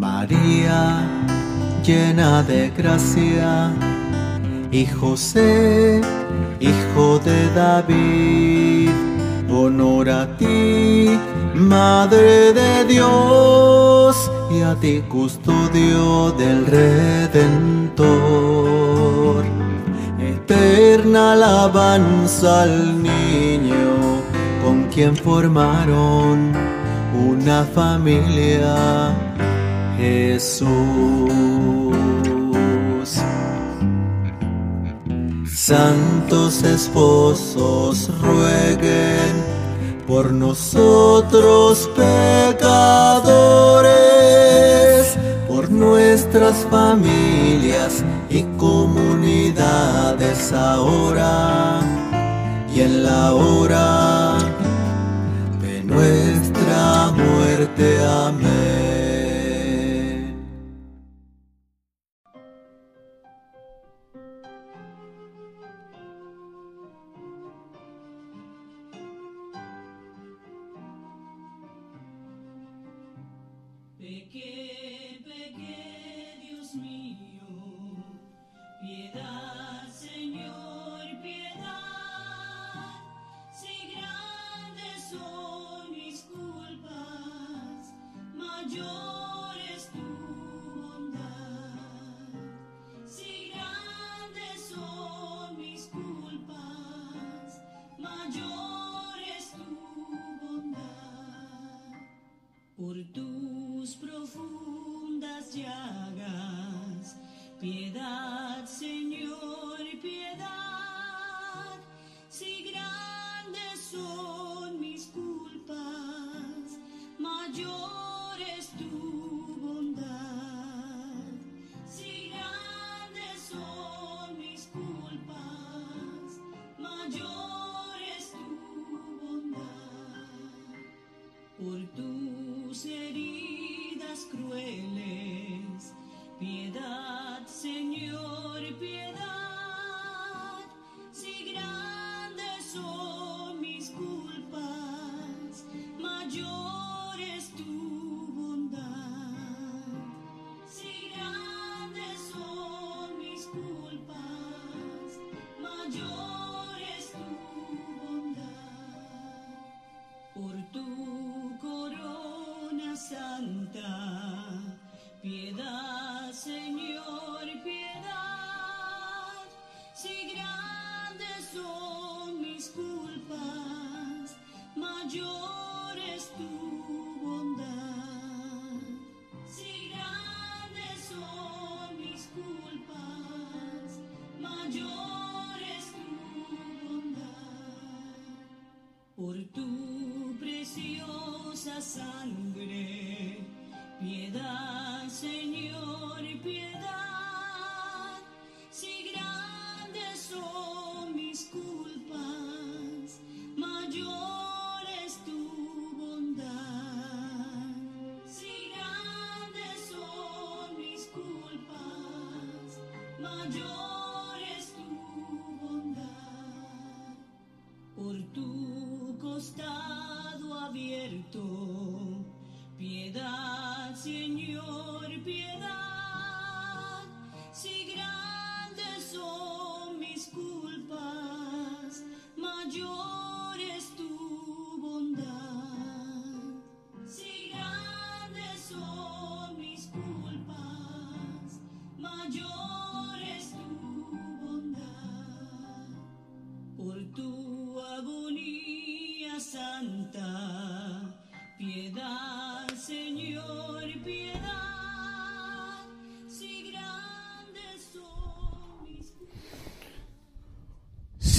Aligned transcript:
María, 0.00 1.04
llena 1.84 2.42
de 2.42 2.70
gracia, 2.70 3.70
y 4.72 4.86
José, 4.86 6.00
hijo 6.58 7.18
de 7.18 7.50
David, 7.54 8.88
honor 9.50 10.08
a 10.08 10.38
ti, 10.38 11.10
Madre 11.54 12.54
de 12.54 12.86
Dios, 12.86 14.30
y 14.50 14.62
a 14.62 14.74
ti 14.74 15.02
custodio 15.06 16.30
del 16.32 16.64
Redentor. 16.64 18.08
Eterna 20.18 21.32
alabanza 21.32 22.62
al 22.62 23.02
niño 23.02 24.22
con 24.64 24.84
quien 24.84 25.14
formaron 25.14 26.52
una 27.14 27.64
familia, 27.64 29.12
Jesús. 30.00 30.70
Santos 35.44 36.62
esposos 36.62 38.10
rueguen 38.22 39.44
por 40.06 40.32
nosotros 40.32 41.90
pecadores, 41.94 42.78
por 45.46 45.70
nuestras 45.70 46.66
familias 46.70 48.02
y 48.30 48.44
comunidades 48.56 50.50
ahora 50.52 51.80
y 52.74 52.80
en 52.80 53.04
la 53.04 53.34
hora 53.34 54.38
de 55.60 55.84
nuestra 55.84 57.12
muerte. 57.12 57.98
Amén. 58.02 58.49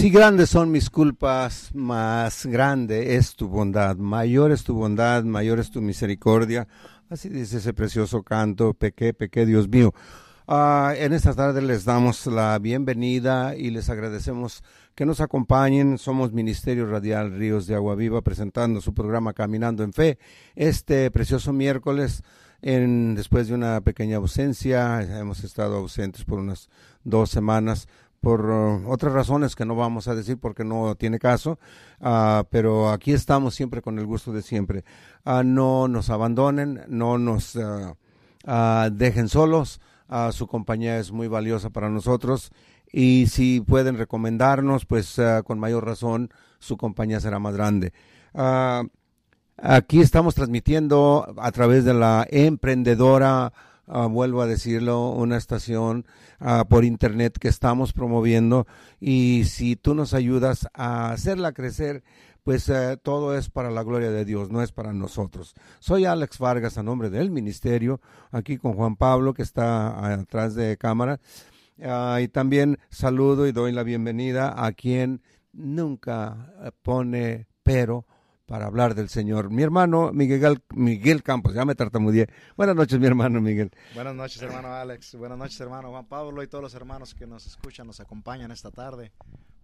Si 0.02 0.10
grandes 0.10 0.50
son 0.50 0.72
mis 0.72 0.90
culpas, 0.90 1.70
más 1.76 2.48
grande 2.48 3.18
es 3.18 3.36
tu 3.36 3.48
bondad, 3.48 3.98
mayor 3.98 4.52
es 4.52 4.64
tu 4.64 4.74
bondad, 4.74 5.24
mayor 5.24 5.60
es 5.60 5.70
tu 5.70 5.80
misericordia. 5.80 6.68
Así 7.08 7.30
dice 7.30 7.58
ese 7.58 7.72
precioso 7.72 8.24
canto, 8.24 8.74
pequé, 8.74 9.14
pequé, 9.14 9.46
Dios 9.46 9.70
mío. 9.70 9.94
Ah, 10.48 10.96
en 10.98 11.14
esta 11.14 11.36
tarde 11.36 11.62
les 11.62 11.86
damos 11.86 12.26
la 12.26 12.58
bienvenida 12.58 13.56
y 13.56 13.70
les 13.70 13.92
agradecemos 13.92 14.64
que 14.96 15.06
nos 15.06 15.22
acompañen. 15.22 16.00
Somos 16.00 16.34
Ministerio 16.34 16.88
Radial 16.88 17.38
Ríos 17.38 17.68
de 17.68 17.76
Agua 17.76 17.94
Viva 17.94 18.24
presentando 18.24 18.82
su 18.82 18.96
programa 18.96 19.34
Caminando 19.34 19.84
en 19.84 19.94
Fe 19.94 20.18
este 20.56 21.12
precioso 21.12 21.54
miércoles. 21.54 22.24
En, 22.64 23.14
después 23.14 23.48
de 23.48 23.54
una 23.54 23.82
pequeña 23.82 24.18
ausencia, 24.18 25.02
hemos 25.20 25.44
estado 25.44 25.78
ausentes 25.78 26.26
por 26.26 26.40
unas 26.40 26.70
dos 27.04 27.30
semanas, 27.30 27.88
por 28.22 28.46
uh, 28.46 28.90
otras 28.90 29.12
razones 29.12 29.56
que 29.56 29.66
no 29.66 29.76
vamos 29.76 30.08
a 30.08 30.16
decir 30.16 30.38
porque 30.38 30.64
no 30.64 30.96
tiene 30.96 31.20
caso, 31.20 31.60
uh, 32.00 32.44
pero 32.50 32.92
aquí 32.92 33.12
estamos 33.12 33.56
siempre 33.56 33.82
con 33.82 33.98
el 34.00 34.06
gusto 34.06 34.32
de 34.32 34.44
siempre. 34.44 34.86
Uh, 35.26 35.44
no 35.44 35.88
nos 35.88 36.10
abandonen, 36.10 36.82
no 36.88 37.18
nos 37.18 37.58
dejen 38.92 39.28
solos. 39.28 39.82
Su 40.32 40.46
compañía 40.48 41.00
es 41.00 41.12
muy 41.14 41.30
valiosa 41.30 41.70
para 41.70 41.90
nosotros 41.90 42.52
y 42.92 43.28
si 43.28 43.62
pueden 43.62 43.98
recomendarnos, 43.98 44.86
pues 44.86 45.16
con 45.46 45.58
mayor 45.58 45.86
razón 45.86 46.30
su 46.60 46.76
compañía 46.76 47.22
será 47.22 47.40
más 47.40 47.54
grande. 47.54 47.94
aquí 49.58 50.02
estamos 50.02 50.36
transmitiendo 50.36 51.34
a 51.38 51.52
través 51.54 51.86
de 51.86 51.94
la 51.94 52.28
emprendedora 52.30 53.54
Ah, 53.94 54.08
vuelvo 54.08 54.42
a 54.42 54.48
decirlo, 54.48 55.10
una 55.10 55.36
estación 55.36 56.06
ah, 56.40 56.64
por 56.70 56.86
internet 56.86 57.38
que 57.38 57.50
estamos 57.50 57.92
promoviendo 57.92 58.66
y 59.02 59.44
si 59.44 59.76
tú 59.76 59.94
nos 59.94 60.14
ayudas 60.14 60.70
a 60.74 61.12
hacerla 61.12 61.52
crecer, 61.52 62.02
pues 62.44 62.70
eh, 62.70 62.98
todo 63.04 63.36
es 63.36 63.50
para 63.50 63.70
la 63.70 63.84
gloria 63.84 64.10
de 64.10 64.24
Dios, 64.24 64.50
no 64.50 64.62
es 64.62 64.72
para 64.72 64.94
nosotros. 64.94 65.56
Soy 65.80 66.06
Alex 66.06 66.40
Vargas 66.40 66.78
a 66.78 66.84
nombre 66.84 67.10
del 67.10 67.32
ministerio, 67.32 68.00
aquí 68.32 68.58
con 68.58 68.76
Juan 68.76 68.96
Pablo 68.96 69.34
que 69.34 69.42
está 69.42 70.14
atrás 70.14 70.56
de 70.56 70.78
cámara. 70.78 71.20
Ah, 71.84 72.20
y 72.22 72.30
también 72.30 72.80
saludo 72.90 73.46
y 73.46 73.52
doy 73.52 73.74
la 73.74 73.84
bienvenida 73.84 74.54
a 74.56 74.72
quien 74.72 75.22
nunca 75.52 76.54
eh, 76.64 76.72
pone 76.82 77.46
pero 77.62 78.06
para 78.52 78.66
hablar 78.66 78.96
del 78.96 79.08
Señor. 79.08 79.50
Mi 79.50 79.64
hermano 79.64 80.12
Miguel, 80.12 80.62
Miguel 80.76 81.24
Campos, 81.24 81.54
ya 81.54 81.64
me 81.64 81.74
tartamudeé. 81.74 82.28
Buenas 82.58 82.76
noches, 82.76 83.00
mi 83.00 83.08
hermano 83.08 83.40
Miguel. 83.40 83.72
Buenas 83.96 84.14
noches, 84.14 84.42
hermano 84.42 84.74
Alex. 84.74 85.16
Buenas 85.16 85.38
noches, 85.38 85.62
hermano 85.62 85.90
Juan 85.92 86.06
Pablo 86.06 86.44
y 86.44 86.48
todos 86.48 86.62
los 86.62 86.74
hermanos 86.74 87.16
que 87.16 87.26
nos 87.26 87.48
escuchan, 87.48 87.88
nos 87.88 88.02
acompañan 88.02 88.52
esta 88.52 88.70
tarde. 88.70 89.14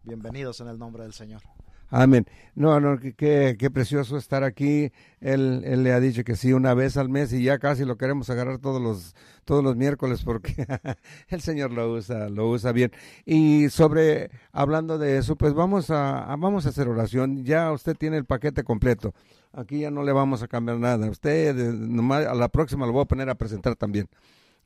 Bienvenidos 0.03 0.61
en 0.61 0.69
el 0.69 0.79
nombre 0.79 1.03
del 1.03 1.11
Señor. 1.11 1.41
Amén. 1.89 2.25
No, 2.53 2.79
no, 2.81 2.99
qué, 2.99 3.55
qué 3.57 3.71
precioso 3.71 4.17
estar 4.17 4.43
aquí. 4.43 4.91
Él, 5.21 5.61
él 5.65 5.83
le 5.83 5.93
ha 5.93 5.99
dicho 5.99 6.23
que 6.23 6.35
sí 6.35 6.51
una 6.51 6.73
vez 6.73 6.97
al 6.97 7.07
mes 7.07 7.31
y 7.31 7.43
ya 7.43 7.59
casi 7.59 7.85
lo 7.85 7.97
queremos 7.97 8.29
agarrar 8.29 8.57
todos 8.57 8.81
los, 8.81 9.15
todos 9.45 9.63
los 9.63 9.75
miércoles 9.77 10.21
porque 10.23 10.53
el 11.29 11.41
Señor 11.41 11.71
lo 11.71 11.93
usa, 11.93 12.27
lo 12.29 12.49
usa 12.49 12.73
bien. 12.73 12.91
Y 13.25 13.69
sobre, 13.69 14.31
hablando 14.51 14.97
de 14.97 15.17
eso, 15.17 15.37
pues 15.37 15.53
vamos 15.53 15.89
a, 15.89 16.35
vamos 16.37 16.65
a 16.65 16.69
hacer 16.69 16.89
oración. 16.89 17.45
Ya 17.45 17.71
usted 17.71 17.95
tiene 17.95 18.17
el 18.17 18.25
paquete 18.25 18.63
completo. 18.63 19.13
Aquí 19.53 19.79
ya 19.79 19.91
no 19.91 20.03
le 20.03 20.11
vamos 20.11 20.43
a 20.43 20.47
cambiar 20.47 20.79
nada. 20.79 21.09
Usted, 21.09 21.55
nomás, 21.55 22.25
a 22.25 22.35
la 22.35 22.49
próxima 22.49 22.85
lo 22.85 22.91
voy 22.91 23.03
a 23.03 23.05
poner 23.05 23.29
a 23.29 23.35
presentar 23.35 23.75
también. 23.75 24.09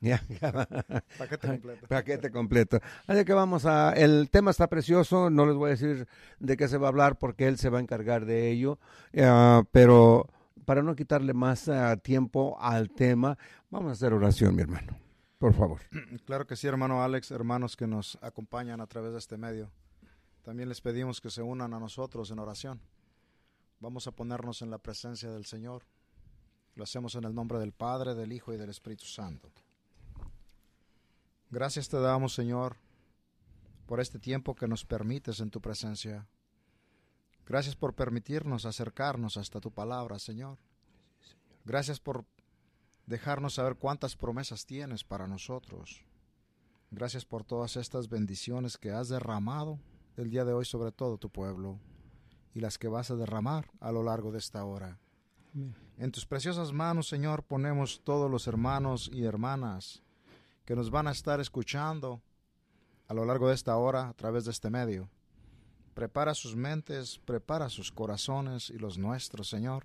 Paquete 1.18 1.48
completo. 1.48 1.86
Paquete 1.86 2.30
completo. 2.30 2.80
Así 3.06 3.24
que 3.24 3.32
vamos 3.32 3.66
a. 3.66 3.92
El 3.92 4.30
tema 4.30 4.50
está 4.50 4.68
precioso. 4.68 5.30
No 5.30 5.46
les 5.46 5.54
voy 5.54 5.68
a 5.68 5.70
decir 5.70 6.08
de 6.40 6.56
qué 6.56 6.66
se 6.66 6.76
va 6.76 6.88
a 6.88 6.90
hablar 6.90 7.18
porque 7.18 7.46
él 7.46 7.56
se 7.56 7.70
va 7.70 7.78
a 7.78 7.80
encargar 7.80 8.24
de 8.26 8.50
ello. 8.50 8.78
Eh, 9.12 9.62
pero 9.70 10.28
para 10.64 10.82
no 10.82 10.96
quitarle 10.96 11.34
más 11.34 11.68
eh, 11.68 11.96
tiempo 12.02 12.56
al 12.60 12.90
tema, 12.90 13.38
vamos 13.70 13.90
a 13.90 13.92
hacer 13.92 14.12
oración, 14.12 14.56
mi 14.56 14.62
hermano. 14.62 14.98
Por 15.38 15.54
favor. 15.54 15.80
Claro 16.26 16.46
que 16.46 16.56
sí, 16.56 16.66
hermano 16.66 17.02
Alex, 17.02 17.30
hermanos 17.30 17.76
que 17.76 17.86
nos 17.86 18.18
acompañan 18.22 18.80
a 18.80 18.86
través 18.86 19.12
de 19.12 19.18
este 19.18 19.36
medio. 19.36 19.70
También 20.42 20.68
les 20.68 20.80
pedimos 20.80 21.20
que 21.20 21.30
se 21.30 21.42
unan 21.42 21.74
a 21.74 21.78
nosotros 21.78 22.30
en 22.32 22.40
oración. 22.40 22.80
Vamos 23.78 24.06
a 24.08 24.12
ponernos 24.12 24.62
en 24.62 24.70
la 24.70 24.78
presencia 24.78 25.30
del 25.30 25.44
Señor. 25.44 25.84
Lo 26.74 26.84
hacemos 26.84 27.14
en 27.14 27.24
el 27.24 27.34
nombre 27.34 27.58
del 27.58 27.72
Padre, 27.72 28.14
del 28.14 28.32
Hijo 28.32 28.52
y 28.52 28.56
del 28.56 28.70
Espíritu 28.70 29.04
Santo. 29.04 29.50
Gracias 31.52 31.90
te 31.90 32.00
damos, 32.00 32.32
Señor, 32.32 32.78
por 33.84 34.00
este 34.00 34.18
tiempo 34.18 34.54
que 34.54 34.66
nos 34.66 34.86
permites 34.86 35.38
en 35.38 35.50
tu 35.50 35.60
presencia. 35.60 36.26
Gracias 37.44 37.76
por 37.76 37.94
permitirnos 37.94 38.64
acercarnos 38.64 39.36
hasta 39.36 39.60
tu 39.60 39.70
palabra, 39.70 40.18
Señor. 40.18 40.56
Gracias 41.66 42.00
por 42.00 42.24
dejarnos 43.04 43.52
saber 43.52 43.76
cuántas 43.76 44.16
promesas 44.16 44.64
tienes 44.64 45.04
para 45.04 45.26
nosotros. 45.26 46.06
Gracias 46.90 47.26
por 47.26 47.44
todas 47.44 47.76
estas 47.76 48.08
bendiciones 48.08 48.78
que 48.78 48.90
has 48.90 49.10
derramado 49.10 49.78
el 50.16 50.30
día 50.30 50.46
de 50.46 50.54
hoy 50.54 50.64
sobre 50.64 50.90
todo 50.90 51.18
tu 51.18 51.28
pueblo 51.28 51.78
y 52.54 52.60
las 52.60 52.78
que 52.78 52.88
vas 52.88 53.10
a 53.10 53.16
derramar 53.16 53.70
a 53.78 53.92
lo 53.92 54.02
largo 54.02 54.32
de 54.32 54.38
esta 54.38 54.64
hora. 54.64 54.98
En 55.98 56.12
tus 56.12 56.24
preciosas 56.24 56.72
manos, 56.72 57.08
Señor, 57.08 57.42
ponemos 57.42 58.00
todos 58.04 58.30
los 58.30 58.46
hermanos 58.46 59.10
y 59.12 59.24
hermanas 59.24 60.02
que 60.72 60.76
nos 60.76 60.90
van 60.90 61.06
a 61.06 61.10
estar 61.10 61.38
escuchando 61.38 62.22
a 63.06 63.12
lo 63.12 63.26
largo 63.26 63.46
de 63.46 63.54
esta 63.54 63.76
hora 63.76 64.08
a 64.08 64.14
través 64.14 64.46
de 64.46 64.52
este 64.52 64.70
medio. 64.70 65.10
Prepara 65.92 66.32
sus 66.32 66.56
mentes, 66.56 67.20
prepara 67.26 67.68
sus 67.68 67.92
corazones 67.92 68.70
y 68.70 68.78
los 68.78 68.96
nuestros, 68.96 69.50
Señor. 69.50 69.84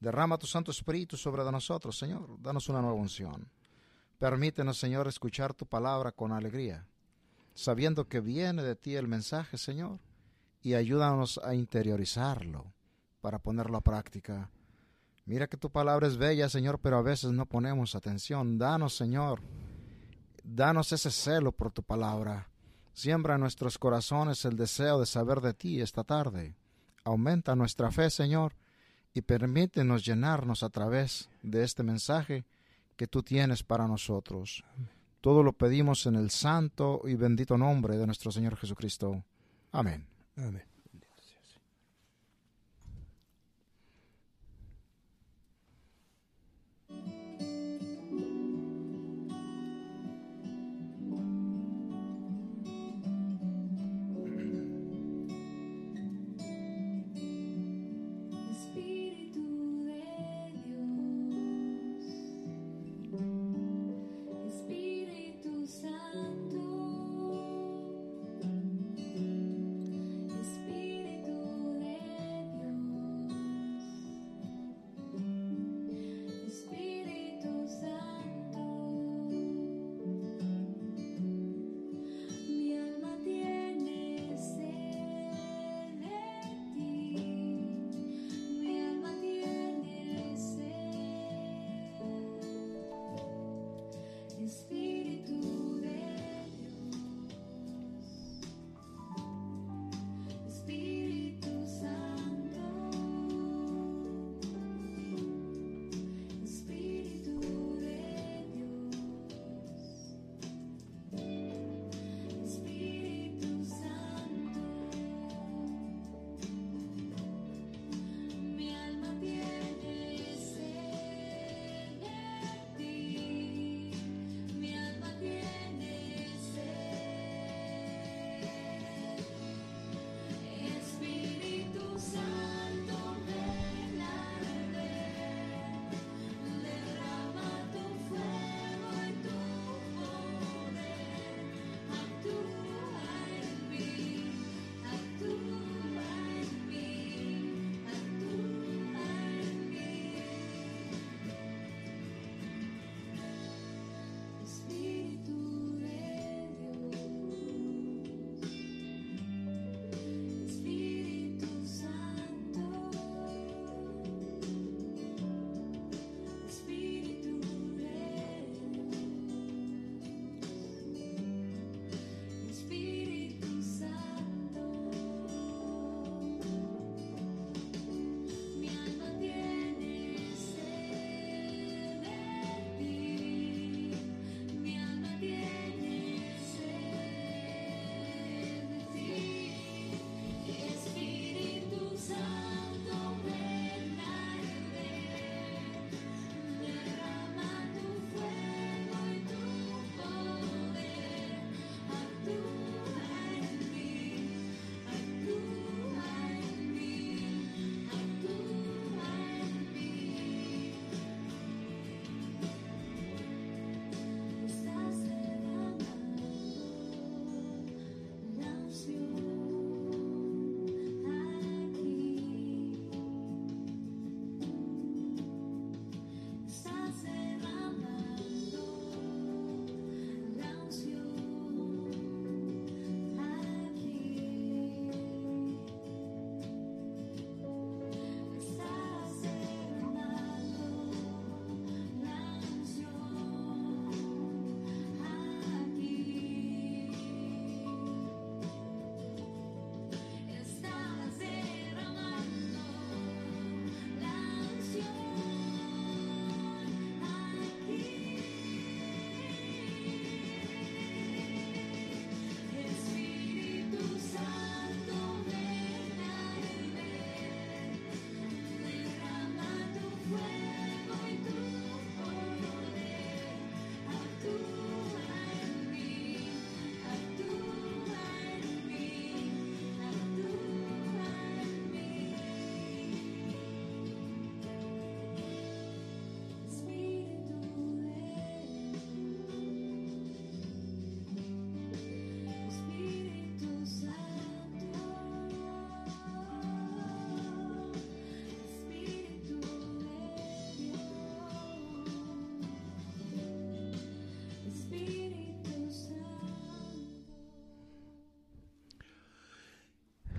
Derrama 0.00 0.38
tu 0.38 0.48
Santo 0.48 0.72
Espíritu 0.72 1.16
sobre 1.16 1.48
nosotros, 1.48 1.96
Señor. 1.96 2.36
Danos 2.42 2.68
una 2.68 2.82
nueva 2.82 2.96
unción. 2.96 3.48
Permítenos, 4.18 4.76
Señor, 4.76 5.06
escuchar 5.06 5.54
tu 5.54 5.66
palabra 5.66 6.10
con 6.10 6.32
alegría, 6.32 6.84
sabiendo 7.54 8.08
que 8.08 8.18
viene 8.18 8.64
de 8.64 8.74
ti 8.74 8.96
el 8.96 9.06
mensaje, 9.06 9.56
Señor, 9.56 10.00
y 10.62 10.74
ayúdanos 10.74 11.38
a 11.44 11.54
interiorizarlo 11.54 12.74
para 13.20 13.38
ponerlo 13.38 13.78
a 13.78 13.82
práctica. 13.82 14.50
Mira 15.26 15.46
que 15.46 15.56
tu 15.56 15.70
palabra 15.70 16.08
es 16.08 16.16
bella, 16.16 16.48
Señor, 16.48 16.80
pero 16.80 16.96
a 16.96 17.02
veces 17.02 17.30
no 17.30 17.46
ponemos 17.46 17.94
atención. 17.94 18.58
Danos, 18.58 18.96
Señor, 18.96 19.40
Danos 20.44 20.92
ese 20.92 21.10
celo 21.10 21.52
por 21.52 21.70
tu 21.72 21.82
palabra. 21.82 22.48
Siembra 22.92 23.34
en 23.34 23.40
nuestros 23.40 23.78
corazones 23.78 24.44
el 24.44 24.56
deseo 24.56 25.00
de 25.00 25.06
saber 25.06 25.40
de 25.40 25.54
ti 25.54 25.80
esta 25.80 26.04
tarde. 26.04 26.54
Aumenta 27.04 27.56
nuestra 27.56 27.90
fe, 27.90 28.10
Señor, 28.10 28.54
y 29.14 29.22
permítenos 29.22 30.04
llenarnos 30.04 30.62
a 30.62 30.70
través 30.70 31.28
de 31.42 31.64
este 31.64 31.82
mensaje 31.82 32.44
que 32.96 33.06
tú 33.06 33.22
tienes 33.22 33.62
para 33.62 33.88
nosotros. 33.88 34.64
Todo 35.20 35.42
lo 35.42 35.52
pedimos 35.52 36.06
en 36.06 36.16
el 36.16 36.30
santo 36.30 37.02
y 37.04 37.14
bendito 37.14 37.56
nombre 37.56 37.96
de 37.96 38.06
nuestro 38.06 38.30
Señor 38.30 38.56
Jesucristo. 38.56 39.24
Amén. 39.70 40.06
Amén. 40.36 40.71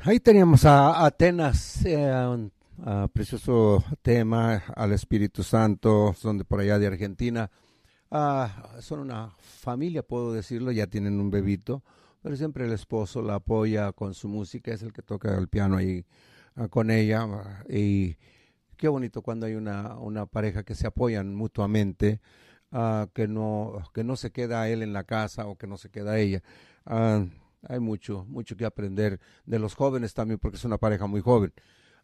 Ahí 0.06 0.20
teníamos 0.20 0.66
a 0.66 1.06
Atenas, 1.06 1.86
eh, 1.86 2.12
un 2.28 2.52
ah, 2.86 3.08
precioso 3.12 3.84
tema 4.02 4.64
al 4.76 4.92
Espíritu 4.92 5.44
Santo, 5.44 6.14
son 6.14 6.38
de 6.38 6.46
por 6.46 6.60
allá 6.60 6.78
de 6.78 6.88
Argentina. 6.88 7.50
Ah, 8.12 8.70
son 8.80 9.00
una 9.00 9.34
familia, 9.40 10.04
puedo 10.04 10.34
decirlo, 10.34 10.72
ya 10.72 10.88
tienen 10.88 11.20
un 11.20 11.32
bebito, 11.32 11.84
pero 12.22 12.36
siempre 12.36 12.66
el 12.66 12.74
esposo 12.74 13.22
la 13.22 13.36
apoya 13.36 13.92
con 13.94 14.14
su 14.14 14.28
música, 14.28 14.74
es 14.74 14.84
el 14.84 14.94
que 14.94 15.02
toca 15.02 15.36
el 15.38 15.48
piano 15.48 15.78
ahí 15.78 16.06
ah, 16.56 16.68
con 16.68 16.92
ella. 16.92 17.26
y 17.70 18.18
qué 18.78 18.88
bonito 18.90 19.22
cuando 19.22 19.46
hay 19.46 19.56
una, 19.56 19.98
una 19.98 20.26
pareja 20.26 20.64
que 20.64 20.76
se 20.76 20.88
apoyan 20.88 21.34
mutuamente, 21.34 22.20
que, 23.14 23.28
no, 23.28 23.84
que 23.94 24.04
no 24.04 24.16
se 24.16 24.32
queda 24.32 24.68
él 24.68 24.82
en 24.82 24.94
la 24.94 25.04
casa 25.04 25.46
o 25.46 25.56
que 25.56 25.68
no 25.68 25.78
se 25.78 25.90
queda 25.90 26.18
ella 26.18 26.42
hay 27.68 27.80
mucho, 27.80 28.26
mucho 28.28 28.56
que 28.56 28.66
aprender 28.66 29.20
de 29.46 29.60
los 29.60 29.76
jóvenes 29.76 30.14
también, 30.14 30.40
porque 30.40 30.58
es 30.58 30.66
una 30.66 30.78
pareja 30.78 31.08
muy 31.08 31.22
joven. 31.22 31.54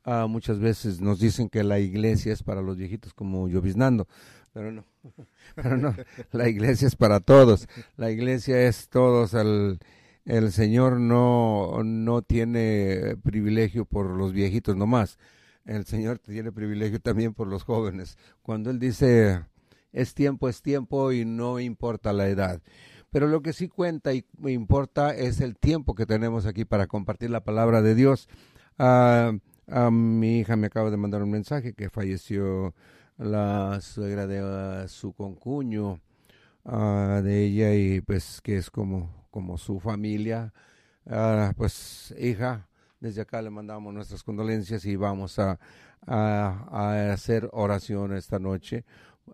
Ah, 0.03 0.27
muchas 0.27 0.59
veces 0.59 1.01
nos 1.01 1.19
dicen 1.19 1.49
que 1.49 1.63
la 1.63 1.79
iglesia 1.79 2.31
es 2.31 2.41
para 2.41 2.61
los 2.61 2.77
viejitos 2.77 3.13
como 3.13 3.49
lloviznando, 3.49 4.07
pero 4.53 4.71
no, 4.71 4.85
pero 5.55 5.77
no, 5.77 5.93
la 6.31 6.47
iglesia 6.47 6.87
es 6.87 6.95
para 6.95 7.19
todos, 7.19 7.67
la 7.97 8.09
iglesia 8.09 8.61
es 8.65 8.87
todos, 8.87 9.33
el, 9.33 9.79
el 10.25 10.51
Señor 10.53 10.99
no, 10.99 11.81
no 11.83 12.21
tiene 12.21 13.17
privilegio 13.23 13.83
por 13.83 14.09
los 14.09 14.31
viejitos 14.31 14.77
nomás, 14.77 15.17
el 15.65 15.85
Señor 15.85 16.19
tiene 16.19 16.51
privilegio 16.51 16.99
también 16.99 17.33
por 17.33 17.47
los 17.47 17.63
jóvenes. 17.63 18.17
Cuando 18.41 18.71
Él 18.71 18.79
dice, 18.79 19.43
es 19.91 20.13
tiempo, 20.13 20.49
es 20.49 20.61
tiempo 20.61 21.11
y 21.11 21.25
no 21.25 21.59
importa 21.59 22.13
la 22.13 22.27
edad. 22.27 22.61
Pero 23.11 23.27
lo 23.27 23.41
que 23.41 23.53
sí 23.53 23.67
cuenta 23.67 24.13
y 24.13 24.25
me 24.37 24.51
importa 24.51 25.15
es 25.15 25.41
el 25.41 25.55
tiempo 25.57 25.95
que 25.95 26.05
tenemos 26.05 26.45
aquí 26.45 26.65
para 26.65 26.87
compartir 26.87 27.29
la 27.29 27.43
palabra 27.43 27.81
de 27.81 27.95
Dios. 27.95 28.27
a 28.77 29.31
mi 29.91 30.39
hija 30.39 30.55
me 30.55 30.67
acaba 30.67 30.89
de 30.89 30.97
mandar 30.97 31.21
un 31.21 31.31
mensaje 31.31 31.73
que 31.73 31.89
falleció 31.89 32.73
la 33.17 33.79
suegra 33.81 34.25
de 34.27 34.39
ah, 34.39 34.87
su 34.87 35.13
concuño, 35.13 35.99
de 36.63 37.43
ella, 37.45 37.73
y 37.75 38.01
pues 38.01 38.41
que 38.41 38.57
es 38.57 38.69
como, 38.69 39.27
como 39.31 39.57
su 39.57 39.79
familia. 39.79 40.53
Pues 41.57 42.13
hija, 42.19 42.67
desde 42.99 43.21
acá 43.21 43.41
le 43.41 43.49
mandamos 43.49 43.93
nuestras 43.93 44.23
condolencias 44.23 44.85
y 44.85 44.95
vamos 44.95 45.39
a 45.39 45.59
hacer 47.11 47.49
oración 47.51 48.13
esta 48.13 48.39
noche 48.39 48.85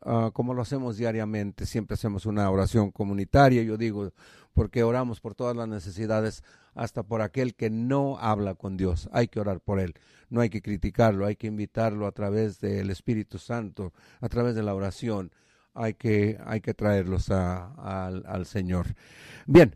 Ah, 0.04 0.32
como 0.34 0.54
lo 0.54 0.62
hacemos 0.62 0.98
diariamente, 0.98 1.66
siempre 1.66 1.96
hacemos 1.96 2.26
una 2.26 2.50
oración 2.50 2.92
comunitaria, 2.92 3.64
yo 3.64 3.78
digo, 3.78 4.12
porque 4.54 4.84
oramos 4.84 5.20
por 5.22 5.36
todas 5.36 5.56
las 5.56 5.68
necesidades, 5.68 6.44
hasta 6.74 7.04
por 7.04 7.22
aquel 7.22 7.56
que 7.56 7.70
no 7.70 8.18
habla 8.20 8.56
con 8.56 8.78
Dios. 8.78 9.10
Hay 9.12 9.28
que 9.28 9.40
orar 9.40 9.62
por 9.62 9.80
él, 9.80 9.94
no 10.30 10.42
hay 10.42 10.50
que 10.50 10.62
criticarlo, 10.62 11.26
hay 11.26 11.36
que 11.36 11.48
invitarlo 11.48 12.08
a 12.08 12.12
través 12.12 12.60
del 12.60 12.90
Espíritu 12.90 13.38
Santo, 13.38 13.94
a 14.20 14.30
través 14.30 14.56
de 14.56 14.64
la 14.64 14.76
oración, 14.76 15.32
hay 15.74 15.94
que, 15.94 16.38
hay 16.46 16.62
que 16.62 16.74
traerlos 16.74 17.30
al 17.30 18.46
Señor. 18.46 18.88
Bien, 19.46 19.76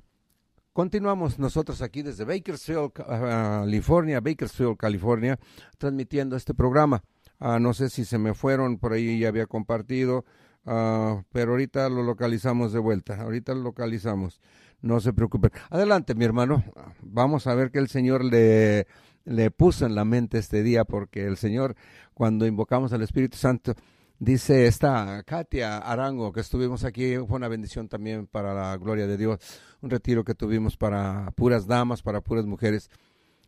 Continuamos 0.72 1.40
nosotros 1.40 1.82
aquí 1.82 2.04
desde 2.04 2.24
Bakersfield, 2.24 2.94
California, 2.94 4.22
Bakersfield, 4.22 4.78
California, 4.78 5.38
transmitiendo 5.78 6.38
este 6.38 6.54
programa. 6.54 7.04
Ah, 7.40 7.60
no 7.60 7.74
sé 7.74 7.90
si 7.90 8.04
se 8.04 8.18
me 8.18 8.34
fueron, 8.34 8.78
por 8.78 8.92
ahí 8.94 9.20
ya 9.20 9.30
había 9.30 9.46
compartido, 9.46 10.26
ah, 10.66 11.24
pero 11.32 11.52
ahorita 11.52 11.88
lo 11.90 12.04
localizamos 12.04 12.74
de 12.74 12.80
vuelta, 12.80 13.22
ahorita 13.22 13.54
lo 13.56 13.62
localizamos, 13.62 14.42
no 14.82 15.00
se 15.00 15.14
preocupen. 15.14 15.52
Adelante, 15.70 16.16
mi 16.16 16.26
hermano, 16.26 16.64
vamos 17.02 17.48
a 17.48 17.56
ver 17.56 17.72
qué 17.72 17.80
el 17.80 17.88
Señor 17.88 18.26
le, 18.26 18.88
le 19.24 19.52
puso 19.52 19.86
en 19.86 19.96
la 19.96 20.04
mente 20.04 20.38
este 20.38 20.64
día, 20.64 20.84
porque 20.84 21.26
el 21.26 21.38
Señor, 21.38 21.76
cuando 22.14 22.46
invocamos 22.46 22.92
al 22.92 23.04
Espíritu 23.04 23.38
Santo, 23.38 23.74
dice 24.18 24.68
esta 24.68 25.24
Katia 25.24 25.78
Arango, 25.78 26.34
que 26.34 26.42
estuvimos 26.42 26.84
aquí, 26.84 27.16
fue 27.26 27.38
una 27.38 27.48
bendición 27.48 27.88
también 27.88 28.28
para 28.28 28.54
la 28.54 28.76
gloria 28.76 29.08
de 29.08 29.16
Dios, 29.16 29.40
un 29.82 29.90
retiro 29.90 30.26
que 30.26 30.36
tuvimos 30.36 30.76
para 30.76 31.32
puras 31.38 31.68
damas, 31.68 32.02
para 32.02 32.20
puras 32.20 32.46
mujeres, 32.46 32.90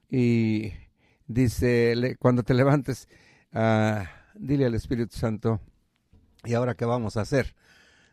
y 0.09 0.71
dice, 1.27 2.15
cuando 2.19 2.43
te 2.43 2.53
levantes, 2.53 3.09
Ah, 3.53 4.09
dile 4.35 4.65
al 4.65 4.75
Espíritu 4.75 5.17
Santo, 5.17 5.59
¿y 6.43 6.53
ahora 6.53 6.75
qué 6.75 6.85
vamos 6.85 7.17
a 7.17 7.21
hacer? 7.21 7.55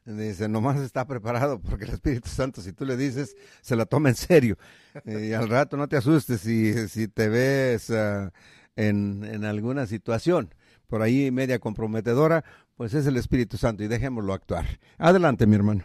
Dice, 0.05 0.49
nomás 0.49 0.81
está 0.81 1.07
preparado 1.07 1.61
porque 1.61 1.85
el 1.85 1.91
Espíritu 1.91 2.29
Santo, 2.29 2.63
si 2.63 2.73
tú 2.73 2.87
le 2.87 2.97
dices, 2.97 3.37
se 3.61 3.77
la 3.77 3.85
toma 3.85 4.09
en 4.09 4.15
serio. 4.15 4.57
Y 5.05 5.33
al 5.33 5.49
rato 5.49 5.77
no 5.77 5.87
te 5.87 5.97
asustes 5.97 6.41
si, 6.41 6.89
si 6.89 7.09
te 7.09 7.29
ves 7.29 7.91
ah, 7.91 8.33
en, 8.75 9.23
en 9.25 9.45
alguna 9.45 9.87
situación 9.87 10.55
por 10.87 11.03
ahí 11.03 11.31
media 11.31 11.59
comprometedora, 11.59 12.43
pues 12.77 12.95
es 12.95 13.07
el 13.07 13.17
Espíritu 13.17 13.59
Santo 13.59 13.85
y 13.85 13.89
dejémoslo 13.89 14.33
actuar. 14.33 14.65
Adelante, 14.97 15.47
mi 15.47 15.57
hermano. 15.57 15.85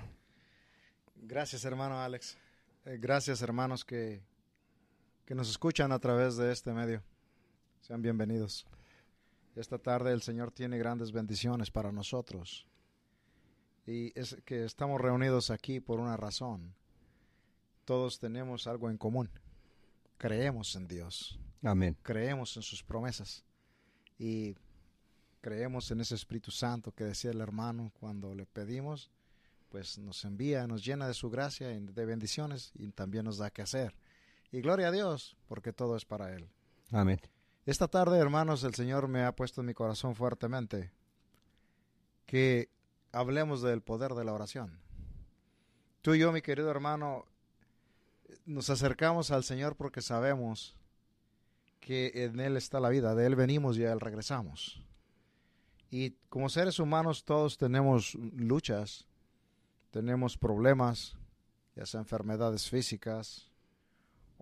Gracias, 1.16 1.66
hermano 1.66 2.02
Alex. 2.02 2.38
Eh, 2.86 2.98
gracias, 3.00 3.42
hermanos 3.42 3.84
que, 3.84 4.22
que 5.26 5.36
nos 5.36 5.50
escuchan 5.50 5.92
a 5.92 6.00
través 6.00 6.38
de 6.38 6.52
este 6.52 6.72
medio. 6.72 7.04
Sean 7.82 8.02
bienvenidos. 8.02 8.66
Esta 9.56 9.78
tarde 9.78 10.12
el 10.12 10.22
Señor 10.22 10.52
tiene 10.52 10.78
grandes 10.78 11.12
bendiciones 11.12 11.70
para 11.70 11.92
nosotros. 11.92 12.68
Y 13.86 14.18
es 14.20 14.38
que 14.46 14.64
estamos 14.64 15.00
reunidos 15.00 15.52
aquí 15.52 15.80
por 15.80 16.00
una 16.00 16.18
razón. 16.18 16.74
Todos 17.86 18.20
tenemos 18.20 18.66
algo 18.66 18.90
en 18.90 18.98
común. 18.98 19.30
Creemos 20.18 20.76
en 20.76 20.88
Dios. 20.88 21.40
Amén. 21.62 21.98
Creemos 22.02 22.56
en 22.56 22.64
sus 22.64 22.82
promesas. 22.82 23.44
Y 24.18 24.56
creemos 25.42 25.92
en 25.92 26.00
ese 26.02 26.16
Espíritu 26.16 26.50
Santo 26.50 26.92
que 26.94 27.04
decía 27.04 27.32
el 27.32 27.42
hermano 27.42 27.92
cuando 28.00 28.34
le 28.34 28.46
pedimos, 28.46 29.12
pues 29.70 29.98
nos 29.98 30.24
envía, 30.24 30.66
nos 30.66 30.84
llena 30.86 31.08
de 31.08 31.14
su 31.14 31.30
gracia 31.30 31.74
y 31.74 31.80
de 31.80 32.06
bendiciones 32.06 32.72
y 32.76 32.92
también 32.92 33.26
nos 33.26 33.38
da 33.38 33.52
que 33.52 33.62
hacer. 33.62 33.96
Y 34.52 34.62
gloria 34.62 34.88
a 34.88 34.92
Dios, 34.92 35.36
porque 35.48 35.74
todo 35.74 35.98
es 35.98 36.06
para 36.06 36.34
Él. 36.34 36.48
Amén. 36.92 37.20
Esta 37.66 37.88
tarde, 37.88 38.20
hermanos, 38.20 38.66
el 38.66 38.76
Señor 38.76 39.08
me 39.08 39.24
ha 39.24 39.38
puesto 39.38 39.62
en 39.62 39.68
mi 39.68 39.74
corazón 39.74 40.16
fuertemente 40.16 40.92
que 42.26 42.70
hablemos 43.14 43.62
del 43.62 43.82
poder 43.82 44.16
de 44.16 44.26
la 44.26 44.34
oración. 44.34 44.82
Tú 46.02 46.14
y 46.14 46.20
yo, 46.20 46.34
mi 46.34 46.42
querido 46.42 46.70
hermano, 46.70 47.26
nos 48.46 48.70
acercamos 48.70 49.32
al 49.32 49.46
Señor 49.46 49.78
porque 49.78 50.02
sabemos 50.02 50.76
que 51.80 52.12
en 52.26 52.42
Él 52.42 52.58
está 52.58 52.82
la 52.82 52.90
vida, 52.90 53.16
de 53.16 53.26
Él 53.28 53.38
venimos 53.38 53.78
y 53.78 53.86
a 53.86 53.94
Él 53.94 54.02
regresamos. 54.02 54.84
Y 55.90 56.18
como 56.28 56.50
seres 56.50 56.80
humanos 56.80 57.24
todos 57.24 57.58
tenemos 57.58 58.16
luchas, 58.16 59.08
tenemos 59.90 60.38
problemas, 60.38 61.16
ya 61.78 61.86
sea 61.86 62.02
enfermedades 62.02 62.70
físicas, 62.70 63.53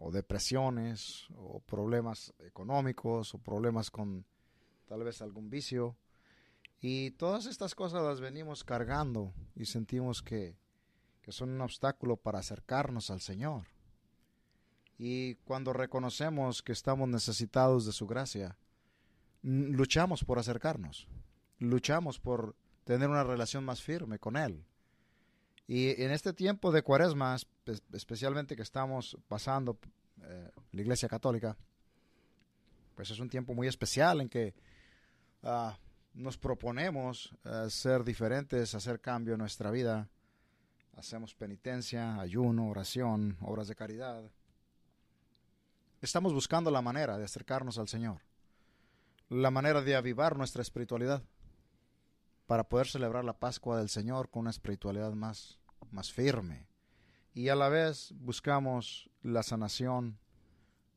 o 0.03 0.11
depresiones 0.11 1.27
o 1.37 1.59
problemas 1.59 2.33
económicos 2.39 3.35
o 3.35 3.37
problemas 3.37 3.91
con 3.91 4.25
tal 4.87 5.03
vez 5.03 5.21
algún 5.21 5.49
vicio. 5.49 5.95
Y 6.79 7.11
todas 7.11 7.45
estas 7.45 7.75
cosas 7.75 8.01
las 8.03 8.19
venimos 8.19 8.63
cargando 8.63 9.31
y 9.55 9.65
sentimos 9.65 10.23
que, 10.23 10.57
que 11.21 11.31
son 11.31 11.51
un 11.51 11.61
obstáculo 11.61 12.17
para 12.17 12.39
acercarnos 12.39 13.11
al 13.11 13.21
Señor. 13.21 13.67
Y 14.97 15.35
cuando 15.45 15.71
reconocemos 15.71 16.63
que 16.63 16.71
estamos 16.71 17.07
necesitados 17.07 17.85
de 17.85 17.91
su 17.91 18.07
gracia, 18.07 18.57
luchamos 19.43 20.23
por 20.23 20.39
acercarnos, 20.39 21.07
luchamos 21.59 22.19
por 22.19 22.55
tener 22.85 23.07
una 23.07 23.23
relación 23.23 23.63
más 23.63 23.83
firme 23.83 24.17
con 24.17 24.35
Él. 24.35 24.65
Y 25.67 26.01
en 26.01 26.11
este 26.11 26.33
tiempo 26.33 26.71
de 26.71 26.81
cuaresma, 26.81 27.37
especialmente 27.93 28.55
que 28.55 28.61
estamos 28.61 29.17
pasando 29.27 29.77
eh, 30.23 30.51
la 30.71 30.81
Iglesia 30.81 31.07
Católica, 31.07 31.55
pues 32.95 33.09
es 33.11 33.19
un 33.19 33.29
tiempo 33.29 33.53
muy 33.53 33.67
especial 33.67 34.21
en 34.21 34.29
que 34.29 34.53
ah, 35.43 35.77
nos 36.13 36.37
proponemos 36.37 37.33
eh, 37.45 37.67
ser 37.69 38.03
diferentes, 38.03 38.75
hacer 38.75 38.99
cambio 38.99 39.33
en 39.33 39.39
nuestra 39.39 39.71
vida. 39.71 40.09
Hacemos 40.97 41.33
penitencia, 41.33 42.19
ayuno, 42.19 42.69
oración, 42.69 43.37
obras 43.41 43.67
de 43.67 43.75
caridad. 43.75 44.23
Estamos 46.01 46.33
buscando 46.33 46.69
la 46.69 46.81
manera 46.81 47.17
de 47.17 47.23
acercarnos 47.23 47.77
al 47.77 47.87
Señor, 47.87 48.21
la 49.29 49.51
manera 49.51 49.81
de 49.81 49.95
avivar 49.95 50.35
nuestra 50.35 50.61
espiritualidad 50.61 51.23
para 52.51 52.65
poder 52.65 52.85
celebrar 52.85 53.23
la 53.23 53.39
Pascua 53.39 53.77
del 53.77 53.87
Señor 53.87 54.29
con 54.29 54.41
una 54.41 54.49
espiritualidad 54.49 55.13
más 55.13 55.57
más 55.89 56.11
firme. 56.11 56.67
Y 57.33 57.47
a 57.47 57.55
la 57.55 57.69
vez 57.69 58.13
buscamos 58.17 59.09
la 59.23 59.41
sanación, 59.41 60.19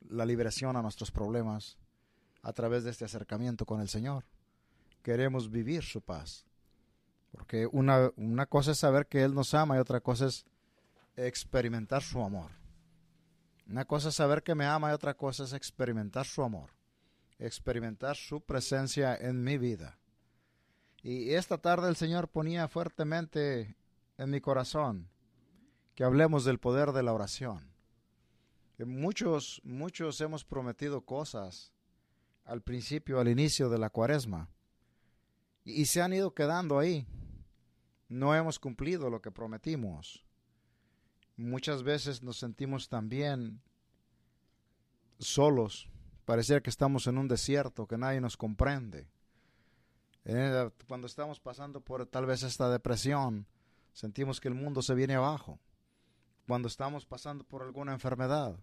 la 0.01 0.27
liberación 0.27 0.77
a 0.77 0.83
nuestros 0.83 1.12
problemas 1.12 1.79
a 2.43 2.53
través 2.53 2.83
de 2.83 2.90
este 2.90 3.05
acercamiento 3.05 3.67
con 3.67 3.81
el 3.81 3.88
Señor. 3.88 4.25
Queremos 5.05 5.49
vivir 5.49 5.85
su 5.85 6.01
paz. 6.01 6.45
Porque 7.31 7.69
una, 7.71 8.11
una 8.17 8.47
cosa 8.47 8.73
es 8.73 8.79
saber 8.79 9.07
que 9.07 9.23
Él 9.23 9.33
nos 9.33 9.55
ama 9.55 9.77
y 9.77 9.79
otra 9.79 10.01
cosa 10.01 10.27
es 10.27 10.45
experimentar 11.14 12.03
su 12.03 12.21
amor. 12.21 12.51
Una 13.69 13.85
cosa 13.85 14.09
es 14.09 14.17
saber 14.17 14.43
que 14.43 14.57
me 14.57 14.67
ama 14.67 14.90
y 14.90 14.95
otra 14.95 15.14
cosa 15.14 15.45
es 15.45 15.53
experimentar 15.53 16.27
su 16.27 16.43
amor, 16.43 16.71
experimentar 17.38 18.17
su 18.17 18.40
presencia 18.40 19.14
en 19.14 19.45
mi 19.45 19.57
vida. 19.57 20.01
Y 21.05 21.35
esta 21.35 21.59
tarde 21.59 21.90
el 21.90 21.97
Señor 21.97 22.29
ponía 22.29 22.67
fuertemente 22.67 23.77
en 24.17 24.31
mi 24.31 24.40
corazón 24.40 25.11
que 25.95 26.03
hablemos 26.03 26.47
del 26.47 26.59
poder 26.59 26.93
de 26.93 27.03
la 27.03 27.12
oración. 27.12 27.71
Muchos, 28.79 29.61
muchos 29.64 30.19
hemos 30.23 30.45
prometido 30.47 31.03
cosas 31.03 31.75
al 32.47 32.62
principio, 32.62 33.21
al 33.21 33.29
inicio 33.29 33.69
de 33.69 33.79
la 33.79 33.90
cuaresma, 33.90 34.49
y 35.62 35.85
se 35.85 36.01
han 36.01 36.14
ido 36.14 36.33
quedando 36.33 36.79
ahí. 36.79 37.07
No 38.09 38.35
hemos 38.35 38.59
cumplido 38.59 39.11
lo 39.11 39.21
que 39.21 39.31
prometimos. 39.31 40.25
Muchas 41.37 41.83
veces 41.83 42.23
nos 42.23 42.38
sentimos 42.38 42.88
también 42.88 43.61
solos. 45.19 45.90
Parecía 46.25 46.62
que 46.62 46.71
estamos 46.71 47.07
en 47.07 47.19
un 47.19 47.29
desierto, 47.29 47.87
que 47.87 47.99
nadie 47.99 48.23
nos 48.23 48.38
comprende. 48.38 49.13
Cuando 50.88 51.06
estamos 51.06 51.38
pasando 51.38 51.80
por 51.82 52.06
tal 52.06 52.24
vez 52.24 52.42
esta 52.42 52.70
depresión, 52.70 53.46
sentimos 53.92 54.40
que 54.40 54.48
el 54.48 54.54
mundo 54.54 54.80
se 54.80 54.94
viene 54.94 55.14
abajo. 55.14 55.58
Cuando 56.46 56.68
estamos 56.68 57.04
pasando 57.04 57.44
por 57.44 57.62
alguna 57.62 57.92
enfermedad, 57.92 58.58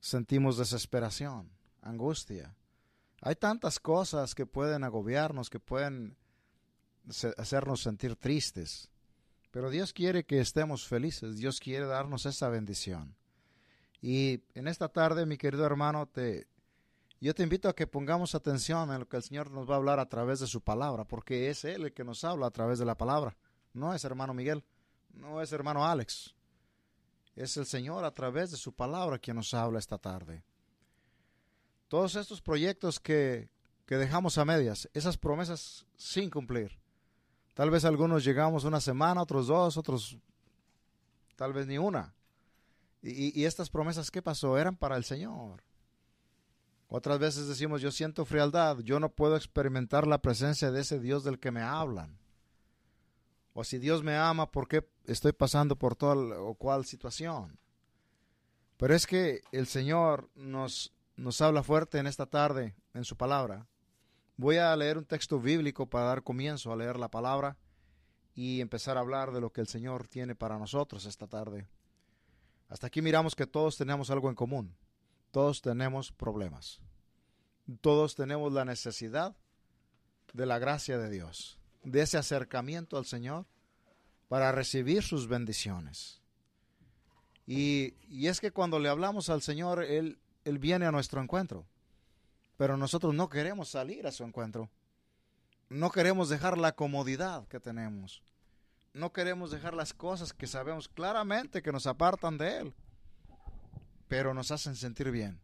sentimos 0.00 0.56
desesperación, 0.56 1.50
angustia. 1.82 2.54
Hay 3.20 3.34
tantas 3.34 3.80
cosas 3.80 4.34
que 4.34 4.46
pueden 4.46 4.84
agobiarnos, 4.84 5.50
que 5.50 5.58
pueden 5.58 6.16
hacernos 7.38 7.82
sentir 7.82 8.14
tristes. 8.16 8.90
Pero 9.50 9.70
Dios 9.70 9.92
quiere 9.92 10.24
que 10.24 10.40
estemos 10.40 10.86
felices, 10.86 11.38
Dios 11.38 11.60
quiere 11.60 11.86
darnos 11.86 12.26
esa 12.26 12.48
bendición. 12.48 13.16
Y 14.00 14.42
en 14.54 14.68
esta 14.68 14.88
tarde, 14.88 15.26
mi 15.26 15.38
querido 15.38 15.64
hermano, 15.64 16.06
te, 16.06 16.46
yo 17.24 17.34
te 17.34 17.42
invito 17.42 17.68
a 17.68 17.74
que 17.74 17.86
pongamos 17.86 18.34
atención 18.34 18.92
en 18.92 19.00
lo 19.00 19.08
que 19.08 19.16
el 19.16 19.22
Señor 19.22 19.50
nos 19.50 19.68
va 19.68 19.74
a 19.74 19.76
hablar 19.76 19.98
a 19.98 20.08
través 20.08 20.40
de 20.40 20.46
su 20.46 20.60
palabra, 20.60 21.04
porque 21.04 21.50
es 21.50 21.64
Él 21.64 21.84
el 21.84 21.92
que 21.92 22.04
nos 22.04 22.24
habla 22.24 22.46
a 22.46 22.50
través 22.50 22.78
de 22.78 22.84
la 22.84 22.96
palabra. 22.96 23.36
No 23.72 23.94
es 23.94 24.04
hermano 24.04 24.34
Miguel, 24.34 24.64
no 25.12 25.40
es 25.40 25.52
hermano 25.52 25.86
Alex. 25.86 26.34
Es 27.34 27.56
el 27.56 27.66
Señor 27.66 28.04
a 28.04 28.12
través 28.12 28.50
de 28.50 28.56
su 28.56 28.72
palabra 28.72 29.18
quien 29.18 29.36
nos 29.36 29.54
habla 29.54 29.78
esta 29.78 29.98
tarde. 29.98 30.44
Todos 31.88 32.14
estos 32.14 32.40
proyectos 32.40 33.00
que, 33.00 33.48
que 33.86 33.96
dejamos 33.96 34.38
a 34.38 34.44
medias, 34.44 34.88
esas 34.92 35.16
promesas 35.16 35.86
sin 35.96 36.30
cumplir, 36.30 36.78
Tal 37.54 37.70
vez 37.70 37.84
algunos 37.84 38.24
llegamos 38.24 38.64
una 38.64 38.80
semana, 38.80 39.22
otros 39.22 39.46
dos, 39.46 39.76
otros 39.76 40.18
tal 41.36 41.52
vez 41.52 41.68
ni 41.68 41.78
una. 41.78 42.12
Y, 43.00 43.44
estas 43.44 43.70
promesas, 43.70 44.10
¿qué 44.10 44.22
pasó? 44.22 44.58
Eran 44.58 44.76
para 44.76 44.96
el 44.96 45.04
Señor. 45.04 45.62
Otras 46.96 47.18
veces 47.18 47.48
decimos, 47.48 47.82
yo 47.82 47.90
siento 47.90 48.24
frialdad, 48.24 48.78
yo 48.78 49.00
no 49.00 49.08
puedo 49.08 49.34
experimentar 49.34 50.06
la 50.06 50.22
presencia 50.22 50.70
de 50.70 50.82
ese 50.82 51.00
Dios 51.00 51.24
del 51.24 51.40
que 51.40 51.50
me 51.50 51.60
hablan. 51.60 52.20
O 53.52 53.64
si 53.64 53.78
Dios 53.78 54.04
me 54.04 54.16
ama, 54.16 54.52
¿por 54.52 54.68
qué 54.68 54.88
estoy 55.04 55.32
pasando 55.32 55.74
por 55.74 55.96
tal 55.96 56.30
o 56.32 56.54
cual 56.54 56.84
situación? 56.84 57.58
Pero 58.76 58.94
es 58.94 59.08
que 59.08 59.40
el 59.50 59.66
Señor 59.66 60.30
nos, 60.36 60.94
nos 61.16 61.40
habla 61.40 61.64
fuerte 61.64 61.98
en 61.98 62.06
esta 62.06 62.26
tarde 62.26 62.76
en 62.92 63.04
su 63.04 63.16
palabra 63.16 63.66
Voy 64.36 64.58
a 64.58 64.76
leer 64.76 64.96
un 64.96 65.04
texto 65.04 65.40
bíblico 65.40 65.90
para 65.90 66.06
dar 66.06 66.22
comienzo 66.22 66.72
a 66.72 66.76
leer 66.76 66.96
la 66.96 67.08
palabra 67.08 67.56
y 68.36 68.60
empezar 68.60 68.96
a 68.96 69.00
hablar 69.00 69.32
de 69.32 69.40
lo 69.40 69.50
que 69.50 69.60
el 69.60 69.66
Señor 69.66 70.06
tiene 70.06 70.36
para 70.36 70.58
nosotros 70.58 71.06
esta 71.06 71.26
tarde. 71.26 71.66
Hasta 72.68 72.86
aquí 72.86 73.02
miramos 73.02 73.34
que 73.34 73.48
todos 73.48 73.76
tenemos 73.76 74.10
algo 74.10 74.28
en 74.28 74.36
común. 74.36 74.76
Todos 75.34 75.62
tenemos 75.62 76.12
problemas. 76.12 76.80
Todos 77.80 78.14
tenemos 78.14 78.52
la 78.52 78.64
necesidad 78.64 79.34
de 80.32 80.46
la 80.46 80.60
gracia 80.60 80.96
de 80.96 81.10
Dios, 81.10 81.58
de 81.82 82.02
ese 82.02 82.18
acercamiento 82.18 82.98
al 82.98 83.04
Señor 83.04 83.44
para 84.28 84.52
recibir 84.52 85.02
sus 85.02 85.26
bendiciones. 85.26 86.22
Y, 87.48 87.96
es 88.28 88.40
que 88.40 88.52
cuando 88.52 88.78
le 88.78 88.88
hablamos 88.88 89.28
al 89.28 89.42
Señor, 89.42 89.82
Él 89.82 90.20
viene 90.44 90.86
a 90.86 90.92
nuestro 90.92 91.20
encuentro. 91.20 91.66
Pero 92.56 92.76
nosotros 92.76 93.12
no 93.12 93.28
queremos 93.28 93.68
salir 93.70 94.06
a 94.06 94.12
su 94.12 94.22
encuentro. 94.22 94.70
No 95.68 95.90
queremos 95.90 96.28
dejar 96.28 96.58
la 96.58 96.76
comodidad 96.76 97.48
que 97.48 97.58
tenemos. 97.58 98.22
No 98.92 99.12
queremos 99.12 99.50
dejar 99.50 99.74
las 99.74 99.94
cosas 99.94 100.32
que 100.32 100.46
sabemos 100.46 100.86
claramente 100.86 101.60
que 101.60 101.72
nos 101.72 101.88
apartan 101.88 102.38
de 102.38 102.58
Él, 102.58 102.74
pero 104.08 104.34
nos 104.34 104.50
hacen 104.50 104.76
sentir 104.76 105.10
bien. 105.10 105.40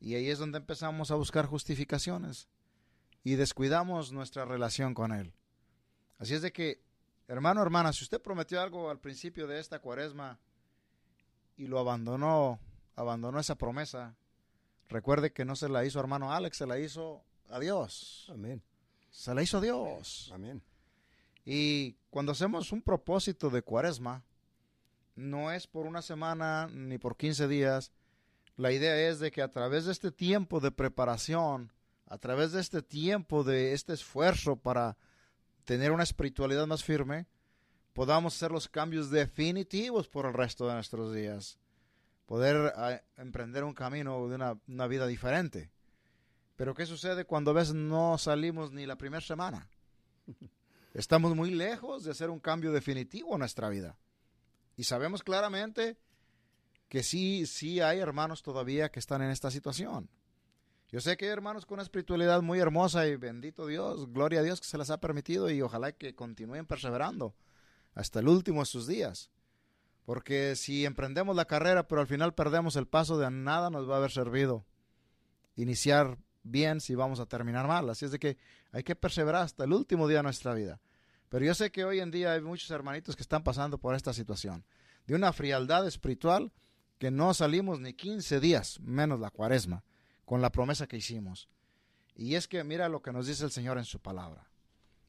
Y 0.00 0.14
ahí 0.14 0.28
es 0.28 0.38
donde 0.38 0.58
empezamos 0.58 1.10
a 1.10 1.14
buscar 1.14 1.46
justificaciones 1.46 2.48
y 3.24 3.34
descuidamos 3.34 4.12
nuestra 4.12 4.44
relación 4.44 4.94
con 4.94 5.12
Él. 5.12 5.32
Así 6.18 6.34
es 6.34 6.42
de 6.42 6.52
que, 6.52 6.82
hermano, 7.28 7.62
hermana, 7.62 7.92
si 7.92 8.04
usted 8.04 8.20
prometió 8.20 8.60
algo 8.60 8.90
al 8.90 9.00
principio 9.00 9.46
de 9.46 9.58
esta 9.58 9.80
cuaresma 9.80 10.38
y 11.56 11.66
lo 11.66 11.78
abandonó, 11.78 12.60
abandonó 12.94 13.40
esa 13.40 13.56
promesa, 13.56 14.16
Recuerde 14.88 15.32
que 15.32 15.44
no 15.44 15.56
se 15.56 15.68
la 15.68 15.84
hizo 15.84 15.98
hermano 15.98 16.32
Alex, 16.32 16.58
se 16.58 16.66
la 16.66 16.78
hizo 16.78 17.24
a 17.48 17.58
Dios. 17.58 18.26
Amén. 18.32 18.62
Se 19.10 19.34
la 19.34 19.42
hizo 19.42 19.58
a 19.58 19.60
Dios. 19.60 20.30
Amén. 20.32 20.62
Y 21.44 21.94
cuando 22.10 22.32
hacemos 22.32 22.72
un 22.72 22.82
propósito 22.82 23.50
de 23.50 23.62
cuaresma, 23.62 24.24
no 25.16 25.50
es 25.50 25.66
por 25.66 25.86
una 25.86 26.02
semana 26.02 26.68
ni 26.72 26.98
por 26.98 27.16
15 27.16 27.48
días. 27.48 27.92
La 28.56 28.72
idea 28.72 29.08
es 29.08 29.18
de 29.18 29.30
que 29.30 29.42
a 29.42 29.50
través 29.50 29.86
de 29.86 29.92
este 29.92 30.12
tiempo 30.12 30.60
de 30.60 30.70
preparación, 30.70 31.72
a 32.06 32.18
través 32.18 32.52
de 32.52 32.60
este 32.60 32.82
tiempo 32.82 33.42
de 33.42 33.72
este 33.72 33.92
esfuerzo 33.92 34.56
para 34.56 34.96
tener 35.64 35.90
una 35.90 36.04
espiritualidad 36.04 36.66
más 36.66 36.84
firme, 36.84 37.26
podamos 37.92 38.36
hacer 38.36 38.52
los 38.52 38.68
cambios 38.68 39.10
definitivos 39.10 40.08
por 40.08 40.26
el 40.26 40.34
resto 40.34 40.68
de 40.68 40.74
nuestros 40.74 41.12
días 41.12 41.58
poder 42.26 42.72
ah, 42.76 43.00
emprender 43.16 43.64
un 43.64 43.72
camino 43.72 44.28
de 44.28 44.34
una, 44.34 44.86
vida 44.86 45.06
diferente. 45.06 45.70
Pero 46.56 46.74
¿qué 46.74 46.84
sucede 46.84 47.24
cuando 47.24 47.52
a 47.52 47.54
veces 47.54 47.74
no 47.74 48.18
salimos 48.18 48.72
ni 48.72 48.84
la 48.84 48.96
primera 48.96 49.20
semana? 49.20 49.68
Estamos 50.94 51.34
muy 51.34 51.50
lejos 51.50 52.04
de 52.04 52.10
hacer 52.10 52.30
un 52.30 52.40
cambio 52.40 52.72
definitivo 52.72 53.34
en 53.34 53.40
nuestra 53.40 53.68
vida. 53.68 53.96
Y 54.76 54.84
sabemos 54.84 55.22
claramente 55.22 55.98
que 56.88 57.02
sí, 57.02 57.46
sí 57.46 57.80
hay 57.80 57.98
hermanos 57.98 58.42
todavía 58.42 58.90
que 58.90 59.00
están 59.00 59.22
en 59.22 59.30
esta 59.30 59.50
situación. 59.50 60.08
Yo 60.88 61.00
sé 61.00 61.16
que 61.16 61.24
hay 61.24 61.32
hermanos 61.32 61.66
con 61.66 61.76
una 61.76 61.82
espiritualidad 61.82 62.42
muy 62.42 62.60
hermosa 62.60 63.08
y 63.08 63.16
bendito 63.16 63.66
Dios, 63.66 64.12
gloria 64.12 64.40
a 64.40 64.42
Dios 64.42 64.60
que 64.60 64.68
se 64.68 64.78
les 64.78 64.90
ha 64.90 65.00
permitido 65.00 65.50
y 65.50 65.60
ojalá 65.60 65.92
que 65.92 66.14
continúen 66.14 66.66
perseverando 66.66 67.34
hasta 67.94 68.20
el 68.20 68.28
último 68.28 68.60
de 68.60 68.66
sus 68.66 68.86
días. 68.86 69.30
Porque 70.04 70.54
si 70.54 70.84
emprendemos 70.84 71.34
la 71.34 71.46
carrera 71.46 71.88
pero 71.88 72.00
al 72.00 72.06
final 72.06 72.34
perdemos 72.34 72.76
el 72.76 72.86
paso, 72.86 73.18
de 73.18 73.28
nada 73.30 73.70
nos 73.70 73.90
va 73.90 73.94
a 73.94 73.98
haber 73.98 74.12
servido 74.12 74.64
iniciar 75.56 76.18
bien 76.44 76.80
si 76.80 76.94
vamos 76.94 77.18
a 77.18 77.26
terminar 77.26 77.66
mal. 77.66 77.90
Así 77.90 78.04
es 78.04 78.12
de 78.12 78.20
que 78.20 78.36
hay 78.70 78.84
que 78.84 78.94
perseverar 78.94 79.42
hasta 79.42 79.64
el 79.64 79.72
último 79.72 80.06
día 80.06 80.18
de 80.18 80.24
nuestra 80.24 80.54
vida. 80.54 80.80
Pero 81.28 81.44
yo 81.44 81.54
sé 81.54 81.70
que 81.70 81.84
hoy 81.84 82.00
en 82.00 82.10
día 82.10 82.32
hay 82.32 82.40
muchos 82.40 82.70
hermanitos 82.70 83.16
que 83.16 83.22
están 83.22 83.42
pasando 83.42 83.78
por 83.78 83.94
esta 83.94 84.12
situación, 84.12 84.64
de 85.06 85.14
una 85.14 85.32
frialdad 85.32 85.86
espiritual 85.86 86.52
que 86.98 87.10
no 87.10 87.34
salimos 87.34 87.80
ni 87.80 87.92
15 87.92 88.40
días, 88.40 88.80
menos 88.80 89.20
la 89.20 89.30
cuaresma, 89.30 89.84
con 90.24 90.40
la 90.40 90.50
promesa 90.50 90.86
que 90.86 90.96
hicimos. 90.96 91.48
Y 92.14 92.34
es 92.34 92.48
que 92.48 92.64
mira 92.64 92.88
lo 92.88 93.02
que 93.02 93.12
nos 93.12 93.26
dice 93.26 93.44
el 93.44 93.50
Señor 93.50 93.78
en 93.78 93.84
su 93.84 94.00
palabra. 94.00 94.48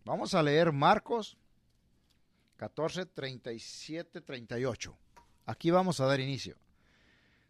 Vamos 0.03 0.33
a 0.33 0.43
leer 0.43 0.71
Marcos 0.71 1.37
14, 2.57 3.05
37, 3.05 4.21
38. 4.21 4.97
Aquí 5.45 5.71
vamos 5.71 5.99
a 5.99 6.05
dar 6.05 6.19
inicio. 6.19 6.57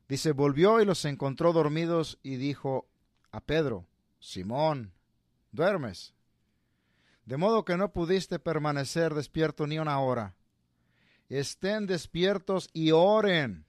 Dice, 0.08 0.32
volvió 0.32 0.80
y 0.82 0.86
los 0.86 1.04
encontró 1.06 1.54
dormidos 1.54 2.20
y 2.24 2.36
dijo 2.36 2.88
a 3.32 3.42
Pedro, 3.42 3.88
Simón, 4.20 4.94
¿duermes? 5.52 6.14
De 7.28 7.36
modo 7.36 7.66
que 7.66 7.76
no 7.76 7.92
pudiste 7.92 8.40
permanecer 8.40 9.14
despierto 9.14 9.68
ni 9.68 9.80
una 9.80 10.00
hora. 10.00 10.34
Estén 11.28 11.86
despiertos 11.86 12.70
y 12.72 12.92
oren 12.92 13.66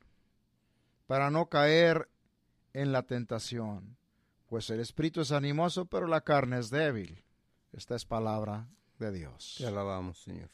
para 1.09 1.29
no 1.33 1.49
caer 1.49 2.09
en 2.73 2.93
la 2.93 3.03
tentación, 3.03 3.97
pues 4.47 4.71
el 4.71 4.79
espíritu 4.79 5.23
es 5.23 5.33
animoso, 5.33 5.87
pero 5.87 6.07
la 6.07 6.21
carne 6.21 6.61
es 6.61 6.71
débil. 6.71 7.25
Esta 7.73 7.97
es 7.97 8.05
palabra 8.05 8.69
de 9.01 9.11
Dios. 9.11 9.57
Te 9.59 9.67
alabamos, 9.67 10.19
Señor. 10.23 10.51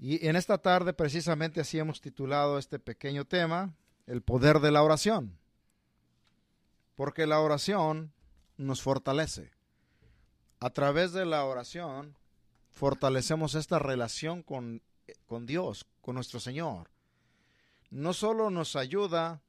Y 0.00 0.26
en 0.26 0.34
esta 0.34 0.58
tarde 0.58 0.94
precisamente 0.94 1.60
así 1.60 1.78
hemos 1.78 2.00
titulado 2.00 2.58
este 2.58 2.80
pequeño 2.80 3.24
tema, 3.24 3.72
el 4.08 4.20
poder 4.20 4.58
de 4.58 4.72
la 4.72 4.82
oración. 4.82 5.38
Porque 6.96 7.24
la 7.24 7.38
oración 7.38 8.12
nos 8.56 8.82
fortalece. 8.82 9.55
A 10.58 10.70
través 10.70 11.12
de 11.12 11.26
la 11.26 11.44
oración 11.44 12.16
fortalecemos 12.70 13.54
esta 13.54 13.78
relación 13.78 14.42
con, 14.42 14.82
con 15.26 15.46
Dios, 15.46 15.86
con 16.00 16.14
nuestro 16.14 16.40
Señor. 16.40 16.90
No 17.90 18.14
solo 18.14 18.50
nos 18.50 18.74
ayuda 18.74 19.42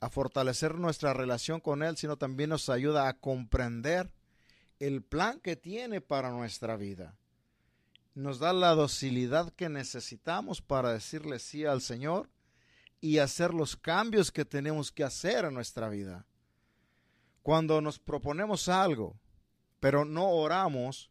a 0.00 0.10
fortalecer 0.10 0.74
nuestra 0.74 1.14
relación 1.14 1.60
con 1.60 1.82
Él, 1.82 1.96
sino 1.96 2.16
también 2.16 2.50
nos 2.50 2.68
ayuda 2.68 3.08
a 3.08 3.14
comprender 3.14 4.10
el 4.78 5.02
plan 5.02 5.40
que 5.40 5.56
tiene 5.56 6.00
para 6.02 6.30
nuestra 6.30 6.76
vida. 6.76 7.16
Nos 8.14 8.38
da 8.38 8.52
la 8.52 8.74
docilidad 8.74 9.52
que 9.54 9.68
necesitamos 9.68 10.60
para 10.60 10.92
decirle 10.92 11.38
sí 11.38 11.64
al 11.64 11.80
Señor 11.80 12.28
y 13.00 13.18
hacer 13.18 13.54
los 13.54 13.76
cambios 13.76 14.30
que 14.30 14.44
tenemos 14.44 14.92
que 14.92 15.04
hacer 15.04 15.44
en 15.44 15.54
nuestra 15.54 15.88
vida. 15.88 16.26
Cuando 17.42 17.80
nos 17.80 17.98
proponemos 17.98 18.68
algo, 18.68 19.16
pero 19.80 20.04
no 20.04 20.28
oramos, 20.30 21.10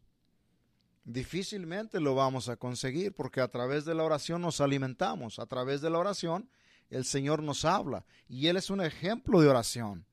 difícilmente 1.04 2.00
lo 2.00 2.14
vamos 2.14 2.48
a 2.48 2.56
conseguir 2.56 3.14
porque 3.14 3.40
a 3.40 3.48
través 3.48 3.84
de 3.84 3.94
la 3.94 4.04
oración 4.04 4.42
nos 4.42 4.60
alimentamos, 4.60 5.38
a 5.38 5.46
través 5.46 5.80
de 5.80 5.90
la 5.90 5.98
oración 5.98 6.50
el 6.90 7.04
Señor 7.04 7.42
nos 7.42 7.64
habla 7.64 8.04
y 8.28 8.48
Él 8.48 8.56
es 8.56 8.70
un 8.70 8.80
ejemplo 8.80 9.40
de 9.40 9.48
oración. 9.48 10.06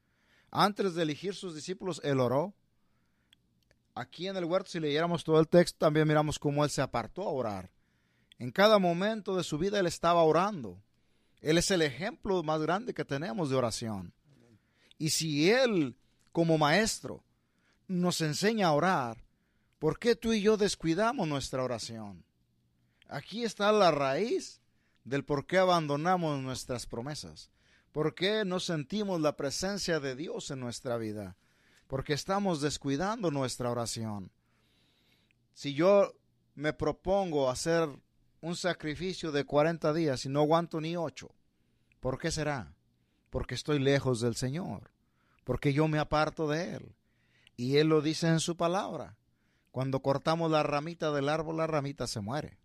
Antes 0.49 0.93
de 0.93 1.01
elegir 1.01 1.33
sus 1.33 1.55
discípulos, 1.55 1.99
Él 2.03 2.19
oró. 2.19 2.53
Aquí 3.95 4.27
en 4.27 4.37
el 4.37 4.45
huerto, 4.45 4.69
si 4.69 4.79
leyéramos 4.79 5.23
todo 5.23 5.39
el 5.39 5.47
texto, 5.47 5.79
también 5.79 6.07
miramos 6.07 6.37
cómo 6.37 6.63
Él 6.63 6.69
se 6.69 6.81
apartó 6.81 7.23
a 7.23 7.31
orar. 7.31 7.71
En 8.37 8.51
cada 8.51 8.77
momento 8.77 9.35
de 9.35 9.43
su 9.43 9.57
vida 9.57 9.79
Él 9.79 9.87
estaba 9.87 10.23
orando. 10.23 10.81
Él 11.41 11.57
es 11.57 11.71
el 11.71 11.81
ejemplo 11.81 12.41
más 12.43 12.61
grande 12.61 12.93
que 12.93 13.03
tenemos 13.03 13.49
de 13.49 13.55
oración. 13.55 14.13
Y 14.97 15.09
si 15.09 15.49
Él, 15.51 15.95
como 16.31 16.57
maestro, 16.57 17.23
nos 17.87 18.21
enseña 18.21 18.67
a 18.67 18.73
orar, 18.73 19.23
¿por 19.79 19.99
qué 19.99 20.15
tú 20.15 20.33
y 20.33 20.41
yo 20.41 20.57
descuidamos 20.57 21.27
nuestra 21.27 21.63
oración? 21.63 22.23
Aquí 23.07 23.43
está 23.43 23.71
la 23.71 23.91
raíz 23.91 24.61
del 25.03 25.23
por 25.25 25.45
qué 25.45 25.57
abandonamos 25.57 26.41
nuestras 26.41 26.85
promesas, 26.85 27.51
por 27.91 28.15
qué 28.15 28.45
no 28.45 28.59
sentimos 28.59 29.21
la 29.21 29.35
presencia 29.35 29.99
de 29.99 30.15
Dios 30.15 30.49
en 30.51 30.59
nuestra 30.59 30.97
vida, 30.97 31.37
porque 31.87 32.13
estamos 32.13 32.61
descuidando 32.61 33.29
nuestra 33.29 33.69
oración. 33.69 34.31
Si 35.53 35.73
yo 35.73 36.13
me 36.55 36.73
propongo 36.73 37.49
hacer 37.49 37.89
un 38.41 38.55
sacrificio 38.55 39.31
de 39.31 39.45
40 39.45 39.93
días 39.93 40.25
y 40.25 40.29
no 40.29 40.41
aguanto 40.41 40.81
ni 40.81 40.97
ocho, 40.97 41.29
¿por 41.99 42.17
qué 42.17 42.31
será? 42.31 42.73
Porque 43.29 43.55
estoy 43.55 43.79
lejos 43.79 44.21
del 44.21 44.35
Señor, 44.35 44.91
porque 45.43 45.73
yo 45.73 45.87
me 45.87 45.99
aparto 45.99 46.47
de 46.47 46.75
Él. 46.75 46.95
Y 47.55 47.77
Él 47.77 47.87
lo 47.87 48.01
dice 48.01 48.27
en 48.27 48.39
su 48.39 48.55
palabra. 48.57 49.15
Cuando 49.71 50.01
cortamos 50.01 50.51
la 50.51 50.63
ramita 50.63 51.11
del 51.11 51.29
árbol, 51.29 51.57
la 51.57 51.67
ramita 51.67 52.07
se 52.07 52.19
muere. 52.19 52.57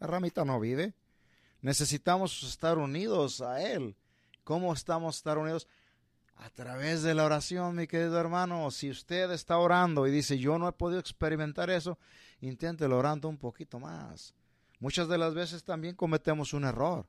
La 0.00 0.06
ramita 0.06 0.44
no 0.44 0.58
vive. 0.60 0.94
Necesitamos 1.60 2.42
estar 2.42 2.78
unidos 2.78 3.40
a 3.40 3.62
Él. 3.62 3.96
¿Cómo 4.44 4.72
estamos 4.72 5.16
estar 5.16 5.38
unidos? 5.38 5.66
A 6.36 6.50
través 6.50 7.02
de 7.02 7.14
la 7.14 7.24
oración, 7.24 7.74
mi 7.74 7.86
querido 7.86 8.18
hermano. 8.18 8.70
Si 8.70 8.90
usted 8.90 9.30
está 9.32 9.58
orando 9.58 10.06
y 10.06 10.10
dice, 10.10 10.38
yo 10.38 10.58
no 10.58 10.68
he 10.68 10.72
podido 10.72 11.00
experimentar 11.00 11.68
eso, 11.68 11.98
inténtelo 12.40 12.96
orando 12.96 13.28
un 13.28 13.38
poquito 13.38 13.80
más. 13.80 14.34
Muchas 14.78 15.08
de 15.08 15.18
las 15.18 15.34
veces 15.34 15.64
también 15.64 15.96
cometemos 15.96 16.52
un 16.52 16.64
error. 16.64 17.06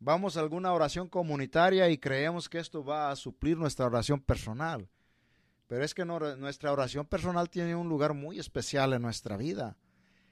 Vamos 0.00 0.36
a 0.36 0.40
alguna 0.40 0.72
oración 0.72 1.08
comunitaria 1.08 1.88
y 1.88 1.98
creemos 1.98 2.48
que 2.48 2.58
esto 2.58 2.84
va 2.84 3.10
a 3.10 3.16
suplir 3.16 3.56
nuestra 3.56 3.86
oración 3.86 4.20
personal. 4.20 4.88
Pero 5.66 5.84
es 5.84 5.94
que 5.94 6.04
nuestra 6.04 6.72
oración 6.72 7.06
personal 7.06 7.48
tiene 7.48 7.74
un 7.74 7.88
lugar 7.88 8.14
muy 8.14 8.38
especial 8.38 8.92
en 8.92 9.02
nuestra 9.02 9.36
vida. 9.36 9.76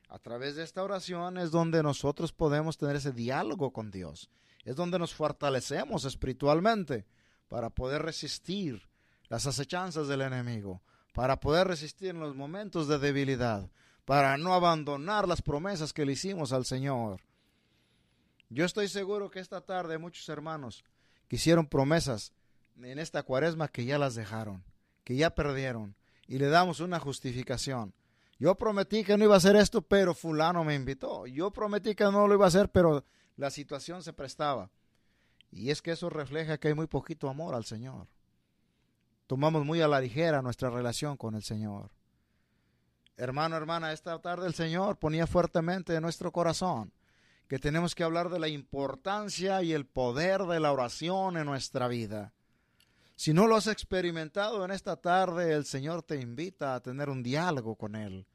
A 0.09 0.18
través 0.18 0.57
de 0.57 0.62
esta 0.62 0.83
oración 0.83 1.38
es 1.38 1.51
donde 1.51 1.83
nosotros 1.83 2.33
podemos 2.33 2.77
tener 2.77 2.97
ese 2.97 3.12
diálogo 3.12 3.73
con 3.73 3.90
Dios. 3.90 4.31
Es 4.64 4.77
donde 4.77 4.99
nos 4.99 5.14
fortalecemos 5.14 6.05
espiritualmente 6.05 7.07
para 7.49 7.71
poder 7.71 8.03
resistir 8.03 8.88
las 9.29 9.47
acechanzas 9.47 10.09
del 10.09 10.21
enemigo, 10.21 10.83
para 11.14 11.40
poder 11.40 11.66
resistir 11.66 12.11
en 12.11 12.21
los 12.21 12.35
momentos 12.35 12.88
de 12.88 12.99
debilidad, 12.99 13.71
para 14.05 14.37
no 14.37 14.53
abandonar 14.53 15.27
las 15.27 15.40
promesas 15.40 15.92
que 15.92 16.05
le 16.05 16.12
hicimos 16.12 16.53
al 16.53 16.66
Señor. 16.66 17.23
Yo 18.51 18.66
estoy 18.66 18.88
seguro 18.88 19.31
que 19.31 19.40
esta 19.40 19.62
tarde 19.62 19.97
muchos 19.97 20.29
hermanos 20.29 20.85
que 21.29 21.37
hicieron 21.37 21.66
promesas 21.66 22.33
en 22.77 22.99
esta 22.99 23.23
cuaresma 23.23 23.68
que 23.68 23.87
ya 23.87 23.99
las 23.99 24.14
dejaron, 24.14 24.62
que 25.05 25.17
ya 25.17 25.35
perdieron, 25.35 25.95
y 26.27 26.38
le 26.38 26.49
damos 26.49 26.81
una 26.81 27.01
justificación. 27.01 27.95
Yo 28.38 28.57
prometí 28.57 29.05
que 29.05 29.17
no 29.17 29.25
iba 29.25 29.35
a 29.35 29.38
hacer 29.38 29.57
esto, 29.57 29.83
pero 29.83 30.15
fulano 30.15 30.65
me 30.65 30.75
invitó. 30.75 31.27
Yo 31.27 31.53
prometí 31.53 31.95
que 31.95 32.05
no 32.05 32.27
lo 32.27 32.35
iba 32.35 32.45
a 32.45 32.49
hacer, 32.49 32.71
pero 32.71 33.05
la 33.37 33.51
situación 33.51 34.03
se 34.03 34.12
prestaba. 34.12 34.71
Y 35.51 35.71
es 35.71 35.83
que 35.83 35.93
eso 35.93 36.11
refleja 36.11 36.59
que 36.59 36.69
hay 36.69 36.75
muy 36.75 36.87
poquito 36.87 37.29
amor 37.29 37.55
al 37.55 37.65
Señor. 37.65 38.09
Tomamos 39.27 39.65
muy 39.65 39.81
a 39.81 39.88
la 39.88 40.01
ligera 40.01 40.43
nuestra 40.43 40.71
relación 40.71 41.17
con 41.17 41.35
el 41.35 41.43
Señor. 41.43 41.91
Hermano, 43.17 43.57
hermana, 43.57 43.93
esta 43.93 44.21
tarde 44.21 44.47
el 44.47 44.55
Señor 44.55 44.99
ponía 44.99 45.27
fuertemente 45.27 45.95
en 45.95 46.03
nuestro 46.03 46.33
corazón 46.33 46.93
que 47.53 47.59
tenemos 47.59 47.95
que 47.95 48.03
hablar 48.03 48.31
de 48.31 48.38
la 48.38 48.49
importancia 48.49 49.62
y 49.62 49.75
el 49.75 49.85
poder 49.85 50.45
de 50.45 50.59
la 50.59 50.73
oración 50.73 51.37
en 51.37 51.45
nuestra 51.45 51.87
vida. 51.87 52.33
Si 53.22 53.32
no 53.32 53.46
lo 53.46 53.54
has 53.54 53.68
experimentado 53.68 54.64
en 54.64 54.72
esta 54.72 54.96
tarde, 54.96 55.52
el 55.52 55.64
Señor 55.64 56.02
te 56.02 56.20
invita 56.20 56.74
a 56.74 56.82
tener 56.82 57.08
un 57.08 57.22
diálogo 57.22 57.76
con 57.76 57.94
Él 57.94 58.26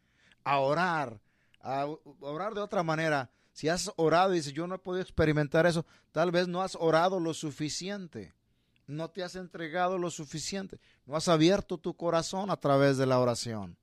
a 0.46 0.60
orar, 0.60 1.20
a 1.60 1.86
orar 2.22 2.54
de 2.54 2.62
otra 2.62 2.84
manera. 2.84 3.30
Si 3.52 3.68
has 3.68 3.92
orado 3.98 4.32
y 4.32 4.38
dices, 4.38 4.54
yo 4.54 4.66
no 4.66 4.76
he 4.76 4.80
podido 4.80 5.02
experimentar 5.02 5.66
eso, 5.66 5.86
tal 6.14 6.32
vez 6.32 6.48
no 6.48 6.62
has 6.62 6.78
orado 6.80 7.20
lo 7.20 7.34
suficiente, 7.34 8.34
no 8.86 9.10
te 9.10 9.26
has 9.26 9.36
entregado 9.36 9.98
lo 9.98 10.10
suficiente, 10.10 10.80
no 11.06 11.18
has 11.18 11.28
abierto 11.28 11.78
tu 11.78 11.94
corazón 11.98 12.50
a 12.50 12.56
través 12.56 12.96
de 12.96 13.08
la 13.08 13.20
oración. 13.20 13.76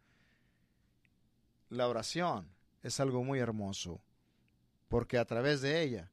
La 1.68 1.86
oración 1.86 2.48
es 2.82 2.98
algo 2.98 3.22
muy 3.24 3.40
hermoso, 3.40 4.00
porque 4.88 5.18
a 5.18 5.26
través 5.26 5.60
de 5.60 5.82
ella 5.82 6.10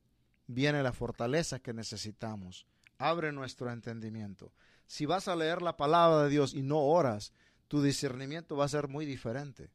viene 0.47 0.83
la 0.83 0.91
fortaleza 0.91 1.59
que 1.59 1.71
necesitamos. 1.71 2.67
Abre 2.97 3.31
nuestro 3.31 3.71
entendimiento. 3.71 4.51
Si 4.91 5.05
vas 5.05 5.27
a 5.27 5.35
leer 5.35 5.61
la 5.61 5.77
palabra 5.77 6.23
de 6.23 6.29
Dios 6.29 6.53
y 6.53 6.63
no 6.63 6.79
oras, 6.79 7.31
tu 7.67 7.81
discernimiento 7.81 8.57
va 8.57 8.65
a 8.65 8.69
ser 8.69 8.89
muy 8.89 9.05
diferente 9.05 9.71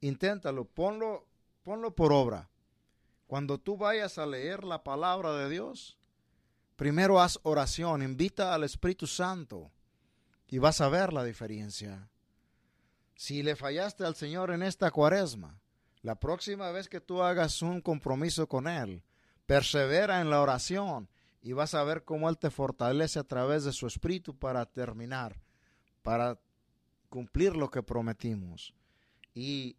inténtalo, 0.00 0.64
ponlo, 0.64 1.26
ponlo 1.62 1.94
por 1.94 2.12
obra. 2.12 2.50
Cuando 3.26 3.58
tú 3.58 3.76
vayas 3.76 4.18
a 4.18 4.26
leer 4.26 4.64
la 4.64 4.82
palabra 4.82 5.32
de 5.34 5.48
Dios, 5.48 5.98
primero 6.76 7.20
haz 7.20 7.38
oración, 7.42 8.02
invita 8.02 8.54
al 8.54 8.64
Espíritu 8.64 9.06
Santo 9.06 9.70
y 10.48 10.58
vas 10.58 10.80
a 10.80 10.88
ver 10.88 11.12
la 11.12 11.24
diferencia. 11.24 12.08
Si 13.14 13.42
le 13.42 13.56
fallaste 13.56 14.04
al 14.04 14.14
Señor 14.14 14.50
en 14.50 14.62
esta 14.62 14.90
cuaresma, 14.90 15.60
la 16.02 16.14
próxima 16.14 16.70
vez 16.70 16.88
que 16.88 17.00
tú 17.00 17.22
hagas 17.22 17.60
un 17.60 17.80
compromiso 17.80 18.48
con 18.48 18.68
Él, 18.68 19.02
persevera 19.46 20.20
en 20.20 20.30
la 20.30 20.40
oración 20.40 21.08
y 21.40 21.52
vas 21.52 21.74
a 21.74 21.84
ver 21.84 22.04
cómo 22.04 22.28
Él 22.28 22.38
te 22.38 22.50
fortalece 22.50 23.18
a 23.18 23.24
través 23.24 23.64
de 23.64 23.72
su 23.72 23.86
Espíritu 23.86 24.36
para 24.36 24.66
terminar, 24.66 25.40
para 26.02 26.38
cumplir 27.08 27.56
lo 27.56 27.70
que 27.70 27.82
prometimos. 27.82 28.74
Y 29.34 29.76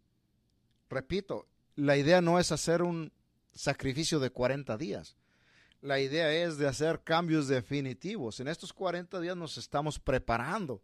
repito, 0.88 1.46
la 1.76 1.96
idea 1.96 2.20
no 2.20 2.38
es 2.38 2.52
hacer 2.52 2.82
un 2.82 3.12
sacrificio 3.52 4.18
de 4.20 4.30
40 4.30 4.76
días. 4.76 5.16
La 5.82 5.98
idea 5.98 6.32
es 6.32 6.58
de 6.58 6.68
hacer 6.68 7.02
cambios 7.02 7.48
definitivos. 7.48 8.40
En 8.40 8.48
estos 8.48 8.72
40 8.72 9.20
días 9.20 9.36
nos 9.36 9.56
estamos 9.56 9.98
preparando. 9.98 10.82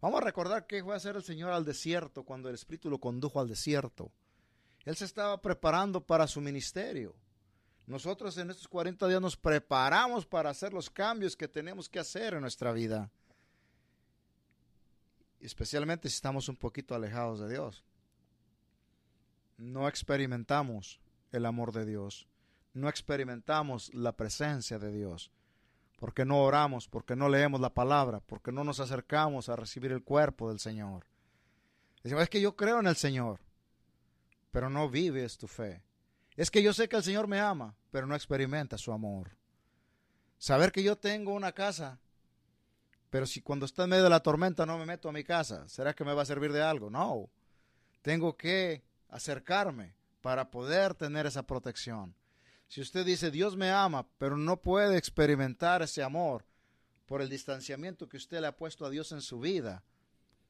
Vamos 0.00 0.20
a 0.20 0.24
recordar 0.24 0.66
qué 0.66 0.82
fue 0.82 0.94
a 0.94 0.96
hacer 0.96 1.16
el 1.16 1.24
Señor 1.24 1.50
al 1.50 1.64
desierto 1.64 2.22
cuando 2.22 2.48
el 2.48 2.54
Espíritu 2.54 2.88
lo 2.88 2.98
condujo 3.00 3.40
al 3.40 3.48
desierto. 3.48 4.12
Él 4.84 4.96
se 4.96 5.04
estaba 5.04 5.40
preparando 5.40 6.00
para 6.00 6.28
su 6.28 6.40
ministerio. 6.40 7.16
Nosotros 7.88 8.38
en 8.38 8.50
estos 8.50 8.68
40 8.68 9.08
días 9.08 9.20
nos 9.20 9.36
preparamos 9.36 10.24
para 10.24 10.50
hacer 10.50 10.72
los 10.72 10.88
cambios 10.88 11.36
que 11.36 11.48
tenemos 11.48 11.88
que 11.88 11.98
hacer 11.98 12.34
en 12.34 12.42
nuestra 12.42 12.70
vida. 12.70 13.10
Especialmente 15.40 16.08
si 16.08 16.14
estamos 16.14 16.48
un 16.48 16.56
poquito 16.56 16.94
alejados 16.94 17.40
de 17.40 17.48
Dios 17.48 17.84
no 19.58 19.88
experimentamos 19.88 21.00
el 21.32 21.44
amor 21.44 21.72
de 21.72 21.84
Dios, 21.84 22.28
no 22.72 22.88
experimentamos 22.88 23.92
la 23.92 24.16
presencia 24.16 24.78
de 24.78 24.92
Dios, 24.92 25.30
porque 25.98 26.24
no 26.24 26.42
oramos, 26.42 26.88
porque 26.88 27.16
no 27.16 27.28
leemos 27.28 27.60
la 27.60 27.74
palabra, 27.74 28.20
porque 28.20 28.52
no 28.52 28.64
nos 28.64 28.80
acercamos 28.80 29.48
a 29.48 29.56
recibir 29.56 29.92
el 29.92 30.04
cuerpo 30.04 30.48
del 30.48 30.60
Señor. 30.60 31.06
Es 32.04 32.30
que 32.30 32.40
yo 32.40 32.56
creo 32.56 32.78
en 32.78 32.86
el 32.86 32.96
Señor, 32.96 33.40
pero 34.52 34.70
no 34.70 34.88
vives 34.88 35.36
tu 35.36 35.48
fe. 35.48 35.82
Es 36.38 36.52
que 36.52 36.62
yo 36.62 36.72
sé 36.72 36.88
que 36.88 36.94
el 36.94 37.02
Señor 37.02 37.26
me 37.26 37.40
ama, 37.40 37.74
pero 37.90 38.06
no 38.06 38.14
experimenta 38.14 38.78
su 38.78 38.92
amor. 38.92 39.36
Saber 40.38 40.70
que 40.70 40.84
yo 40.84 40.96
tengo 40.96 41.32
una 41.32 41.50
casa, 41.50 41.98
pero 43.10 43.26
si 43.26 43.42
cuando 43.42 43.66
está 43.66 43.82
en 43.82 43.90
medio 43.90 44.04
de 44.04 44.10
la 44.10 44.22
tormenta 44.22 44.64
no 44.64 44.78
me 44.78 44.86
meto 44.86 45.08
a 45.08 45.12
mi 45.12 45.24
casa, 45.24 45.68
¿será 45.68 45.94
que 45.94 46.04
me 46.04 46.14
va 46.14 46.22
a 46.22 46.26
servir 46.26 46.52
de 46.52 46.62
algo? 46.62 46.90
No. 46.90 47.28
Tengo 48.02 48.36
que 48.36 48.84
acercarme 49.08 49.96
para 50.20 50.48
poder 50.48 50.94
tener 50.94 51.26
esa 51.26 51.42
protección. 51.42 52.14
Si 52.68 52.80
usted 52.80 53.04
dice, 53.04 53.32
Dios 53.32 53.56
me 53.56 53.72
ama, 53.72 54.06
pero 54.18 54.36
no 54.36 54.62
puede 54.62 54.96
experimentar 54.96 55.82
ese 55.82 56.04
amor, 56.04 56.46
por 57.06 57.20
el 57.20 57.28
distanciamiento 57.28 58.08
que 58.08 58.16
usted 58.16 58.40
le 58.40 58.46
ha 58.46 58.56
puesto 58.56 58.86
a 58.86 58.90
Dios 58.90 59.10
en 59.10 59.22
su 59.22 59.40
vida. 59.40 59.82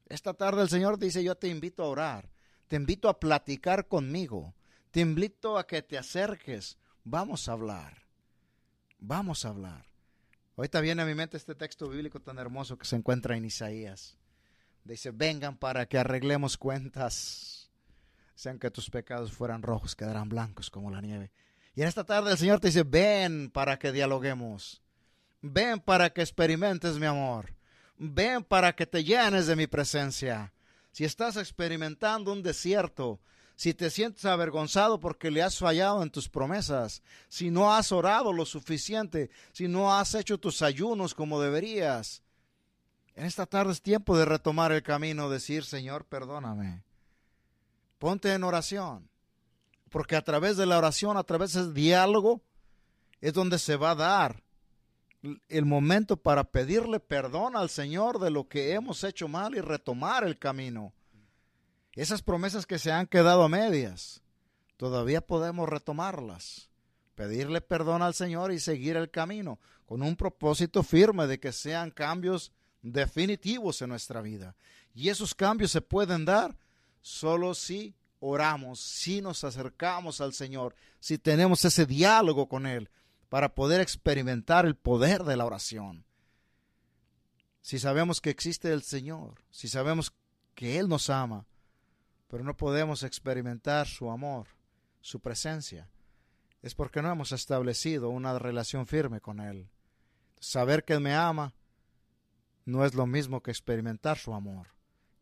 Esta 0.07 0.35
tarde 0.35 0.61
el 0.61 0.69
Señor 0.69 0.99
dice, 0.99 1.23
yo 1.23 1.33
te 1.33 1.47
invito 1.47 1.81
a 1.81 1.87
orar, 1.87 2.29
te 2.67 2.75
invito 2.75 3.09
a 3.09 3.19
platicar 3.19 3.87
conmigo, 3.87 4.53
te 4.91 5.01
invito 5.01 5.57
a 5.57 5.67
que 5.67 5.81
te 5.81 5.97
acerques, 5.97 6.77
vamos 7.03 7.47
a 7.47 7.53
hablar, 7.53 8.03
vamos 8.99 9.45
a 9.45 9.49
hablar. 9.49 9.85
Ahorita 10.57 10.81
viene 10.81 11.01
a 11.01 11.05
mi 11.05 11.15
mente 11.15 11.37
este 11.37 11.55
texto 11.55 11.87
bíblico 11.87 12.19
tan 12.19 12.37
hermoso 12.37 12.77
que 12.77 12.85
se 12.85 12.95
encuentra 12.95 13.37
en 13.37 13.45
Isaías. 13.45 14.17
Dice, 14.83 15.11
vengan 15.11 15.57
para 15.57 15.85
que 15.85 15.97
arreglemos 15.97 16.57
cuentas. 16.57 17.71
Sean 18.35 18.59
que 18.59 18.71
tus 18.71 18.89
pecados 18.89 19.31
fueran 19.31 19.61
rojos, 19.61 19.95
quedarán 19.95 20.29
blancos 20.29 20.69
como 20.69 20.91
la 20.91 21.01
nieve. 21.01 21.31
Y 21.75 21.81
en 21.81 21.87
esta 21.87 22.03
tarde 22.03 22.31
el 22.31 22.37
Señor 22.37 22.59
te 22.59 22.67
dice, 22.67 22.83
ven 22.83 23.51
para 23.51 23.79
que 23.79 23.91
dialoguemos. 23.91 24.81
Ven 25.41 25.79
para 25.79 26.09
que 26.09 26.21
experimentes 26.21 26.99
mi 26.99 27.05
amor. 27.05 27.55
Ven 27.97 28.43
para 28.43 28.75
que 28.75 28.85
te 28.85 29.03
llenes 29.03 29.47
de 29.47 29.55
mi 29.55 29.67
presencia. 29.67 30.53
Si 30.91 31.05
estás 31.05 31.37
experimentando 31.37 32.33
un 32.33 32.43
desierto, 32.43 33.21
si 33.59 33.73
te 33.73 33.89
sientes 33.89 34.23
avergonzado 34.23 35.01
porque 35.01 35.29
le 35.29 35.43
has 35.43 35.57
fallado 35.57 36.01
en 36.01 36.09
tus 36.09 36.29
promesas, 36.29 37.03
si 37.27 37.51
no 37.51 37.73
has 37.73 37.91
orado 37.91 38.31
lo 38.31 38.45
suficiente, 38.45 39.29
si 39.51 39.67
no 39.67 39.93
has 39.93 40.15
hecho 40.15 40.37
tus 40.37 40.61
ayunos 40.61 41.13
como 41.13 41.41
deberías. 41.41 42.23
En 43.15 43.25
esta 43.25 43.45
tarde 43.45 43.73
es 43.73 43.81
tiempo 43.81 44.17
de 44.17 44.23
retomar 44.23 44.71
el 44.71 44.81
camino, 44.81 45.29
decir, 45.29 45.65
Señor, 45.65 46.05
perdóname. 46.05 46.83
Ponte 47.97 48.31
en 48.31 48.45
oración, 48.45 49.09
porque 49.89 50.15
a 50.15 50.23
través 50.23 50.55
de 50.55 50.65
la 50.65 50.77
oración, 50.77 51.17
a 51.17 51.25
través 51.25 51.51
del 51.51 51.73
diálogo, 51.73 52.41
es 53.19 53.33
donde 53.33 53.59
se 53.59 53.75
va 53.75 53.91
a 53.91 53.95
dar 53.95 54.41
el 55.49 55.65
momento 55.65 56.15
para 56.15 56.45
pedirle 56.45 57.01
perdón 57.01 57.57
al 57.57 57.69
Señor 57.69 58.19
de 58.19 58.31
lo 58.31 58.47
que 58.47 58.71
hemos 58.71 59.03
hecho 59.03 59.27
mal 59.27 59.53
y 59.53 59.59
retomar 59.59 60.23
el 60.23 60.39
camino. 60.39 60.93
Esas 61.93 62.21
promesas 62.21 62.65
que 62.65 62.79
se 62.79 62.91
han 62.91 63.07
quedado 63.07 63.43
a 63.43 63.49
medias, 63.49 64.21
todavía 64.77 65.21
podemos 65.21 65.67
retomarlas, 65.67 66.69
pedirle 67.15 67.61
perdón 67.61 68.01
al 68.01 68.13
Señor 68.13 68.51
y 68.51 68.59
seguir 68.59 68.95
el 68.95 69.09
camino 69.09 69.59
con 69.85 70.03
un 70.03 70.15
propósito 70.15 70.83
firme 70.83 71.27
de 71.27 71.39
que 71.39 71.51
sean 71.51 71.91
cambios 71.91 72.51
definitivos 72.81 73.81
en 73.81 73.89
nuestra 73.89 74.21
vida. 74.21 74.55
Y 74.93 75.09
esos 75.09 75.33
cambios 75.35 75.71
se 75.71 75.81
pueden 75.81 76.25
dar 76.25 76.55
solo 77.01 77.53
si 77.53 77.95
oramos, 78.19 78.79
si 78.79 79.21
nos 79.21 79.43
acercamos 79.43 80.21
al 80.21 80.33
Señor, 80.33 80.75
si 80.99 81.17
tenemos 81.17 81.63
ese 81.65 81.85
diálogo 81.85 82.47
con 82.47 82.65
Él 82.65 82.89
para 83.29 83.53
poder 83.53 83.81
experimentar 83.81 84.65
el 84.65 84.75
poder 84.75 85.23
de 85.23 85.37
la 85.37 85.45
oración. 85.45 86.05
Si 87.61 87.79
sabemos 87.79 88.21
que 88.21 88.29
existe 88.29 88.71
el 88.71 88.83
Señor, 88.83 89.41
si 89.51 89.67
sabemos 89.67 90.13
que 90.55 90.79
Él 90.79 90.87
nos 90.87 91.09
ama, 91.09 91.45
pero 92.29 92.43
no 92.43 92.55
podemos 92.55 93.03
experimentar 93.03 93.87
su 93.87 94.09
amor, 94.11 94.47
su 95.01 95.19
presencia, 95.19 95.89
es 96.61 96.75
porque 96.75 97.01
no 97.01 97.11
hemos 97.11 97.31
establecido 97.31 98.09
una 98.09 98.37
relación 98.37 98.85
firme 98.85 99.19
con 99.19 99.39
Él. 99.39 99.67
Saber 100.39 100.85
que 100.85 100.99
me 100.99 101.15
ama 101.15 101.53
no 102.65 102.85
es 102.85 102.93
lo 102.93 103.07
mismo 103.07 103.41
que 103.41 103.51
experimentar 103.51 104.17
su 104.19 104.33
amor, 104.33 104.67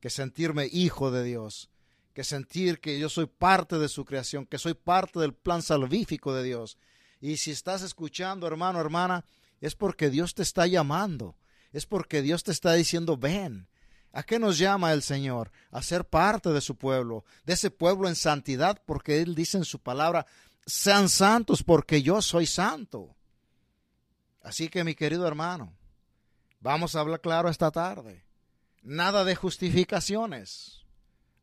que 0.02 0.10
sentirme 0.10 0.68
hijo 0.70 1.10
de 1.10 1.24
Dios, 1.24 1.70
que 2.14 2.26
sentir 2.26 2.82
que 2.82 3.00
yo 3.00 3.08
soy 3.10 3.26
parte 3.26 3.78
de 3.78 3.88
su 3.88 4.04
creación, 4.04 4.46
que 4.46 4.58
soy 4.58 4.74
parte 4.74 5.20
del 5.20 5.34
plan 5.34 5.62
salvífico 5.62 6.34
de 6.34 6.44
Dios. 6.44 6.78
Y 7.22 7.38
si 7.38 7.52
estás 7.52 7.84
escuchando, 7.84 8.48
hermano, 8.48 8.82
hermana, 8.82 9.24
es 9.62 9.76
porque 9.76 10.10
Dios 10.10 10.36
te 10.36 10.44
está 10.44 10.68
llamando, 10.68 11.38
es 11.72 11.86
porque 11.86 12.22
Dios 12.22 12.44
te 12.44 12.52
está 12.52 12.74
diciendo, 12.74 13.16
ven, 13.16 13.70
¿A 14.14 14.24
qué 14.24 14.40
nos 14.40 14.58
llama 14.58 14.94
el 14.94 15.02
Señor? 15.02 15.52
A 15.72 15.82
ser 15.82 16.06
parte 16.06 16.52
de 16.52 16.62
su 16.62 16.76
pueblo, 16.76 17.26
de 17.46 17.54
ese 17.54 17.70
pueblo 17.70 18.08
en 18.08 18.16
santidad, 18.16 18.82
porque 18.86 19.22
Él 19.22 19.36
dice 19.36 19.58
en 19.58 19.66
su 19.66 19.80
palabra, 19.80 20.26
sean 20.66 21.10
santos 21.10 21.64
porque 21.64 22.02
yo 22.02 22.22
soy 22.22 22.46
santo. 22.46 23.16
Así 24.42 24.70
que 24.70 24.84
mi 24.84 24.96
querido 24.96 25.28
hermano, 25.28 25.74
vamos 26.60 26.96
a 26.96 27.02
hablar 27.02 27.22
claro 27.22 27.50
esta 27.50 27.70
tarde. 27.72 28.26
Nada 28.82 29.24
de 29.24 29.36
justificaciones. 29.36 30.86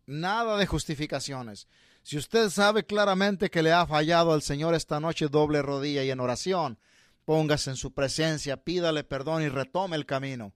Nada 0.07 0.57
de 0.57 0.67
justificaciones. 0.67 1.69
Si 2.03 2.19
usted 2.19 2.51
sabe 2.51 2.85
claramente 2.85 3.51
que 3.51 3.63
le 3.63 3.73
ha 3.73 3.87
fallado 3.87 4.33
al 4.33 4.43
Señor 4.43 4.75
esta 4.75 5.01
noche 5.01 5.29
doble 5.29 5.63
rodilla 5.63 6.03
y 6.03 6.11
en 6.11 6.21
oración, 6.21 6.79
póngase 7.25 7.71
en 7.71 7.77
su 7.77 7.95
presencia, 7.95 8.59
pídale 8.59 9.05
perdón 9.05 9.43
y 9.43 9.49
retome 9.49 9.97
el 9.97 10.07
camino 10.07 10.53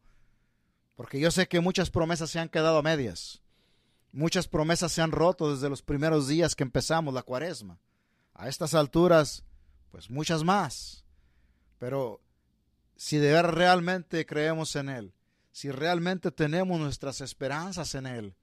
porque 0.99 1.21
yo 1.21 1.31
sé 1.31 1.47
que 1.47 1.61
muchas 1.61 1.91
promesas 1.91 2.29
se 2.29 2.41
han 2.41 2.49
quedado 2.49 2.77
a 2.77 2.83
medias. 2.83 3.41
Muchas 4.11 4.49
promesas 4.49 4.91
se 4.91 5.01
han 5.01 5.13
roto 5.13 5.55
desde 5.55 5.69
los 5.69 5.81
primeros 5.81 6.27
días 6.27 6.57
que 6.57 6.65
empezamos 6.65 7.15
la 7.15 7.23
cuaresma. 7.23 7.79
A 8.35 8.49
estas 8.49 8.75
alturas, 8.75 9.45
pues 9.93 10.11
muchas 10.11 10.43
más. 10.43 11.05
Pero 11.79 12.21
si 12.97 13.19
de 13.19 13.31
verdad 13.31 13.53
realmente 13.53 14.27
creemos 14.27 14.75
en 14.75 14.89
Él, 14.89 15.15
si 15.53 15.71
realmente 15.71 16.33
tenemos 16.33 16.81
nuestras 16.81 17.21
esperanzas 17.21 17.95
en 17.95 18.07
Él, 18.07 18.35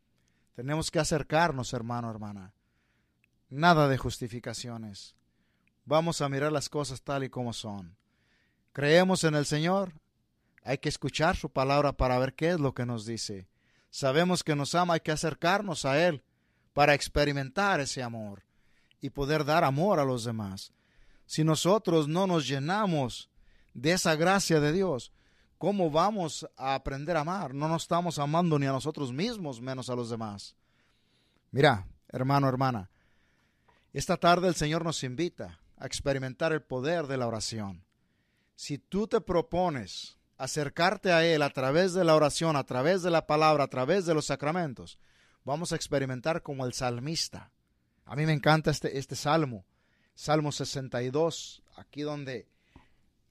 tenemos 0.54 0.91
que 0.91 1.00
acercarnos, 1.00 1.74
hermano, 1.74 2.10
hermana. 2.10 2.54
Nada 3.50 3.89
de 3.89 3.98
justificaciones. 3.98 5.18
Vamos 5.84 6.22
a 6.22 6.30
mirar 6.30 6.54
las 6.54 6.70
cosas 6.70 7.02
tal 7.02 7.26
y 7.26 7.30
como 7.30 7.52
son. 7.52 7.98
Creemos 8.72 9.26
en 9.26 9.36
el 9.36 9.46
Señor, 9.46 9.91
hay 10.65 10.80
que 10.80 10.89
escuchar 10.89 11.38
su 11.38 11.49
palabra 11.49 11.93
para 11.93 12.17
ver 12.17 12.34
qué 12.34 12.49
es 12.49 12.60
lo 12.60 12.73
que 12.73 12.88
nos 12.88 13.06
dice. 13.06 13.47
Sabemos 13.91 14.43
que 14.43 14.56
nos 14.56 14.73
ama, 14.73 14.95
hay 14.95 14.99
que 14.99 15.12
acercarnos 15.12 15.86
a 15.86 16.04
Él 16.06 16.23
para 16.73 16.95
experimentar 16.95 17.80
ese 17.80 18.01
amor 18.01 18.43
y 18.99 19.12
poder 19.12 19.45
dar 19.45 19.63
amor 19.63 19.99
a 19.99 20.04
los 20.04 20.25
demás. 20.25 20.73
Si 21.28 21.43
nosotros 21.43 22.08
no 22.08 22.25
nos 22.25 22.47
llenamos 22.47 23.30
de 23.75 23.91
esa 23.91 24.15
gracia 24.15 24.60
de 24.60 24.73
Dios, 24.73 25.13
¿cómo 25.60 25.91
vamos 25.91 26.49
a 26.58 26.73
aprender 26.73 27.15
a 27.15 27.21
amar? 27.21 27.54
No 27.54 27.67
nos 27.67 27.84
estamos 27.84 28.17
amando 28.17 28.58
ni 28.58 28.65
a 28.65 28.71
nosotros 28.71 29.13
mismos, 29.13 29.62
menos 29.62 29.91
a 29.91 29.95
los 29.95 30.10
demás. 30.10 30.56
Mira, 31.51 31.88
hermano, 32.10 32.49
hermana, 32.49 32.89
esta 33.93 34.17
tarde 34.17 34.47
el 34.47 34.56
Señor 34.56 34.84
nos 34.84 35.04
invita 35.04 35.60
a 35.78 35.86
experimentar 35.86 36.54
el 36.54 36.63
poder 36.63 37.06
de 37.06 37.17
la 37.17 37.28
oración. 37.28 37.86
Si 38.56 38.80
tú 38.80 39.06
te 39.06 39.21
propones 39.21 40.17
acercarte 40.38 41.12
a 41.12 41.26
Él 41.26 41.41
a 41.41 41.50
través 41.50 41.93
de 41.93 42.04
la 42.04 42.15
oración, 42.15 42.56
a 42.56 42.63
través 42.63 43.04
de 43.04 43.12
la 43.12 43.26
palabra, 43.28 43.65
a 43.65 43.69
través 43.69 44.06
de 44.06 44.13
los 44.13 44.26
sacramentos, 44.26 45.00
vamos 45.43 45.71
a 45.71 45.76
experimentar 45.76 46.41
como 46.41 46.65
el 46.65 46.74
salmista. 46.74 47.52
A 48.06 48.15
mí 48.15 48.26
me 48.26 48.34
encanta 48.34 48.71
este, 48.71 48.98
este 48.98 49.15
salmo, 49.15 49.65
Salmo 50.13 50.52
62, 50.52 51.63
aquí 51.78 52.02
donde 52.02 52.48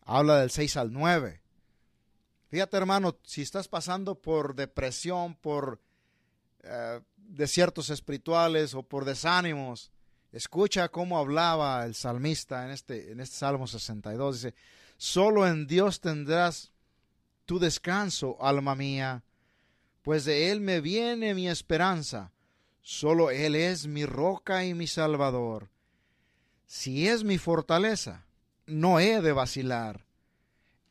habla 0.02 0.38
del 0.38 0.50
6 0.50 0.76
al 0.76 0.92
9. 0.92 1.40
Fíjate 2.48 2.76
hermano, 2.76 3.18
si 3.24 3.42
estás 3.42 3.68
pasando 3.68 4.14
por 4.14 4.54
depresión, 4.54 5.34
por 5.34 5.80
eh, 6.62 7.00
desiertos 7.16 7.90
espirituales 7.90 8.74
o 8.74 8.82
por 8.82 9.04
desánimos, 9.04 9.90
escucha 10.32 10.88
cómo 10.88 11.18
hablaba 11.18 11.84
el 11.84 11.94
salmista 11.94 12.64
en 12.64 12.70
este, 12.70 13.12
en 13.12 13.20
este 13.20 13.36
Salmo 13.36 13.66
62. 13.66 14.42
Dice, 14.42 14.54
solo 14.96 15.46
en 15.46 15.66
Dios 15.66 16.00
tendrás 16.00 16.73
tu 17.44 17.58
descanso, 17.58 18.36
alma 18.40 18.74
mía, 18.74 19.24
pues 20.02 20.24
de 20.24 20.50
Él 20.50 20.60
me 20.60 20.80
viene 20.80 21.34
mi 21.34 21.48
esperanza. 21.48 22.32
Solo 22.80 23.30
Él 23.30 23.54
es 23.54 23.86
mi 23.86 24.04
roca 24.04 24.64
y 24.64 24.74
mi 24.74 24.86
salvador. 24.86 25.70
Si 26.66 27.08
es 27.08 27.24
mi 27.24 27.38
fortaleza, 27.38 28.26
no 28.66 29.00
he 29.00 29.20
de 29.20 29.32
vacilar. 29.32 30.04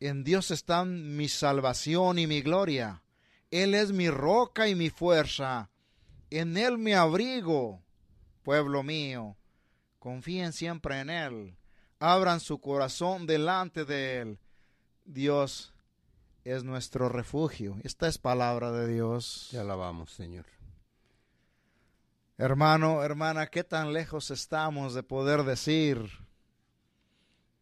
En 0.00 0.24
Dios 0.24 0.50
están 0.50 1.16
mi 1.16 1.28
salvación 1.28 2.18
y 2.18 2.26
mi 2.26 2.42
gloria. 2.42 3.02
Él 3.50 3.74
es 3.74 3.92
mi 3.92 4.10
roca 4.10 4.68
y 4.68 4.74
mi 4.74 4.90
fuerza. 4.90 5.70
En 6.30 6.56
Él 6.56 6.78
me 6.78 6.94
abrigo, 6.94 7.82
pueblo 8.42 8.82
mío. 8.82 9.36
Confíen 9.98 10.52
siempre 10.52 11.00
en 11.00 11.10
Él. 11.10 11.56
Abran 12.00 12.40
su 12.40 12.60
corazón 12.60 13.26
delante 13.26 13.84
de 13.84 14.20
Él. 14.20 14.38
Dios 15.04 15.73
es 16.44 16.62
nuestro 16.62 17.08
refugio. 17.08 17.78
Esta 17.82 18.06
es 18.06 18.18
palabra 18.18 18.70
de 18.70 18.86
Dios. 18.86 19.48
Te 19.50 19.58
alabamos, 19.58 20.12
Señor. 20.12 20.44
Hermano, 22.36 23.02
hermana, 23.02 23.46
¿qué 23.46 23.64
tan 23.64 23.92
lejos 23.92 24.30
estamos 24.30 24.92
de 24.94 25.02
poder 25.02 25.44
decir, 25.44 26.10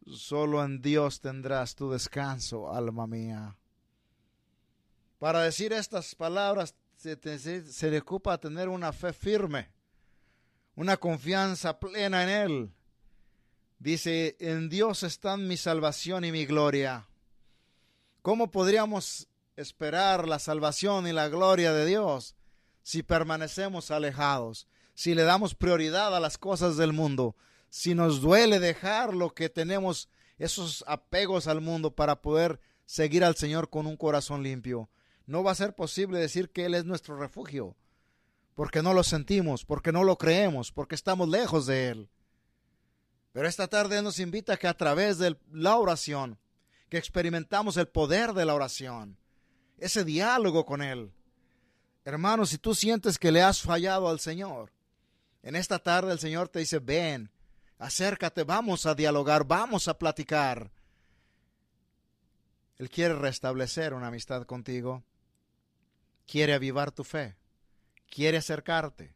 solo 0.05 0.63
en 0.63 0.81
Dios 0.81 1.21
tendrás 1.21 1.75
tu 1.75 1.91
descanso, 1.91 2.73
alma 2.73 3.07
mía? 3.07 3.55
Para 5.19 5.43
decir 5.43 5.71
estas 5.71 6.15
palabras 6.15 6.75
se, 6.97 7.17
se 7.63 7.91
le 7.91 7.99
ocupa 7.99 8.37
tener 8.37 8.67
una 8.67 8.91
fe 8.91 9.13
firme, 9.13 9.69
una 10.75 10.97
confianza 10.97 11.79
plena 11.79 12.23
en 12.23 12.29
Él. 12.29 12.73
Dice, 13.79 14.35
en 14.39 14.69
Dios 14.69 15.03
están 15.03 15.47
mi 15.47 15.55
salvación 15.55 16.25
y 16.25 16.31
mi 16.31 16.45
gloria 16.45 17.07
¿Cómo 18.23 18.51
podríamos 18.51 19.27
esperar 19.57 20.29
la 20.29 20.39
salvación 20.39 21.07
y 21.07 21.11
la 21.11 21.27
gloria 21.27 21.73
de 21.73 21.85
Dios 21.85 22.37
si 22.81 23.03
permanecemos 23.03 23.91
alejados, 23.91 24.69
si 24.93 25.13
le 25.13 25.23
damos 25.23 25.55
prioridad 25.55 26.15
a 26.15 26.21
las 26.21 26.37
cosas 26.37 26.77
del 26.77 26.93
mundo, 26.93 27.35
si 27.67 27.93
nos 27.95 28.21
duele 28.21 28.61
dejar 28.61 29.13
lo 29.13 29.33
que 29.33 29.49
tenemos, 29.49 30.07
esos 30.37 30.85
apegos 30.87 31.47
al 31.47 31.59
mundo 31.59 31.95
para 31.95 32.21
poder 32.21 32.61
seguir 32.85 33.25
al 33.25 33.35
Señor 33.35 33.69
con 33.69 33.87
un 33.87 33.97
corazón 33.97 34.41
limpio? 34.41 34.89
No 35.25 35.43
va 35.43 35.51
a 35.51 35.55
ser 35.55 35.75
posible 35.75 36.17
decir 36.17 36.49
que 36.49 36.63
Él 36.63 36.75
es 36.75 36.85
nuestro 36.85 37.17
refugio, 37.17 37.75
porque 38.55 38.81
no 38.81 38.93
lo 38.93 39.03
sentimos, 39.03 39.65
porque 39.65 39.91
no 39.91 40.05
lo 40.05 40.17
creemos, 40.17 40.71
porque 40.71 40.95
estamos 40.95 41.27
lejos 41.27 41.65
de 41.65 41.89
Él. 41.89 42.09
Pero 43.33 43.49
esta 43.49 43.67
tarde 43.67 44.01
nos 44.01 44.19
invita 44.19 44.55
que 44.55 44.69
a 44.69 44.77
través 44.77 45.17
de 45.17 45.35
la 45.51 45.75
oración, 45.75 46.39
que 46.93 46.99
experimentamos 46.99 47.75
el 47.77 47.87
poder 47.87 48.33
de 48.33 48.45
la 48.45 48.53
oración, 48.53 49.17
ese 49.79 50.03
diálogo 50.03 50.63
con 50.63 50.83
Él. 50.83 51.11
Hermano, 52.05 52.45
si 52.45 52.59
tú 52.59 52.75
sientes 52.75 53.17
que 53.17 53.31
le 53.31 53.41
has 53.41 53.63
fallado 53.63 54.09
al 54.09 54.19
Señor, 54.19 54.71
en 55.41 55.55
esta 55.55 55.79
tarde 55.79 56.11
el 56.11 56.19
Señor 56.19 56.49
te 56.49 56.59
dice, 56.59 56.77
ven, 56.77 57.31
acércate, 57.79 58.43
vamos 58.43 58.85
a 58.85 58.93
dialogar, 58.93 59.43
vamos 59.43 59.87
a 59.87 59.97
platicar. 59.97 60.69
Él 62.77 62.91
quiere 62.91 63.15
restablecer 63.15 63.95
una 63.95 64.09
amistad 64.09 64.43
contigo, 64.43 65.03
quiere 66.27 66.53
avivar 66.53 66.91
tu 66.91 67.03
fe, 67.03 67.35
quiere 68.07 68.37
acercarte. 68.37 69.15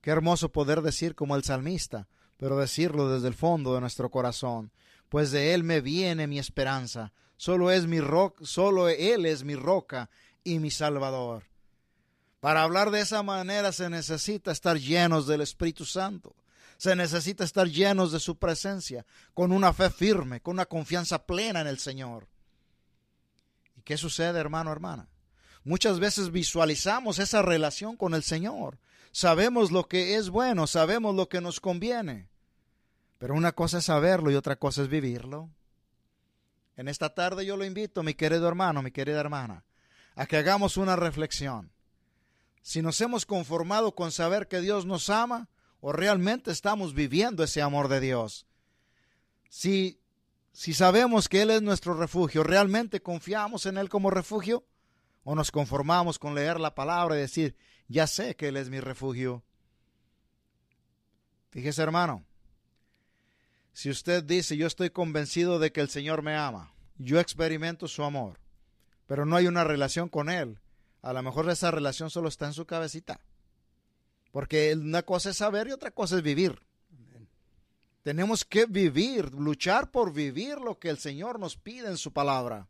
Qué 0.00 0.08
hermoso 0.08 0.50
poder 0.50 0.80
decir 0.80 1.14
como 1.14 1.36
el 1.36 1.44
salmista, 1.44 2.08
pero 2.38 2.56
decirlo 2.56 3.10
desde 3.10 3.28
el 3.28 3.34
fondo 3.34 3.74
de 3.74 3.82
nuestro 3.82 4.10
corazón, 4.10 4.72
pues 5.12 5.30
de 5.30 5.52
él 5.52 5.62
me 5.62 5.82
viene 5.82 6.26
mi 6.26 6.38
esperanza, 6.38 7.12
solo 7.36 7.70
es 7.70 7.86
mi 7.86 8.00
roca, 8.00 8.46
solo 8.46 8.88
él 8.88 9.26
es 9.26 9.44
mi 9.44 9.54
roca 9.54 10.08
y 10.42 10.58
mi 10.58 10.70
salvador. 10.70 11.44
Para 12.40 12.62
hablar 12.62 12.90
de 12.90 13.00
esa 13.00 13.22
manera 13.22 13.72
se 13.72 13.90
necesita 13.90 14.52
estar 14.52 14.78
llenos 14.78 15.26
del 15.26 15.42
Espíritu 15.42 15.84
Santo. 15.84 16.34
Se 16.78 16.96
necesita 16.96 17.44
estar 17.44 17.68
llenos 17.68 18.10
de 18.10 18.20
su 18.20 18.38
presencia, 18.38 19.04
con 19.34 19.52
una 19.52 19.74
fe 19.74 19.90
firme, 19.90 20.40
con 20.40 20.54
una 20.54 20.64
confianza 20.64 21.26
plena 21.26 21.60
en 21.60 21.66
el 21.66 21.78
Señor. 21.78 22.26
¿Y 23.76 23.82
qué 23.82 23.98
sucede, 23.98 24.40
hermano, 24.40 24.72
hermana? 24.72 25.10
Muchas 25.62 26.00
veces 26.00 26.32
visualizamos 26.32 27.18
esa 27.18 27.42
relación 27.42 27.98
con 27.98 28.14
el 28.14 28.22
Señor. 28.22 28.78
Sabemos 29.10 29.72
lo 29.72 29.88
que 29.88 30.16
es 30.16 30.30
bueno, 30.30 30.66
sabemos 30.66 31.14
lo 31.14 31.28
que 31.28 31.42
nos 31.42 31.60
conviene. 31.60 32.31
Pero 33.22 33.34
una 33.34 33.52
cosa 33.52 33.78
es 33.78 33.84
saberlo 33.84 34.32
y 34.32 34.34
otra 34.34 34.56
cosa 34.56 34.82
es 34.82 34.88
vivirlo. 34.88 35.48
En 36.74 36.88
esta 36.88 37.14
tarde 37.14 37.46
yo 37.46 37.56
lo 37.56 37.64
invito, 37.64 38.02
mi 38.02 38.14
querido 38.14 38.48
hermano, 38.48 38.82
mi 38.82 38.90
querida 38.90 39.20
hermana, 39.20 39.64
a 40.16 40.26
que 40.26 40.38
hagamos 40.38 40.76
una 40.76 40.96
reflexión. 40.96 41.70
Si 42.62 42.82
nos 42.82 43.00
hemos 43.00 43.24
conformado 43.24 43.94
con 43.94 44.10
saber 44.10 44.48
que 44.48 44.60
Dios 44.60 44.86
nos 44.86 45.08
ama 45.08 45.48
o 45.78 45.92
realmente 45.92 46.50
estamos 46.50 46.94
viviendo 46.94 47.44
ese 47.44 47.62
amor 47.62 47.86
de 47.86 48.00
Dios. 48.00 48.48
Si, 49.48 50.00
si 50.50 50.74
sabemos 50.74 51.28
que 51.28 51.42
Él 51.42 51.52
es 51.52 51.62
nuestro 51.62 51.94
refugio, 51.94 52.42
¿realmente 52.42 53.02
confiamos 53.02 53.66
en 53.66 53.78
Él 53.78 53.88
como 53.88 54.10
refugio? 54.10 54.66
¿O 55.22 55.36
nos 55.36 55.52
conformamos 55.52 56.18
con 56.18 56.34
leer 56.34 56.58
la 56.58 56.74
palabra 56.74 57.14
y 57.16 57.20
decir, 57.20 57.54
ya 57.86 58.08
sé 58.08 58.34
que 58.34 58.48
Él 58.48 58.56
es 58.56 58.68
mi 58.68 58.80
refugio? 58.80 59.44
Fíjese 61.50 61.82
hermano, 61.82 62.26
si 63.72 63.90
usted 63.90 64.22
dice, 64.22 64.56
yo 64.56 64.66
estoy 64.66 64.90
convencido 64.90 65.58
de 65.58 65.72
que 65.72 65.80
el 65.80 65.88
Señor 65.88 66.22
me 66.22 66.36
ama, 66.36 66.72
yo 66.98 67.20
experimento 67.20 67.88
su 67.88 68.02
amor, 68.04 68.38
pero 69.06 69.24
no 69.26 69.36
hay 69.36 69.46
una 69.46 69.64
relación 69.64 70.08
con 70.08 70.28
Él, 70.28 70.58
a 71.02 71.12
lo 71.12 71.22
mejor 71.22 71.50
esa 71.50 71.70
relación 71.70 72.10
solo 72.10 72.28
está 72.28 72.46
en 72.46 72.52
su 72.52 72.64
cabecita. 72.64 73.20
Porque 74.30 74.72
una 74.74 75.02
cosa 75.02 75.30
es 75.30 75.36
saber 75.36 75.68
y 75.68 75.72
otra 75.72 75.90
cosa 75.90 76.16
es 76.16 76.22
vivir. 76.22 76.60
Tenemos 78.02 78.44
que 78.44 78.66
vivir, 78.66 79.32
luchar 79.34 79.90
por 79.90 80.12
vivir 80.12 80.58
lo 80.58 80.78
que 80.78 80.88
el 80.88 80.98
Señor 80.98 81.38
nos 81.38 81.56
pide 81.56 81.88
en 81.88 81.96
su 81.96 82.12
palabra. 82.12 82.68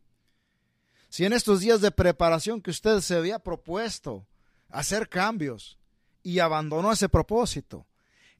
Si 1.09 1.25
en 1.25 1.33
estos 1.33 1.61
días 1.61 1.79
de 1.81 1.91
preparación 1.91 2.61
que 2.61 2.71
usted 2.71 2.99
se 2.99 3.15
había 3.15 3.39
propuesto 3.39 4.27
hacer 4.69 5.09
cambios 5.09 5.77
y 6.21 6.39
abandonó 6.39 6.91
ese 6.91 7.07
propósito, 7.07 7.85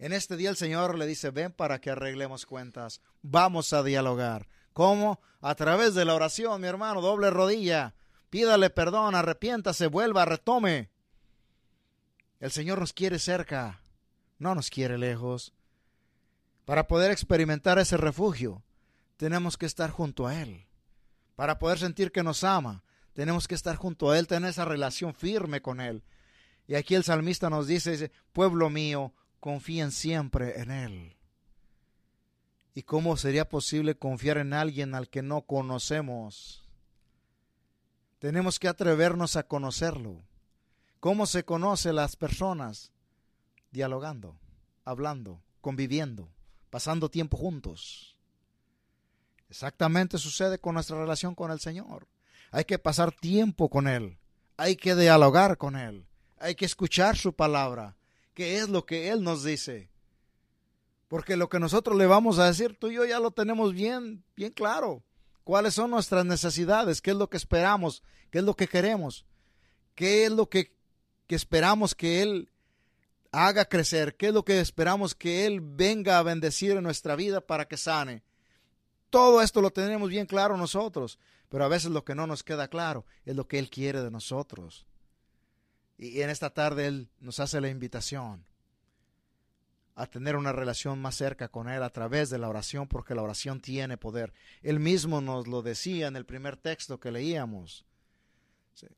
en 0.03 0.11
este 0.11 0.35
día 0.35 0.49
el 0.49 0.57
Señor 0.57 0.97
le 0.97 1.07
dice, 1.07 1.29
ven 1.29 1.53
para 1.53 1.79
que 1.79 1.89
arreglemos 1.89 2.45
cuentas, 2.45 2.99
vamos 3.21 3.71
a 3.71 3.83
dialogar. 3.83 4.49
¿Cómo? 4.73 5.21
A 5.39 5.55
través 5.55 5.95
de 5.95 6.03
la 6.03 6.13
oración, 6.13 6.59
mi 6.59 6.67
hermano, 6.67 6.99
doble 6.99 7.29
rodilla, 7.29 7.95
pídale 8.29 8.69
perdón, 8.69 9.15
arrepiéntase, 9.15 9.87
vuelva, 9.87 10.25
retome. 10.25 10.89
El 12.41 12.51
Señor 12.51 12.79
nos 12.81 12.91
quiere 12.91 13.17
cerca, 13.17 13.79
no 14.39 14.53
nos 14.55 14.69
quiere 14.69 14.97
lejos. 14.97 15.53
Para 16.65 16.85
poder 16.85 17.09
experimentar 17.09 17.79
ese 17.79 17.95
refugio, 17.95 18.61
tenemos 19.15 19.55
que 19.57 19.67
estar 19.67 19.89
junto 19.89 20.27
a 20.27 20.35
Él. 20.41 20.65
Para 21.37 21.59
poder 21.59 21.79
sentir 21.79 22.11
que 22.11 22.23
nos 22.23 22.43
ama, 22.43 22.83
tenemos 23.13 23.47
que 23.47 23.55
estar 23.55 23.77
junto 23.77 24.11
a 24.11 24.19
Él, 24.19 24.27
tener 24.27 24.49
esa 24.49 24.65
relación 24.65 25.13
firme 25.13 25.61
con 25.61 25.79
Él. 25.79 26.03
Y 26.67 26.75
aquí 26.75 26.93
el 26.93 27.05
salmista 27.05 27.49
nos 27.49 27.67
dice, 27.67 27.91
dice 27.91 28.11
pueblo 28.33 28.69
mío, 28.69 29.13
confíen 29.43 29.91
siempre 29.91 30.61
en 30.61 30.71
Él. 30.71 31.17
¿Y 32.73 32.83
cómo 32.83 33.17
sería 33.17 33.49
posible 33.49 33.93
confiar 33.93 34.37
en 34.37 34.53
alguien 34.53 34.95
al 34.95 35.09
que 35.09 35.21
no 35.21 35.41
conocemos? 35.41 36.63
Tenemos 38.19 38.57
que 38.57 38.69
atrevernos 38.69 39.35
a 39.35 39.43
conocerlo. 39.43 40.23
¿Cómo 41.01 41.25
se 41.25 41.43
conoce 41.43 41.91
las 41.91 42.15
personas? 42.15 42.93
Dialogando, 43.69 44.39
hablando, 44.85 45.41
conviviendo, 45.59 46.29
pasando 46.69 47.09
tiempo 47.09 47.35
juntos. 47.35 48.15
Exactamente 49.49 50.19
sucede 50.19 50.57
con 50.57 50.75
nuestra 50.75 50.97
relación 50.97 51.35
con 51.35 51.51
el 51.51 51.59
Señor. 51.59 52.07
Hay 52.49 52.63
que 52.63 52.79
pasar 52.79 53.11
tiempo 53.11 53.69
con 53.69 53.89
Él. 53.89 54.17
Hay 54.55 54.77
que 54.77 54.95
dialogar 54.95 55.57
con 55.57 55.75
Él. 55.75 56.07
Hay 56.39 56.55
que 56.55 56.63
escuchar 56.63 57.17
su 57.17 57.33
palabra 57.33 57.97
qué 58.33 58.57
es 58.57 58.69
lo 58.69 58.85
que 58.85 59.09
Él 59.09 59.23
nos 59.23 59.43
dice. 59.43 59.89
Porque 61.07 61.37
lo 61.37 61.49
que 61.49 61.59
nosotros 61.59 61.97
le 61.97 62.07
vamos 62.07 62.39
a 62.39 62.47
decir, 62.47 62.75
tú 62.79 62.89
y 62.89 62.95
yo 62.95 63.05
ya 63.05 63.19
lo 63.19 63.31
tenemos 63.31 63.73
bien, 63.73 64.23
bien 64.35 64.51
claro. 64.51 65.03
¿Cuáles 65.43 65.73
son 65.73 65.91
nuestras 65.91 66.25
necesidades? 66.25 67.01
¿Qué 67.01 67.11
es 67.11 67.17
lo 67.17 67.29
que 67.29 67.37
esperamos? 67.37 68.01
¿Qué 68.31 68.39
es 68.39 68.43
lo 68.43 68.55
que 68.55 68.67
queremos? 68.67 69.25
¿Qué 69.93 70.25
es 70.25 70.31
lo 70.31 70.49
que, 70.49 70.75
que 71.27 71.35
esperamos 71.35 71.93
que 71.93 72.21
Él 72.21 72.49
haga 73.31 73.65
crecer? 73.65 74.15
¿Qué 74.15 74.27
es 74.27 74.33
lo 74.33 74.43
que 74.43 74.59
esperamos 74.59 75.13
que 75.13 75.45
Él 75.45 75.59
venga 75.61 76.17
a 76.17 76.23
bendecir 76.23 76.71
en 76.71 76.83
nuestra 76.83 77.15
vida 77.15 77.41
para 77.41 77.67
que 77.67 77.77
sane? 77.77 78.23
Todo 79.09 79.43
esto 79.43 79.61
lo 79.61 79.69
tenemos 79.69 80.09
bien 80.09 80.25
claro 80.25 80.57
nosotros, 80.57 81.19
pero 81.49 81.65
a 81.65 81.67
veces 81.67 81.91
lo 81.91 82.03
que 82.03 82.15
no 82.15 82.25
nos 82.25 82.41
queda 82.41 82.67
claro 82.67 83.05
es 83.25 83.35
lo 83.35 83.47
que 83.47 83.59
Él 83.59 83.69
quiere 83.69 84.01
de 84.01 84.09
nosotros. 84.09 84.87
Y 85.97 86.21
en 86.21 86.29
esta 86.29 86.49
tarde 86.49 86.87
Él 86.87 87.09
nos 87.19 87.39
hace 87.39 87.61
la 87.61 87.69
invitación 87.69 88.45
a 89.95 90.07
tener 90.07 90.35
una 90.35 90.51
relación 90.51 90.99
más 90.99 91.15
cerca 91.15 91.49
con 91.49 91.69
Él 91.69 91.83
a 91.83 91.89
través 91.91 92.29
de 92.29 92.39
la 92.39 92.49
oración, 92.49 92.87
porque 92.87 93.13
la 93.13 93.21
oración 93.21 93.61
tiene 93.61 93.97
poder. 93.97 94.33
Él 94.61 94.79
mismo 94.79 95.21
nos 95.21 95.47
lo 95.47 95.61
decía 95.61 96.07
en 96.07 96.15
el 96.15 96.25
primer 96.25 96.57
texto 96.57 96.99
que 96.99 97.11
leíamos. 97.11 97.85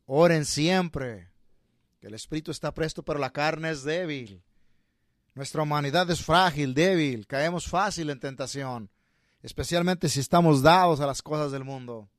Oren 0.05 0.45
siempre, 0.45 1.29
que 1.99 2.07
el 2.07 2.13
espíritu 2.13 2.51
está 2.51 2.73
presto, 2.73 3.03
pero 3.03 3.19
la 3.19 3.31
carne 3.31 3.71
es 3.71 3.83
débil. 3.83 4.41
Nuestra 5.33 5.63
humanidad 5.63 6.09
es 6.09 6.23
frágil, 6.23 6.73
débil, 6.73 7.27
caemos 7.27 7.67
fácil 7.67 8.09
en 8.09 8.21
tentación, 8.21 8.89
especialmente 9.41 10.07
si 10.07 10.21
estamos 10.21 10.61
dados 10.61 11.01
a 11.01 11.07
las 11.07 11.21
cosas 11.21 11.51
del 11.51 11.65
mundo. 11.65 12.09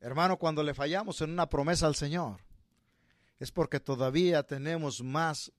Hermano, 0.00 0.36
cuando 0.36 0.64
le 0.64 0.74
fallamos 0.74 1.20
en 1.20 1.30
una 1.30 1.48
promesa 1.48 1.86
al 1.86 1.94
Señor, 1.94 2.40
es 3.42 3.50
porque 3.50 3.80
todavía 3.80 4.44
tenemos 4.44 5.02
más 5.02 5.50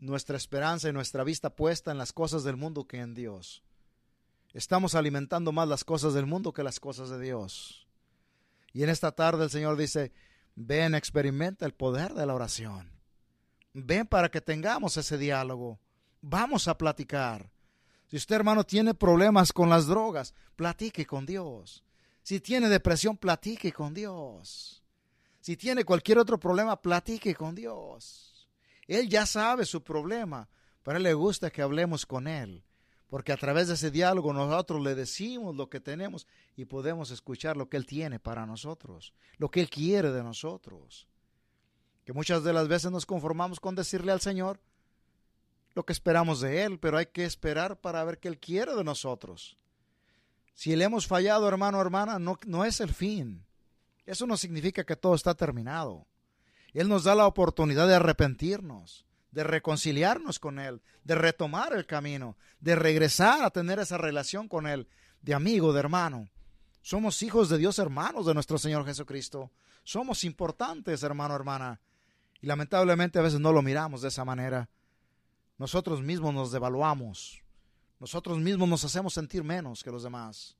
nuestra 0.00 0.36
esperanza 0.36 0.88
y 0.88 0.92
nuestra 0.92 1.22
vista 1.22 1.54
puesta 1.54 1.92
en 1.92 1.98
las 1.98 2.12
cosas 2.12 2.42
del 2.42 2.56
mundo 2.56 2.88
que 2.88 2.98
en 2.98 3.14
Dios. 3.14 3.62
Estamos 4.52 4.96
alimentando 4.96 5.52
más 5.52 5.68
las 5.68 5.84
cosas 5.84 6.14
del 6.14 6.26
mundo 6.26 6.52
que 6.52 6.64
las 6.64 6.80
cosas 6.80 7.10
de 7.10 7.20
Dios. 7.20 7.86
Y 8.72 8.82
en 8.82 8.88
esta 8.88 9.12
tarde 9.12 9.44
el 9.44 9.50
Señor 9.50 9.76
dice, 9.76 10.10
ven, 10.56 10.96
experimenta 10.96 11.64
el 11.64 11.74
poder 11.74 12.12
de 12.12 12.26
la 12.26 12.34
oración. 12.34 12.90
Ven 13.72 14.08
para 14.08 14.28
que 14.28 14.40
tengamos 14.40 14.96
ese 14.96 15.16
diálogo. 15.16 15.78
Vamos 16.22 16.66
a 16.66 16.76
platicar. 16.76 17.52
Si 18.08 18.16
usted, 18.16 18.34
hermano, 18.34 18.64
tiene 18.64 18.94
problemas 18.94 19.52
con 19.52 19.70
las 19.70 19.86
drogas, 19.86 20.34
platique 20.56 21.06
con 21.06 21.24
Dios. 21.24 21.84
Si 22.24 22.40
tiene 22.40 22.68
depresión, 22.68 23.16
platique 23.16 23.72
con 23.72 23.94
Dios. 23.94 24.83
Si 25.44 25.58
tiene 25.58 25.84
cualquier 25.84 26.16
otro 26.16 26.40
problema, 26.40 26.80
platique 26.80 27.34
con 27.34 27.54
Dios. 27.54 28.48
Él 28.86 29.10
ya 29.10 29.26
sabe 29.26 29.66
su 29.66 29.82
problema, 29.82 30.48
pero 30.82 30.94
a 30.94 30.96
él 30.96 31.02
le 31.02 31.12
gusta 31.12 31.50
que 31.50 31.60
hablemos 31.60 32.06
con 32.06 32.26
él, 32.26 32.64
Porque 33.08 33.30
a 33.30 33.36
través 33.36 33.68
de 33.68 33.74
ese 33.74 33.90
diálogo 33.90 34.32
nosotros 34.32 34.82
le 34.82 34.94
decimos 34.94 35.54
lo 35.54 35.68
que 35.68 35.80
tenemos 35.80 36.26
y 36.56 36.64
podemos 36.64 37.10
escuchar 37.10 37.58
lo 37.58 37.68
que 37.68 37.76
Él 37.76 37.84
tiene 37.84 38.18
para 38.18 38.46
nosotros, 38.46 39.12
lo 39.36 39.50
que 39.50 39.60
Él 39.60 39.68
quiere 39.68 40.12
de 40.12 40.22
nosotros. 40.22 41.06
Que 42.06 42.14
muchas 42.14 42.42
de 42.42 42.54
las 42.54 42.66
veces 42.66 42.90
nos 42.90 43.04
conformamos 43.04 43.60
con 43.60 43.74
decirle 43.74 44.12
al 44.12 44.22
Señor 44.22 44.58
lo 45.74 45.84
que 45.84 45.92
esperamos 45.92 46.40
de 46.40 46.62
Él, 46.62 46.78
pero 46.78 46.96
hay 46.96 47.06
que 47.06 47.26
esperar 47.26 47.78
para 47.78 48.02
ver 48.02 48.18
qué 48.18 48.28
Él 48.28 48.38
quiere 48.38 48.74
de 48.74 48.82
nosotros. 48.82 49.58
Si 50.54 50.74
le 50.74 50.84
hemos 50.84 51.06
fallado, 51.06 51.46
hermano 51.46 51.82
hermana, 51.82 52.18
no, 52.18 52.38
no 52.46 52.64
es 52.64 52.80
el 52.80 52.94
fin. 52.94 53.44
Eso 54.06 54.26
no 54.26 54.36
significa 54.36 54.84
que 54.84 54.96
todo 54.96 55.14
está 55.14 55.34
terminado. 55.34 56.06
Él 56.72 56.88
nos 56.88 57.04
da 57.04 57.14
la 57.14 57.26
oportunidad 57.26 57.86
de 57.86 57.94
arrepentirnos 57.94 59.04
de 59.34 59.42
reconciliarnos 59.42 60.38
con 60.38 60.60
Él, 60.60 60.80
de 61.02 61.16
retomar 61.16 61.72
el 61.72 61.86
camino, 61.86 62.36
de 62.60 62.76
regresar 62.76 63.42
a 63.42 63.50
tener 63.50 63.80
esa 63.80 63.98
relación 63.98 64.48
con 64.48 64.68
Él, 64.68 64.86
de 65.22 65.34
amigo, 65.34 65.72
de 65.72 65.80
hermano. 65.80 66.28
Somos 66.82 67.20
hijos 67.22 67.48
de 67.48 67.58
Dios, 67.58 67.80
hermanos 67.80 68.26
de 68.26 68.34
nuestro 68.34 68.58
Señor 68.58 68.86
Jesucristo. 68.86 69.50
Somos 69.82 70.22
importantes, 70.22 71.02
hermano, 71.02 71.34
hermana. 71.34 71.80
Y 72.40 72.46
lamentablemente 72.46 73.18
a 73.18 73.22
veces 73.22 73.40
no 73.40 73.52
lo 73.52 73.60
miramos 73.60 74.02
de 74.02 74.08
esa 74.08 74.24
manera. 74.24 74.68
Nosotros 75.58 76.00
mismos 76.00 76.32
nos 76.32 76.52
devaluamos. 76.52 77.42
Nosotros 77.98 78.38
mismos 78.38 78.68
nos 78.68 78.84
hacemos 78.84 79.14
sentir 79.14 79.42
menos 79.42 79.82
que 79.82 79.90
los 79.90 80.04
demás. 80.04 80.56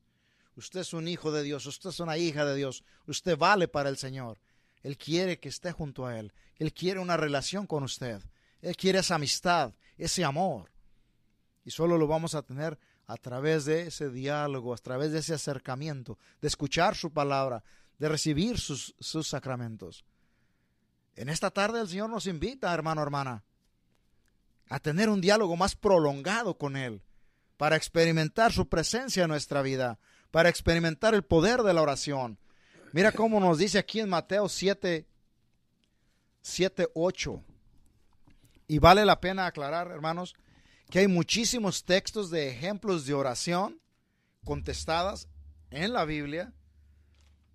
Usted 0.56 0.80
es 0.80 0.92
un 0.92 1.08
hijo 1.08 1.32
de 1.32 1.42
Dios, 1.42 1.66
usted 1.66 1.90
es 1.90 2.00
una 2.00 2.16
hija 2.16 2.44
de 2.44 2.54
Dios, 2.54 2.84
usted 3.06 3.36
vale 3.36 3.68
para 3.68 3.88
el 3.88 3.96
Señor. 3.96 4.38
Él 4.82 4.96
quiere 4.96 5.38
que 5.40 5.48
esté 5.48 5.72
junto 5.72 6.06
a 6.06 6.18
Él. 6.18 6.32
Él 6.58 6.72
quiere 6.72 7.00
una 7.00 7.16
relación 7.16 7.66
con 7.66 7.82
usted. 7.82 8.22
Él 8.60 8.76
quiere 8.76 9.00
esa 9.00 9.16
amistad, 9.16 9.72
ese 9.98 10.24
amor. 10.24 10.70
Y 11.64 11.70
solo 11.70 11.98
lo 11.98 12.06
vamos 12.06 12.34
a 12.34 12.42
tener 12.42 12.78
a 13.06 13.16
través 13.16 13.64
de 13.64 13.88
ese 13.88 14.10
diálogo, 14.10 14.72
a 14.72 14.78
través 14.78 15.12
de 15.12 15.18
ese 15.18 15.34
acercamiento, 15.34 16.18
de 16.40 16.48
escuchar 16.48 16.94
su 16.94 17.12
palabra, 17.12 17.64
de 17.98 18.08
recibir 18.08 18.58
sus, 18.58 18.94
sus 19.00 19.28
sacramentos. 19.28 20.04
En 21.16 21.28
esta 21.28 21.50
tarde 21.50 21.80
el 21.80 21.88
Señor 21.88 22.10
nos 22.10 22.26
invita, 22.26 22.72
hermano, 22.72 23.02
hermana, 23.02 23.42
a 24.68 24.80
tener 24.80 25.08
un 25.08 25.20
diálogo 25.20 25.56
más 25.56 25.76
prolongado 25.76 26.56
con 26.56 26.76
Él, 26.76 27.02
para 27.56 27.76
experimentar 27.76 28.52
su 28.52 28.68
presencia 28.68 29.24
en 29.24 29.30
nuestra 29.30 29.62
vida, 29.62 29.98
para 30.34 30.48
experimentar 30.48 31.14
el 31.14 31.22
poder 31.22 31.62
de 31.62 31.72
la 31.72 31.80
oración. 31.80 32.40
Mira 32.90 33.12
cómo 33.12 33.38
nos 33.38 33.56
dice 33.56 33.78
aquí 33.78 34.00
en 34.00 34.08
Mateo 34.08 34.48
7, 34.48 35.06
7, 36.42 36.88
8. 36.92 37.40
Y 38.66 38.80
vale 38.80 39.04
la 39.04 39.20
pena 39.20 39.46
aclarar, 39.46 39.92
hermanos, 39.92 40.34
que 40.90 40.98
hay 40.98 41.06
muchísimos 41.06 41.84
textos 41.84 42.30
de 42.30 42.50
ejemplos 42.50 43.06
de 43.06 43.14
oración 43.14 43.80
contestadas 44.44 45.28
en 45.70 45.92
la 45.92 46.04
Biblia, 46.04 46.52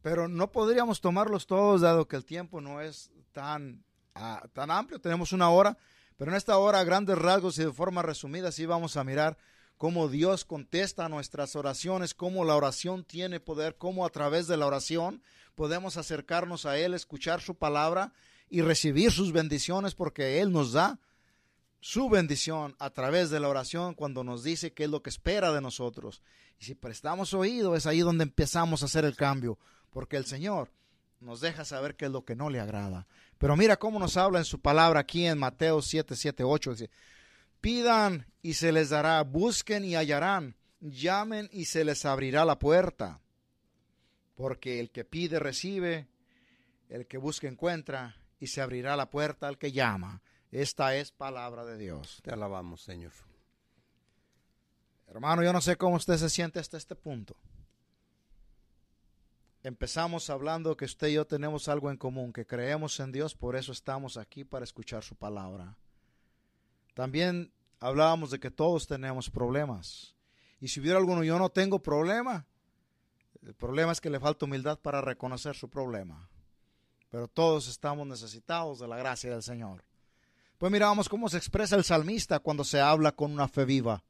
pero 0.01 0.30
no 0.30 0.53
podríamos 0.53 1.01
tomarlos 1.01 1.47
todos 1.47 1.82
dado 1.82 2.07
que 2.07 2.15
el 2.15 2.23
tiempo 2.23 2.61
no 2.61 2.80
es 2.80 3.11
tan, 3.34 3.84
ah, 4.15 4.47
tan 4.53 4.71
amplio. 4.71 5.01
Tenemos 5.01 5.34
una 5.34 5.49
hora, 5.49 5.77
pero 6.15 6.32
en 6.32 6.38
esta 6.38 6.57
hora, 6.57 6.82
grandes 6.86 7.17
rasgos 7.17 7.59
y 7.59 7.65
de 7.65 7.73
forma 7.73 8.03
resumida, 8.03 8.53
sí 8.53 8.65
vamos 8.65 8.95
a 8.95 9.03
mirar 9.03 9.38
cómo 9.80 10.09
Dios 10.09 10.43
contesta 10.43 11.07
nuestras 11.07 11.55
oraciones, 11.55 12.13
cómo 12.13 12.43
la 12.43 12.57
oración 12.57 13.05
tiene 13.05 13.39
poder, 13.39 13.77
cómo 13.77 14.05
a 14.05 14.09
través 14.09 14.45
de 14.45 14.57
la 14.57 14.67
oración 14.67 15.23
podemos 15.55 15.95
acercarnos 15.95 16.65
a 16.65 16.77
Él, 16.77 16.93
escuchar 16.93 17.39
su 17.39 17.55
palabra 17.55 18.11
y 18.49 18.61
recibir 18.61 19.09
sus 19.09 19.32
bendiciones 19.32 19.95
porque 19.95 20.41
Él 20.41 20.51
nos 20.51 20.73
da 20.73 20.99
su 21.80 22.09
bendición 22.09 22.75
a 22.77 22.89
través 22.89 23.30
de 23.30 23.39
la 23.39 23.47
oración 23.47 23.93
cuando 23.93 24.25
nos 24.25 24.43
dice 24.43 24.73
qué 24.73 24.84
es 24.84 24.89
lo 24.89 25.01
que 25.01 25.11
espera 25.11 25.53
de 25.53 25.61
nosotros. 25.61 26.21
Y 26.59 26.65
si 26.65 26.75
prestamos 26.75 27.34
oído 27.34 27.73
es 27.77 27.86
ahí 27.86 28.01
donde 28.01 28.25
empezamos 28.25 28.84
a 28.84 28.88
hacer 28.88 29.05
el 29.05 29.15
cambio, 29.15 29.57
porque 29.91 30.17
el 30.17 30.25
Señor 30.25 30.73
nos 31.21 31.39
deja 31.39 31.63
saber 31.63 31.95
qué 31.95 32.07
es 32.07 32.11
lo 32.11 32.25
que 32.25 32.36
no 32.36 32.49
le 32.49 32.59
agrada. 32.59 33.07
Pero 33.38 33.55
mira 33.55 33.77
cómo 33.77 33.97
nos 33.97 34.17
habla 34.17 34.39
en 34.39 34.45
su 34.45 34.59
palabra 34.59 34.99
aquí 34.99 35.25
en 35.25 35.38
Mateo 35.38 35.82
7, 35.82 36.17
7, 36.17 36.43
8. 36.43 36.71
Dice, 36.71 36.89
pidan 37.62 38.28
y 38.41 38.53
se 38.53 38.72
les 38.72 38.89
dará, 38.89 39.22
busquen 39.24 39.86
y 39.86 39.95
hallarán, 39.95 40.55
llamen 40.80 41.49
y 41.51 41.66
se 41.66 41.84
les 41.84 42.05
abrirá 42.05 42.45
la 42.45 42.60
puerta. 42.60 43.22
Porque 44.36 44.80
el 44.80 44.91
que 44.91 45.03
pide 45.03 45.39
recibe, 45.39 46.07
el 46.89 47.07
que 47.07 47.18
busca 47.18 47.47
encuentra, 47.47 48.16
y 48.39 48.47
se 48.47 48.62
abrirá 48.62 48.95
la 48.95 49.10
puerta 49.10 49.47
al 49.47 49.57
que 49.57 49.72
llama. 49.72 50.22
Esta 50.51 50.95
es 50.95 51.12
palabra 51.12 51.66
de 51.66 51.78
Dios. 51.78 52.22
Te 52.24 52.32
alabamos, 52.32 52.82
Señor. 52.82 53.12
Hermano, 55.07 55.43
yo 55.43 55.51
no 55.51 55.62
sé 55.62 55.76
cómo 55.76 55.95
usted 55.95 56.18
se 56.18 56.30
siente 56.30 56.60
hasta 56.60 56.78
este 56.78 56.95
punto. 56.95 57.36
Empezamos 59.62 60.30
hablando 60.30 60.78
que 60.78 60.86
usted 60.86 61.07
y 61.10 61.14
yo 61.14 61.28
tenemos 61.28 61.68
algo 61.68 61.91
en 61.91 61.97
común, 61.97 62.32
que 62.32 62.45
creemos 62.45 62.99
en 63.01 63.12
Dios, 63.12 63.36
por 63.36 63.57
eso 63.57 63.74
estamos 63.74 64.16
aquí 64.16 64.45
para 64.45 64.64
escuchar 64.64 65.03
su 65.03 65.16
palabra. 65.16 65.78
También 66.99 67.53
hablábamos 67.79 68.31
de 68.31 68.39
que 68.39 68.51
todos 68.51 68.85
tenemos 68.85 69.29
problemas. 69.29 70.15
Y 70.59 70.67
si 70.67 70.81
hubiera 70.81 70.97
alguno, 70.97 71.23
yo 71.23 71.39
no 71.39 71.49
tengo 71.49 71.81
problema. 71.81 72.45
El 73.41 73.53
problema 73.53 73.93
es 73.93 74.01
que 74.01 74.09
le 74.09 74.19
falta 74.19 74.45
humildad 74.45 74.79
para 74.79 74.99
reconocer 74.99 75.55
su 75.55 75.69
problema 75.69 76.29
pero 77.09 77.27
todos 77.27 77.67
estamos 77.67 78.07
necesitados 78.07 78.79
de 78.79 78.87
la 78.87 78.97
gracia 78.97 79.31
del 79.31 79.43
Señor. 79.43 79.83
Pues 80.57 80.71
miramos 80.71 81.09
cómo 81.09 81.29
se 81.29 81.37
expresa 81.37 81.75
el 81.75 81.83
salmista 81.83 82.39
cuando 82.39 82.63
se 82.63 82.81
habla 82.81 83.11
con 83.11 83.31
una 83.31 83.47
fe 83.47 83.65
viva. 83.65 84.03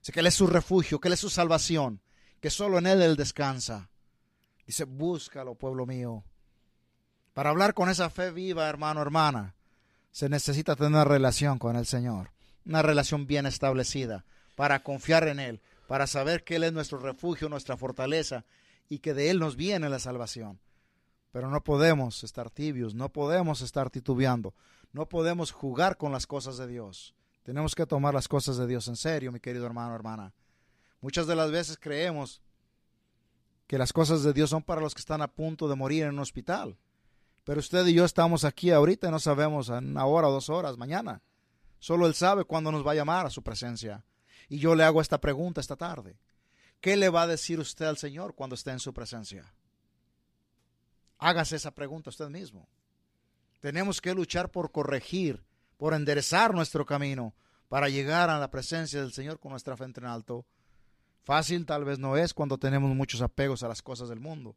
Dice 0.00 0.12
que 0.12 0.20
Él 0.20 0.26
es 0.26 0.34
su 0.34 0.46
refugio, 0.46 1.00
que 1.00 1.08
Él 1.08 1.14
es 1.14 1.20
su 1.20 1.30
salvación, 1.30 2.00
que 2.40 2.50
solo 2.50 2.78
en 2.78 2.86
Él 2.86 3.02
Él 3.02 3.16
descansa. 3.16 3.90
Dice, 4.66 4.84
búscalo, 4.84 5.54
pueblo 5.56 5.86
mío. 5.86 6.22
Para 7.32 7.50
hablar 7.50 7.74
con 7.74 7.88
esa 7.88 8.10
fe 8.10 8.30
viva, 8.30 8.68
hermano, 8.68 9.02
hermana, 9.02 9.54
se 10.10 10.28
necesita 10.28 10.76
tener 10.76 10.92
una 10.92 11.04
relación 11.04 11.58
con 11.58 11.76
el 11.76 11.86
Señor, 11.86 12.30
una 12.64 12.82
relación 12.82 13.26
bien 13.26 13.46
establecida, 13.46 14.24
para 14.56 14.82
confiar 14.82 15.28
en 15.28 15.40
Él, 15.40 15.60
para 15.86 16.06
saber 16.06 16.44
que 16.44 16.56
Él 16.56 16.64
es 16.64 16.72
nuestro 16.72 16.98
refugio, 16.98 17.48
nuestra 17.48 17.76
fortaleza, 17.76 18.44
y 18.88 18.98
que 18.98 19.14
de 19.14 19.30
Él 19.30 19.38
nos 19.38 19.56
viene 19.56 19.88
la 19.88 19.98
salvación. 19.98 20.58
Pero 21.32 21.48
no 21.48 21.62
podemos 21.62 22.24
estar 22.24 22.50
tibios, 22.50 22.94
no 22.94 23.08
podemos 23.08 23.60
estar 23.60 23.88
titubeando, 23.88 24.52
no 24.92 25.08
podemos 25.08 25.52
jugar 25.52 25.96
con 25.96 26.10
las 26.10 26.26
cosas 26.26 26.58
de 26.58 26.66
Dios. 26.66 27.14
Tenemos 27.44 27.74
que 27.74 27.86
tomar 27.86 28.14
las 28.14 28.28
cosas 28.28 28.56
de 28.56 28.66
Dios 28.66 28.88
en 28.88 28.96
serio, 28.96 29.32
mi 29.32 29.40
querido 29.40 29.64
hermano, 29.64 29.94
hermana. 29.94 30.32
Muchas 31.00 31.26
de 31.26 31.36
las 31.36 31.50
veces 31.50 31.78
creemos 31.80 32.42
que 33.66 33.78
las 33.78 33.92
cosas 33.92 34.22
de 34.24 34.32
Dios 34.32 34.50
son 34.50 34.62
para 34.62 34.80
los 34.80 34.94
que 34.94 35.00
están 35.00 35.22
a 35.22 35.28
punto 35.28 35.68
de 35.68 35.76
morir 35.76 36.02
en 36.02 36.10
un 36.10 36.18
hospital. 36.18 36.76
Pero 37.44 37.60
usted 37.60 37.86
y 37.86 37.94
yo 37.94 38.04
estamos 38.04 38.44
aquí 38.44 38.70
ahorita 38.70 39.08
y 39.08 39.10
no 39.10 39.18
sabemos 39.18 39.68
en 39.68 39.90
una 39.90 40.06
hora 40.06 40.28
o 40.28 40.32
dos 40.32 40.48
horas, 40.48 40.76
mañana. 40.76 41.22
Solo 41.78 42.06
Él 42.06 42.14
sabe 42.14 42.44
cuándo 42.44 42.70
nos 42.70 42.86
va 42.86 42.92
a 42.92 42.96
llamar 42.96 43.26
a 43.26 43.30
su 43.30 43.42
presencia. 43.42 44.04
Y 44.48 44.58
yo 44.58 44.74
le 44.74 44.84
hago 44.84 45.00
esta 45.00 45.20
pregunta 45.20 45.60
esta 45.60 45.76
tarde. 45.76 46.18
¿Qué 46.80 46.96
le 46.96 47.08
va 47.08 47.22
a 47.22 47.26
decir 47.26 47.60
usted 47.60 47.86
al 47.86 47.98
Señor 47.98 48.34
cuando 48.34 48.54
esté 48.54 48.70
en 48.70 48.80
su 48.80 48.92
presencia? 48.92 49.52
Hágase 51.18 51.56
esa 51.56 51.70
pregunta 51.70 52.10
usted 52.10 52.28
mismo. 52.28 52.68
Tenemos 53.60 54.00
que 54.00 54.14
luchar 54.14 54.50
por 54.50 54.72
corregir, 54.72 55.44
por 55.76 55.92
enderezar 55.94 56.54
nuestro 56.54 56.86
camino 56.86 57.34
para 57.68 57.88
llegar 57.88 58.30
a 58.30 58.38
la 58.38 58.50
presencia 58.50 59.00
del 59.00 59.12
Señor 59.12 59.38
con 59.38 59.52
nuestra 59.52 59.76
frente 59.76 60.00
en 60.00 60.06
alto. 60.06 60.44
Fácil 61.22 61.66
tal 61.66 61.84
vez 61.84 61.98
no 61.98 62.16
es 62.16 62.34
cuando 62.34 62.58
tenemos 62.58 62.94
muchos 62.96 63.22
apegos 63.22 63.62
a 63.62 63.68
las 63.68 63.80
cosas 63.80 64.08
del 64.08 64.18
mundo, 64.18 64.56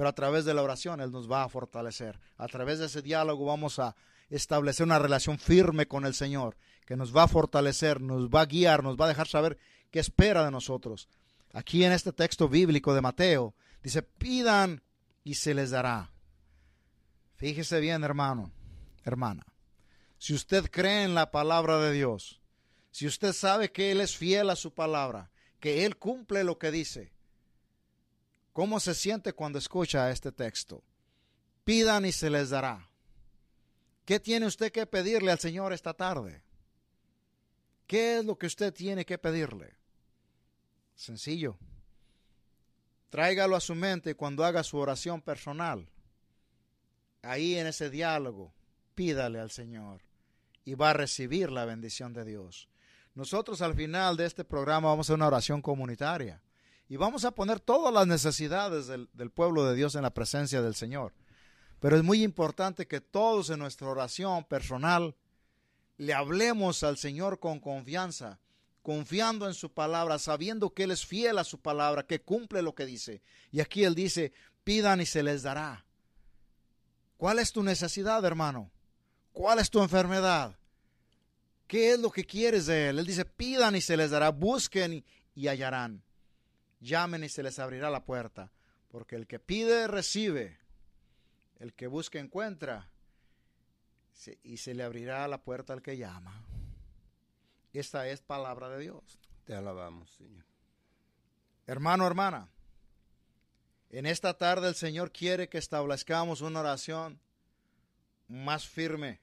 pero 0.00 0.08
a 0.08 0.14
través 0.14 0.46
de 0.46 0.54
la 0.54 0.62
oración 0.62 1.02
Él 1.02 1.12
nos 1.12 1.30
va 1.30 1.44
a 1.44 1.50
fortalecer. 1.50 2.18
A 2.38 2.48
través 2.48 2.78
de 2.78 2.86
ese 2.86 3.02
diálogo 3.02 3.44
vamos 3.44 3.78
a 3.78 3.94
establecer 4.30 4.86
una 4.86 4.98
relación 4.98 5.38
firme 5.38 5.88
con 5.88 6.06
el 6.06 6.14
Señor, 6.14 6.56
que 6.86 6.96
nos 6.96 7.14
va 7.14 7.24
a 7.24 7.28
fortalecer, 7.28 8.00
nos 8.00 8.30
va 8.30 8.40
a 8.40 8.46
guiar, 8.46 8.82
nos 8.82 8.96
va 8.96 9.04
a 9.04 9.08
dejar 9.08 9.28
saber 9.28 9.58
qué 9.90 10.00
espera 10.00 10.42
de 10.42 10.50
nosotros. 10.50 11.10
Aquí 11.52 11.84
en 11.84 11.92
este 11.92 12.14
texto 12.14 12.48
bíblico 12.48 12.94
de 12.94 13.02
Mateo 13.02 13.54
dice, 13.82 14.00
pidan 14.00 14.82
y 15.22 15.34
se 15.34 15.52
les 15.52 15.68
dará. 15.68 16.10
Fíjese 17.34 17.78
bien, 17.80 18.02
hermano, 18.02 18.50
hermana. 19.04 19.44
Si 20.16 20.32
usted 20.32 20.70
cree 20.70 21.04
en 21.04 21.14
la 21.14 21.30
palabra 21.30 21.78
de 21.78 21.92
Dios, 21.92 22.40
si 22.90 23.06
usted 23.06 23.34
sabe 23.34 23.70
que 23.70 23.90
Él 23.92 24.00
es 24.00 24.16
fiel 24.16 24.48
a 24.48 24.56
su 24.56 24.72
palabra, 24.72 25.30
que 25.60 25.84
Él 25.84 25.98
cumple 25.98 26.42
lo 26.42 26.58
que 26.58 26.70
dice, 26.70 27.12
¿cómo 28.60 28.78
se 28.78 28.94
siente 28.94 29.32
cuando 29.32 29.58
escucha 29.58 30.10
este 30.10 30.32
texto? 30.32 30.84
Pidan 31.64 32.04
y 32.04 32.12
se 32.12 32.28
les 32.28 32.50
dará. 32.50 32.90
¿Qué 34.04 34.20
tiene 34.20 34.44
usted 34.44 34.70
que 34.70 34.84
pedirle 34.84 35.32
al 35.32 35.38
Señor 35.38 35.72
esta 35.72 35.94
tarde? 35.94 36.42
¿Qué 37.86 38.18
es 38.18 38.24
lo 38.26 38.36
que 38.36 38.46
usted 38.46 38.74
tiene 38.74 39.06
que 39.06 39.16
pedirle? 39.16 39.78
Sencillo. 40.94 41.56
Tráigalo 43.08 43.56
a 43.56 43.60
su 43.60 43.74
mente 43.74 44.14
cuando 44.14 44.44
haga 44.44 44.62
su 44.62 44.76
oración 44.76 45.22
personal. 45.22 45.88
Ahí 47.22 47.56
en 47.56 47.66
ese 47.66 47.88
diálogo, 47.88 48.52
pídale 48.94 49.40
al 49.40 49.50
Señor 49.50 50.02
y 50.66 50.74
va 50.74 50.90
a 50.90 50.92
recibir 50.92 51.50
la 51.50 51.64
bendición 51.64 52.12
de 52.12 52.26
Dios. 52.26 52.68
Nosotros 53.14 53.62
al 53.62 53.74
final 53.74 54.18
de 54.18 54.26
este 54.26 54.44
programa 54.44 54.88
vamos 54.88 55.08
a 55.08 55.14
una 55.14 55.28
oración 55.28 55.62
comunitaria 55.62 56.42
y 56.90 56.96
vamos 56.96 57.24
a 57.24 57.30
poner 57.30 57.60
todas 57.60 57.94
las 57.94 58.08
necesidades 58.08 58.88
del, 58.88 59.30
pueblo 59.30 59.64
de 59.64 59.76
Dios 59.76 59.94
en 59.94 60.02
la 60.02 60.12
presencia 60.12 60.60
del 60.60 60.74
Señor. 60.74 61.12
Pero 61.78 61.96
es 61.96 62.02
muy 62.02 62.24
importante 62.24 62.88
que 62.88 63.00
todos 63.00 63.48
en 63.50 63.60
nuestra 63.60 63.86
oración 63.86 64.42
personal 64.42 65.14
le 65.98 66.14
hablemos 66.14 66.82
al 66.82 66.96
Señor 66.96 67.38
con 67.38 67.60
confianza, 67.60 68.40
confiando 68.82 69.46
en 69.46 69.54
su 69.54 69.72
palabra, 69.72 70.18
sabiendo 70.18 70.74
que 70.74 70.82
Él 70.82 70.90
es 70.90 71.06
fiel 71.06 71.38
a 71.38 71.44
su 71.44 71.60
palabra, 71.60 72.02
que 72.02 72.22
cumple 72.22 72.60
lo 72.60 72.74
que 72.74 72.86
dice. 72.86 73.22
Y 73.52 73.60
aquí 73.60 73.84
Él 73.84 73.94
dice, 73.94 74.32
pidan 74.64 75.00
y 75.00 75.06
se 75.06 75.22
les 75.22 75.44
dará. 75.44 75.86
¿Cuál 77.16 77.38
es 77.38 77.52
tu 77.52 77.62
necesidad, 77.62 78.24
hermano? 78.24 78.68
¿Cuál 79.32 79.60
es 79.60 79.70
tu 79.70 79.80
enfermedad? 79.80 80.58
¿Qué 81.68 81.92
es 81.92 82.00
lo 82.00 82.10
que 82.10 82.24
quieres 82.24 82.66
de 82.66 82.88
Él? 82.88 82.98
Él 82.98 83.06
dice, 83.06 83.24
pidan 83.24 83.76
y 83.76 83.80
se 83.80 83.96
les 83.96 84.10
dará, 84.10 84.30
busquen 84.30 85.04
y 85.36 85.46
hallarán, 85.46 86.02
llamen 86.80 87.24
y 87.24 87.28
se 87.28 87.42
les 87.42 87.58
abrirá 87.58 87.90
la 87.90 88.04
puerta, 88.04 88.52
porque 88.88 89.16
el 89.16 89.26
que 89.26 89.38
pide 89.38 89.86
recibe, 89.86 90.58
el 91.58 91.74
que 91.74 91.86
busca 91.86 92.18
encuentra, 92.18 92.90
y 94.42 94.58
se 94.58 94.74
le 94.74 94.82
abrirá 94.82 95.26
la 95.28 95.42
puerta 95.42 95.72
al 95.72 95.82
que 95.82 95.96
llama. 95.96 96.44
Esta 97.72 98.08
es 98.08 98.20
palabra 98.20 98.68
de 98.68 98.80
Dios. 98.80 99.18
Te 99.44 99.54
alabamos, 99.54 100.10
Señor. 100.10 100.44
Hermano, 101.66 102.06
hermana, 102.06 102.50
en 103.90 104.06
esta 104.06 104.36
tarde 104.36 104.68
el 104.68 104.74
Señor 104.74 105.12
quiere 105.12 105.48
que 105.48 105.58
establezcamos 105.58 106.40
una 106.40 106.60
oración 106.60 107.20
más 108.28 108.66
firme 108.66 109.20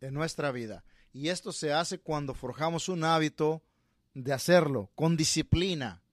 en 0.00 0.14
nuestra 0.14 0.52
vida. 0.52 0.84
Y 1.12 1.28
esto 1.28 1.52
se 1.52 1.72
hace 1.72 1.98
cuando 1.98 2.34
forjamos 2.34 2.88
un 2.88 3.04
hábito 3.04 3.62
de 4.14 4.32
hacerlo 4.32 4.90
con 4.94 5.16
disciplina. 5.16 6.03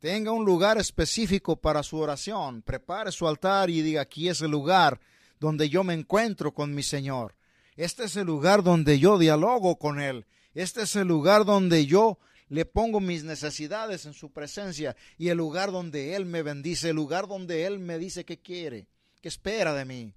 Tenga 0.00 0.30
un 0.30 0.44
lugar 0.44 0.78
específico 0.78 1.56
para 1.56 1.82
su 1.82 1.98
oración. 1.98 2.62
Prepare 2.62 3.10
su 3.10 3.26
altar 3.26 3.68
y 3.68 3.82
diga, 3.82 4.02
aquí 4.02 4.28
es 4.28 4.40
el 4.42 4.50
lugar 4.50 5.00
donde 5.40 5.68
yo 5.68 5.82
me 5.82 5.94
encuentro 5.94 6.54
con 6.54 6.74
mi 6.74 6.82
Señor. 6.82 7.34
Este 7.76 8.04
es 8.04 8.16
el 8.16 8.26
lugar 8.26 8.62
donde 8.62 8.98
yo 8.98 9.18
dialogo 9.18 9.76
con 9.76 10.00
Él. 10.00 10.26
Este 10.54 10.82
es 10.82 10.94
el 10.96 11.08
lugar 11.08 11.44
donde 11.44 11.86
yo 11.86 12.18
le 12.48 12.64
pongo 12.64 13.00
mis 13.00 13.24
necesidades 13.24 14.06
en 14.06 14.14
su 14.14 14.32
presencia 14.32 14.96
y 15.16 15.28
el 15.28 15.38
lugar 15.38 15.70
donde 15.70 16.14
Él 16.14 16.26
me 16.26 16.42
bendice, 16.42 16.90
el 16.90 16.96
lugar 16.96 17.26
donde 17.26 17.66
Él 17.66 17.78
me 17.78 17.98
dice 17.98 18.24
que 18.24 18.38
quiere, 18.38 18.86
que 19.20 19.28
espera 19.28 19.74
de 19.74 19.84
mí. 19.84 20.14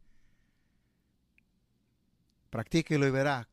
Practíquelo 2.50 3.08
y 3.08 3.12
verá 3.12 3.51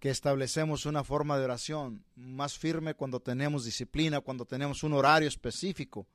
que 0.00 0.08
establecemos 0.08 0.86
una 0.86 1.04
forma 1.04 1.38
de 1.38 1.44
oración 1.44 2.02
más 2.16 2.56
firme 2.56 2.94
cuando 2.94 3.20
tenemos 3.20 3.66
disciplina, 3.66 4.20
cuando 4.20 4.46
tenemos 4.46 4.82
un 4.82 4.94
horario 4.94 5.28
específico 5.28 6.06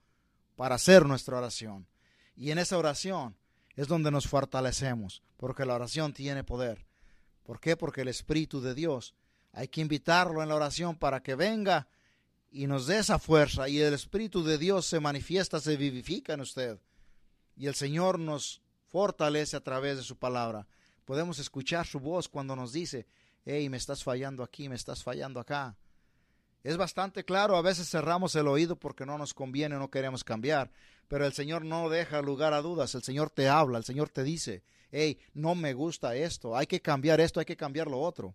para 0.55 0.75
hacer 0.75 1.05
nuestra 1.05 1.37
oración. 1.37 1.87
Y 2.35 2.49
en 2.49 2.57
esa 2.57 2.79
oración 2.79 3.37
es 3.75 3.87
donde 3.87 4.09
nos 4.09 4.27
fortalecemos, 4.27 5.21
porque 5.37 5.65
la 5.65 5.75
oración 5.75 6.13
tiene 6.13 6.43
poder. 6.43 6.85
¿Por 7.43 7.59
qué? 7.59 7.77
Porque 7.77 8.01
el 8.01 8.07
Espíritu 8.07 8.59
de 8.59 8.73
Dios 8.73 9.13
hay 9.53 9.67
que 9.67 9.81
invitarlo 9.81 10.41
en 10.41 10.49
la 10.49 10.55
oración 10.55 10.95
para 10.95 11.21
que 11.21 11.35
venga 11.35 11.87
y 12.51 12.65
nos 12.65 12.87
dé 12.87 12.97
esa 12.97 13.19
fuerza 13.19 13.69
y 13.69 13.79
el 13.79 13.93
Espíritu 13.93 14.43
de 14.43 14.57
Dios 14.57 14.87
se 14.87 14.99
manifiesta, 14.99 15.59
se 15.59 15.77
vivifica 15.77 16.33
en 16.33 16.41
usted. 16.41 16.79
Y 17.55 17.67
el 17.67 17.75
Señor 17.75 18.17
nos 18.17 18.61
fortalece 18.87 19.55
a 19.55 19.63
través 19.63 19.97
de 19.97 20.03
su 20.03 20.17
palabra. 20.17 20.67
Podemos 21.05 21.37
escuchar 21.37 21.85
su 21.85 21.99
voz 21.99 22.27
cuando 22.27 22.55
nos 22.55 22.73
dice, 22.73 23.05
hey, 23.45 23.69
me 23.69 23.77
estás 23.77 24.03
fallando 24.03 24.43
aquí, 24.43 24.67
me 24.67 24.75
estás 24.75 25.03
fallando 25.03 25.39
acá. 25.39 25.77
Es 26.63 26.77
bastante 26.77 27.23
claro, 27.23 27.55
a 27.55 27.61
veces 27.61 27.89
cerramos 27.89 28.35
el 28.35 28.47
oído 28.47 28.75
porque 28.75 29.05
no 29.05 29.19
nos 29.19 29.35
conviene, 29.35 29.77
no 29.77 29.91
queremos 29.91 30.23
cambiar, 30.23 30.71
pero 31.07 31.25
el 31.25 31.33
Señor 31.33 31.63
no 31.63 31.89
deja 31.89 32.23
lugar 32.23 32.53
a 32.53 32.61
dudas, 32.61 32.95
el 32.95 33.03
Señor 33.03 33.29
te 33.29 33.47
habla, 33.47 33.77
el 33.77 33.83
Señor 33.83 34.09
te 34.09 34.23
dice, 34.23 34.63
hey, 34.91 35.19
no 35.35 35.53
me 35.53 35.73
gusta 35.73 36.15
esto, 36.15 36.57
hay 36.57 36.65
que 36.65 36.81
cambiar 36.81 37.21
esto, 37.21 37.39
hay 37.39 37.45
que 37.45 37.55
cambiar 37.55 37.87
lo 37.87 38.01
otro. 38.01 38.33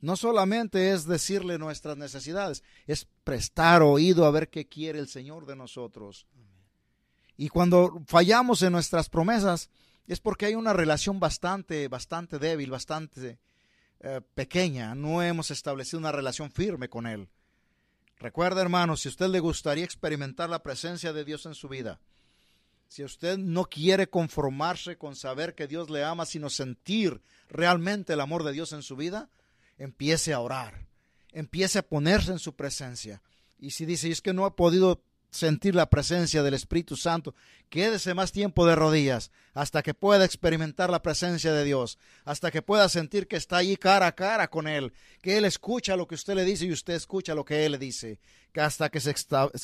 No 0.00 0.16
solamente 0.16 0.92
es 0.92 1.06
decirle 1.06 1.56
nuestras 1.56 1.96
necesidades, 1.96 2.64
es 2.86 3.06
prestar 3.24 3.82
oído 3.82 4.26
a 4.26 4.30
ver 4.30 4.50
qué 4.50 4.66
quiere 4.66 4.98
el 4.98 5.08
Señor 5.08 5.46
de 5.46 5.56
nosotros. 5.56 6.26
Y 7.36 7.48
cuando 7.48 8.02
fallamos 8.06 8.62
en 8.62 8.72
nuestras 8.72 9.08
promesas 9.08 9.70
es 10.06 10.20
porque 10.20 10.46
hay 10.46 10.54
una 10.54 10.72
relación 10.72 11.20
bastante, 11.20 11.88
bastante 11.88 12.38
débil, 12.38 12.70
bastante 12.70 13.38
eh, 14.00 14.20
pequeña. 14.34 14.94
No 14.94 15.22
hemos 15.22 15.50
establecido 15.50 15.98
una 15.98 16.12
relación 16.12 16.50
firme 16.50 16.88
con 16.88 17.06
Él. 17.06 17.28
Recuerda, 18.18 18.62
hermano, 18.62 18.96
si 18.96 19.08
a 19.08 19.10
usted 19.10 19.28
le 19.28 19.40
gustaría 19.40 19.84
experimentar 19.84 20.48
la 20.48 20.62
presencia 20.62 21.12
de 21.12 21.24
Dios 21.24 21.44
en 21.46 21.54
su 21.54 21.68
vida, 21.68 22.00
si 22.88 23.04
usted 23.04 23.36
no 23.36 23.64
quiere 23.64 24.08
conformarse 24.08 24.96
con 24.96 25.16
saber 25.16 25.54
que 25.54 25.66
Dios 25.66 25.90
le 25.90 26.04
ama, 26.04 26.24
sino 26.24 26.48
sentir 26.48 27.20
realmente 27.48 28.12
el 28.12 28.20
amor 28.20 28.44
de 28.44 28.52
Dios 28.52 28.72
en 28.72 28.82
su 28.82 28.96
vida, 28.96 29.28
empiece 29.76 30.32
a 30.32 30.40
orar, 30.40 30.86
empiece 31.32 31.78
a 31.78 31.86
ponerse 31.86 32.32
en 32.32 32.38
su 32.38 32.54
presencia. 32.54 33.22
Y 33.58 33.70
si 33.70 33.84
dice, 33.86 34.10
es 34.10 34.22
que 34.22 34.32
no 34.32 34.46
ha 34.46 34.56
podido 34.56 35.02
sentir 35.36 35.74
la 35.74 35.88
presencia 35.88 36.42
del 36.42 36.54
Espíritu 36.54 36.96
Santo, 36.96 37.34
quédese 37.68 38.14
más 38.14 38.32
tiempo 38.32 38.66
de 38.66 38.74
rodillas 38.74 39.30
hasta 39.54 39.82
que 39.82 39.94
pueda 39.94 40.24
experimentar 40.24 40.90
la 40.90 41.02
presencia 41.02 41.52
de 41.52 41.64
Dios, 41.64 41.98
hasta 42.24 42.50
que 42.50 42.62
pueda 42.62 42.88
sentir 42.88 43.28
que 43.28 43.36
está 43.36 43.58
allí 43.58 43.76
cara 43.76 44.08
a 44.08 44.14
cara 44.14 44.48
con 44.48 44.66
Él, 44.66 44.92
que 45.22 45.38
Él 45.38 45.44
escucha 45.44 45.96
lo 45.96 46.06
que 46.06 46.14
usted 46.14 46.34
le 46.34 46.44
dice 46.44 46.66
y 46.66 46.72
usted 46.72 46.94
escucha 46.94 47.34
lo 47.34 47.44
que 47.44 47.64
Él 47.64 47.72
le 47.72 47.78
dice, 47.78 48.18
que 48.52 48.60
hasta 48.60 48.88
que 48.88 49.00
se, 49.00 49.14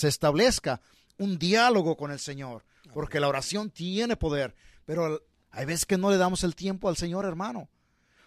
establezca 0.08 0.80
un 1.18 1.38
diálogo 1.38 1.96
con 1.96 2.10
el 2.10 2.18
Señor, 2.18 2.64
porque 2.94 3.20
la 3.20 3.28
oración 3.28 3.70
tiene 3.70 4.16
poder, 4.16 4.54
pero 4.84 5.22
hay 5.50 5.66
veces 5.66 5.86
que 5.86 5.98
no 5.98 6.10
le 6.10 6.16
damos 6.16 6.44
el 6.44 6.54
tiempo 6.54 6.88
al 6.88 6.96
Señor, 6.96 7.24
hermano. 7.24 7.68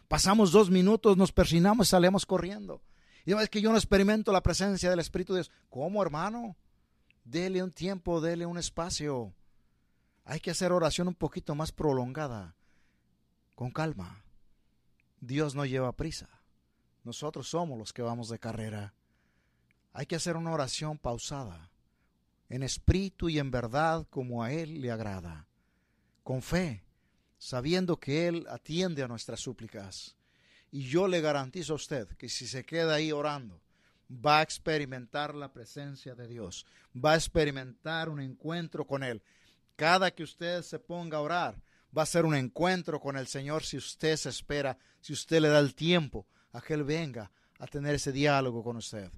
Pasamos 0.07 0.51
dos 0.51 0.69
minutos, 0.69 1.17
nos 1.17 1.31
persinamos 1.31 1.87
y 1.87 1.91
salimos 1.91 2.25
corriendo. 2.25 2.81
Y 3.25 3.33
es 3.33 3.49
que 3.49 3.61
yo 3.61 3.71
no 3.71 3.77
experimento 3.77 4.31
la 4.31 4.43
presencia 4.43 4.89
del 4.89 4.99
Espíritu 4.99 5.33
de 5.33 5.39
Dios. 5.39 5.51
¿Cómo, 5.69 6.01
hermano? 6.03 6.55
Dele 7.26 7.63
un 7.63 7.71
tiempo, 7.71 8.21
dele 8.21 8.45
un 8.45 8.59
espacio. 8.59 9.34
Hay 10.26 10.39
que 10.39 10.51
hacer 10.51 10.71
oración 10.71 11.07
un 11.07 11.15
poquito 11.15 11.55
más 11.55 11.71
prolongada, 11.71 12.55
con 13.55 13.71
calma. 13.71 14.23
Dios 15.19 15.55
no 15.55 15.65
lleva 15.65 15.91
prisa. 15.95 16.30
Nosotros 17.03 17.49
somos 17.49 17.80
los 17.80 17.93
que 17.93 18.03
vamos 18.03 18.30
de 18.30 18.38
carrera. 18.38 18.93
Hay 19.91 20.05
que 20.05 20.15
hacer 20.15 20.38
una 20.38 20.51
oración 20.51 20.99
pausada, 20.99 21.71
en 22.47 22.61
espíritu 22.61 23.28
y 23.28 23.39
en 23.39 23.49
verdad 23.49 24.05
como 24.11 24.43
a 24.43 24.51
Él 24.51 24.82
le 24.82 24.91
agrada, 24.91 25.47
con 26.23 26.43
fe, 26.43 26.84
sabiendo 27.39 27.99
que 27.99 28.28
Él 28.28 28.45
atiende 28.49 29.01
a 29.01 29.07
nuestras 29.07 29.39
súplicas. 29.39 30.15
Y 30.69 30.84
yo 30.84 31.07
le 31.07 31.21
garantizo 31.21 31.73
a 31.73 31.78
usted 31.78 32.07
que 32.17 32.30
si 32.30 32.45
se 32.45 32.65
queda 32.65 32.95
ahí 32.95 33.11
orando, 33.11 33.64
va 34.09 34.39
a 34.39 34.41
experimentar 34.41 35.35
la 35.35 35.51
presencia 35.51 36.15
de 36.15 36.27
Dios, 36.27 36.65
va 36.93 37.13
a 37.13 37.15
experimentar 37.15 38.09
un 38.09 38.19
encuentro 38.19 38.85
con 38.85 39.03
Él. 39.03 39.23
Cada 39.75 40.11
que 40.11 40.23
usted 40.23 40.61
se 40.61 40.79
ponga 40.79 41.17
a 41.17 41.21
orar, 41.21 41.61
va 41.95 42.03
a 42.03 42.07
ser 42.07 42.25
un 42.25 42.35
encuentro 42.35 42.99
con 42.99 43.17
el 43.17 43.27
Señor 43.27 43.63
si 43.63 43.77
usted 43.77 44.15
se 44.17 44.29
espera, 44.29 44.77
si 45.01 45.13
usted 45.13 45.39
le 45.41 45.49
da 45.49 45.59
el 45.59 45.75
tiempo 45.75 46.27
a 46.51 46.61
que 46.61 46.73
Él 46.73 46.83
venga 46.83 47.31
a 47.59 47.67
tener 47.67 47.95
ese 47.95 48.11
diálogo 48.11 48.63
con 48.63 48.77
usted. 48.77 49.11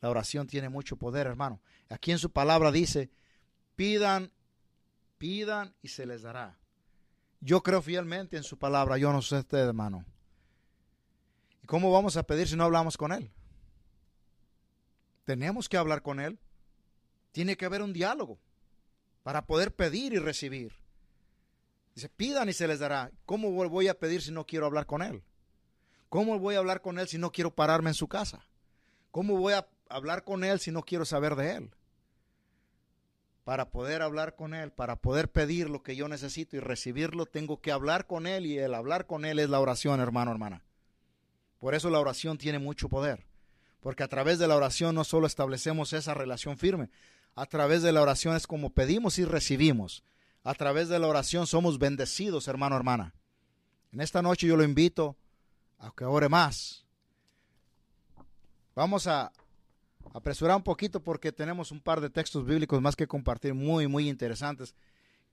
La 0.00 0.10
oración 0.10 0.46
tiene 0.46 0.68
mucho 0.68 0.96
poder, 0.96 1.26
hermano. 1.26 1.60
Aquí 1.88 2.12
en 2.12 2.18
su 2.18 2.30
palabra 2.30 2.70
dice, 2.70 3.10
pidan, 3.74 4.32
pidan 5.18 5.74
y 5.82 5.88
se 5.88 6.06
les 6.06 6.22
dará. 6.22 6.58
Yo 7.40 7.62
creo 7.62 7.82
fielmente 7.82 8.36
en 8.36 8.42
su 8.42 8.58
palabra, 8.58 8.98
yo 8.98 9.12
no 9.12 9.22
sé 9.22 9.36
usted, 9.36 9.58
hermano. 9.58 10.04
¿Y 11.62 11.66
cómo 11.66 11.90
vamos 11.90 12.16
a 12.16 12.22
pedir 12.22 12.48
si 12.48 12.56
no 12.56 12.64
hablamos 12.64 12.96
con 12.96 13.12
Él? 13.12 13.30
Tenemos 15.24 15.68
que 15.68 15.76
hablar 15.76 16.02
con 16.02 16.20
Él. 16.20 16.38
Tiene 17.32 17.56
que 17.56 17.64
haber 17.64 17.82
un 17.82 17.92
diálogo 17.92 18.38
para 19.22 19.46
poder 19.46 19.74
pedir 19.74 20.12
y 20.12 20.18
recibir. 20.18 20.72
Dice, 21.94 22.08
pidan 22.08 22.48
y 22.48 22.52
se 22.52 22.68
les 22.68 22.78
dará. 22.78 23.10
¿Cómo 23.24 23.50
voy 23.50 23.88
a 23.88 23.98
pedir 23.98 24.22
si 24.22 24.30
no 24.30 24.46
quiero 24.46 24.66
hablar 24.66 24.86
con 24.86 25.02
Él? 25.02 25.22
¿Cómo 26.08 26.38
voy 26.38 26.54
a 26.54 26.58
hablar 26.58 26.80
con 26.80 26.98
Él 26.98 27.08
si 27.08 27.18
no 27.18 27.32
quiero 27.32 27.54
pararme 27.54 27.90
en 27.90 27.94
su 27.94 28.08
casa? 28.08 28.46
¿Cómo 29.10 29.36
voy 29.36 29.54
a 29.54 29.66
hablar 29.88 30.24
con 30.24 30.44
Él 30.44 30.60
si 30.60 30.70
no 30.70 30.82
quiero 30.82 31.04
saber 31.04 31.36
de 31.36 31.56
Él? 31.56 31.70
Para 33.44 33.70
poder 33.70 34.02
hablar 34.02 34.36
con 34.36 34.54
Él, 34.54 34.72
para 34.72 34.96
poder 34.96 35.30
pedir 35.30 35.68
lo 35.68 35.82
que 35.82 35.96
yo 35.96 36.08
necesito 36.08 36.56
y 36.56 36.60
recibirlo, 36.60 37.26
tengo 37.26 37.60
que 37.60 37.72
hablar 37.72 38.06
con 38.06 38.26
Él 38.26 38.46
y 38.46 38.58
el 38.58 38.74
hablar 38.74 39.06
con 39.06 39.24
Él 39.24 39.38
es 39.38 39.50
la 39.50 39.60
oración, 39.60 40.00
hermano, 40.00 40.30
hermana. 40.30 40.64
Por 41.58 41.74
eso 41.74 41.90
la 41.90 42.00
oración 42.00 42.38
tiene 42.38 42.58
mucho 42.58 42.88
poder. 42.88 43.26
Porque 43.84 44.02
a 44.02 44.08
través 44.08 44.38
de 44.38 44.48
la 44.48 44.56
oración 44.56 44.94
no 44.94 45.04
solo 45.04 45.26
establecemos 45.26 45.92
esa 45.92 46.14
relación 46.14 46.56
firme, 46.56 46.88
a 47.34 47.44
través 47.44 47.82
de 47.82 47.92
la 47.92 48.00
oración 48.00 48.34
es 48.34 48.46
como 48.46 48.70
pedimos 48.70 49.18
y 49.18 49.26
recibimos. 49.26 50.02
A 50.42 50.54
través 50.54 50.88
de 50.88 50.98
la 50.98 51.06
oración 51.06 51.46
somos 51.46 51.78
bendecidos, 51.78 52.48
hermano, 52.48 52.76
hermana. 52.76 53.12
En 53.92 54.00
esta 54.00 54.22
noche 54.22 54.46
yo 54.46 54.56
lo 54.56 54.64
invito 54.64 55.18
a 55.78 55.92
que 55.94 56.06
ore 56.06 56.30
más, 56.30 56.86
Vamos 58.74 59.06
a 59.06 59.30
apresurar 60.14 60.56
un 60.56 60.62
poquito 60.62 60.98
porque 61.00 61.30
tenemos 61.30 61.70
un 61.70 61.80
par 61.80 62.00
de 62.00 62.08
textos 62.08 62.46
bíblicos 62.46 62.80
más 62.80 62.96
que 62.96 63.06
compartir 63.06 63.52
muy, 63.52 63.86
muy 63.86 64.08
interesantes. 64.08 64.74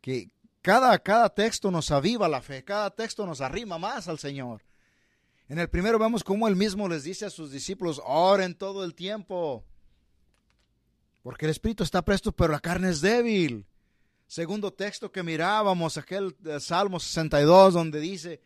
Que 0.02 0.30
cada, 0.62 1.00
cada 1.00 1.30
texto 1.30 1.72
nos 1.72 1.90
aviva 1.90 2.28
la 2.28 2.42
fe, 2.42 2.66
cada 2.66 2.92
texto 2.92 3.26
nos 3.26 3.40
arrima 3.40 3.78
más 3.78 4.10
al 4.10 4.20
Señor. 4.20 4.62
En 5.52 5.60
el 5.60 5.70
primero 5.70 6.00
vemos 6.00 6.24
cómo 6.24 6.48
él 6.48 6.56
mismo 6.56 6.88
les 6.88 7.04
dice 7.04 7.26
a 7.26 7.30
sus 7.30 7.52
discípulos, 7.52 8.02
oren 8.06 8.56
todo 8.56 8.86
el 8.86 8.96
tiempo, 8.96 9.66
porque 11.24 11.46
el 11.46 11.52
espíritu 11.52 11.84
está 11.84 12.06
presto, 12.06 12.32
pero 12.32 12.54
la 12.54 12.62
carne 12.62 12.88
es 12.88 13.02
débil. 13.02 13.66
Segundo 14.28 14.72
texto 14.72 15.12
que 15.12 15.24
mirábamos, 15.24 15.98
aquel 15.98 16.38
Salmo 16.62 17.02
62, 17.02 17.74
donde 17.74 18.00
dice 18.00 18.42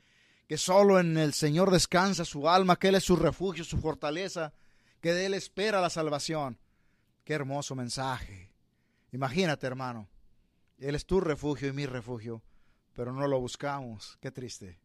que 0.47 0.57
solo 0.57 0.99
en 0.99 1.15
el 1.19 1.35
Señor 1.35 1.69
descansa 1.69 2.25
su 2.25 2.49
alma, 2.49 2.75
que 2.75 2.87
Él 2.87 2.95
es 2.95 3.03
su 3.03 3.15
refugio, 3.15 3.63
su 3.63 3.77
fortaleza, 3.77 4.51
que 4.99 5.13
de 5.13 5.27
Él 5.27 5.35
espera 5.35 5.81
la 5.81 5.91
salvación. 5.91 6.57
Qué 7.23 7.33
hermoso 7.33 7.75
mensaje. 7.75 8.51
Imagínate, 9.11 9.67
hermano, 9.67 10.09
Él 10.79 10.95
es 10.95 11.05
tu 11.05 11.21
refugio 11.21 11.67
y 11.67 11.71
mi 11.71 11.85
refugio, 11.85 12.41
pero 12.95 13.13
no 13.13 13.27
lo 13.27 13.39
buscamos. 13.39 14.17
Qué 14.19 14.31
triste. 14.31 14.79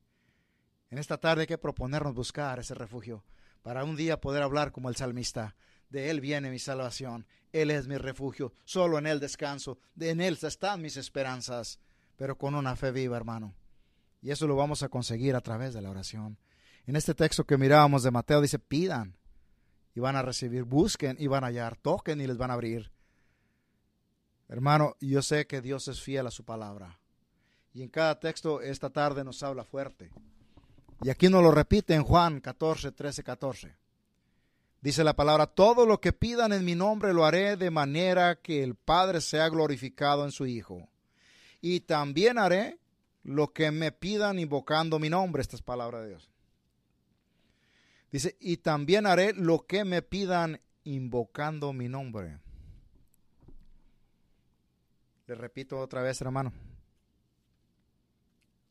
En 0.90 0.98
esta 0.98 1.18
tarde 1.18 1.42
hay 1.42 1.46
que 1.46 1.58
proponernos 1.58 2.14
buscar 2.14 2.58
ese 2.58 2.74
refugio 2.74 3.24
para 3.62 3.84
un 3.84 3.96
día 3.96 4.20
poder 4.20 4.42
hablar 4.42 4.72
como 4.72 4.88
el 4.88 4.96
salmista. 4.96 5.54
De 5.88 6.10
Él 6.10 6.20
viene 6.20 6.50
mi 6.50 6.58
salvación. 6.58 7.26
Él 7.52 7.70
es 7.70 7.86
mi 7.86 7.96
refugio. 7.96 8.52
Solo 8.64 8.98
en 8.98 9.06
Él 9.06 9.20
descanso. 9.20 9.78
De 9.94 10.10
en 10.10 10.20
Él 10.20 10.38
están 10.40 10.82
mis 10.82 10.96
esperanzas. 10.96 11.78
Pero 12.16 12.36
con 12.36 12.54
una 12.54 12.76
fe 12.76 12.90
viva, 12.90 13.16
hermano. 13.16 13.54
Y 14.20 14.30
eso 14.30 14.46
lo 14.46 14.56
vamos 14.56 14.82
a 14.82 14.88
conseguir 14.88 15.36
a 15.36 15.40
través 15.40 15.74
de 15.74 15.80
la 15.80 15.90
oración. 15.90 16.38
En 16.86 16.96
este 16.96 17.14
texto 17.14 17.44
que 17.44 17.56
mirábamos 17.56 18.02
de 18.02 18.10
Mateo 18.10 18.40
dice, 18.40 18.58
pidan 18.58 19.16
y 19.94 20.00
van 20.00 20.16
a 20.16 20.22
recibir, 20.22 20.64
busquen 20.64 21.16
y 21.18 21.26
van 21.26 21.44
a 21.44 21.48
hallar, 21.48 21.76
toquen 21.76 22.20
y 22.20 22.26
les 22.26 22.36
van 22.36 22.50
a 22.50 22.54
abrir. 22.54 22.90
Hermano, 24.48 24.96
yo 25.00 25.22
sé 25.22 25.46
que 25.46 25.60
Dios 25.60 25.86
es 25.88 26.02
fiel 26.02 26.26
a 26.26 26.30
su 26.30 26.44
palabra. 26.44 26.98
Y 27.72 27.82
en 27.82 27.88
cada 27.88 28.18
texto 28.18 28.60
esta 28.60 28.90
tarde 28.90 29.22
nos 29.22 29.42
habla 29.42 29.64
fuerte. 29.64 30.10
Y 31.02 31.08
aquí 31.08 31.28
nos 31.28 31.42
lo 31.42 31.50
repite 31.50 31.94
en 31.94 32.02
Juan 32.02 32.40
14, 32.40 32.92
13, 32.92 33.22
14. 33.24 33.76
Dice 34.82 35.04
la 35.04 35.14
palabra, 35.14 35.46
todo 35.46 35.86
lo 35.86 36.00
que 36.00 36.12
pidan 36.12 36.52
en 36.52 36.64
mi 36.64 36.74
nombre 36.74 37.12
lo 37.12 37.24
haré 37.24 37.56
de 37.56 37.70
manera 37.70 38.36
que 38.36 38.62
el 38.62 38.74
Padre 38.74 39.20
sea 39.20 39.48
glorificado 39.48 40.24
en 40.24 40.30
su 40.30 40.46
Hijo. 40.46 40.88
Y 41.60 41.80
también 41.80 42.38
haré 42.38 42.78
lo 43.22 43.52
que 43.52 43.70
me 43.70 43.92
pidan 43.92 44.38
invocando 44.38 44.98
mi 44.98 45.10
nombre. 45.10 45.42
Esta 45.42 45.56
es 45.56 45.62
palabra 45.62 46.00
de 46.00 46.08
Dios. 46.08 46.30
Dice, 48.10 48.36
y 48.40 48.58
también 48.58 49.06
haré 49.06 49.32
lo 49.34 49.66
que 49.66 49.84
me 49.84 50.02
pidan 50.02 50.60
invocando 50.84 51.72
mi 51.72 51.88
nombre. 51.88 52.38
Le 55.26 55.34
repito 55.34 55.78
otra 55.78 56.02
vez, 56.02 56.20
hermano. 56.20 56.52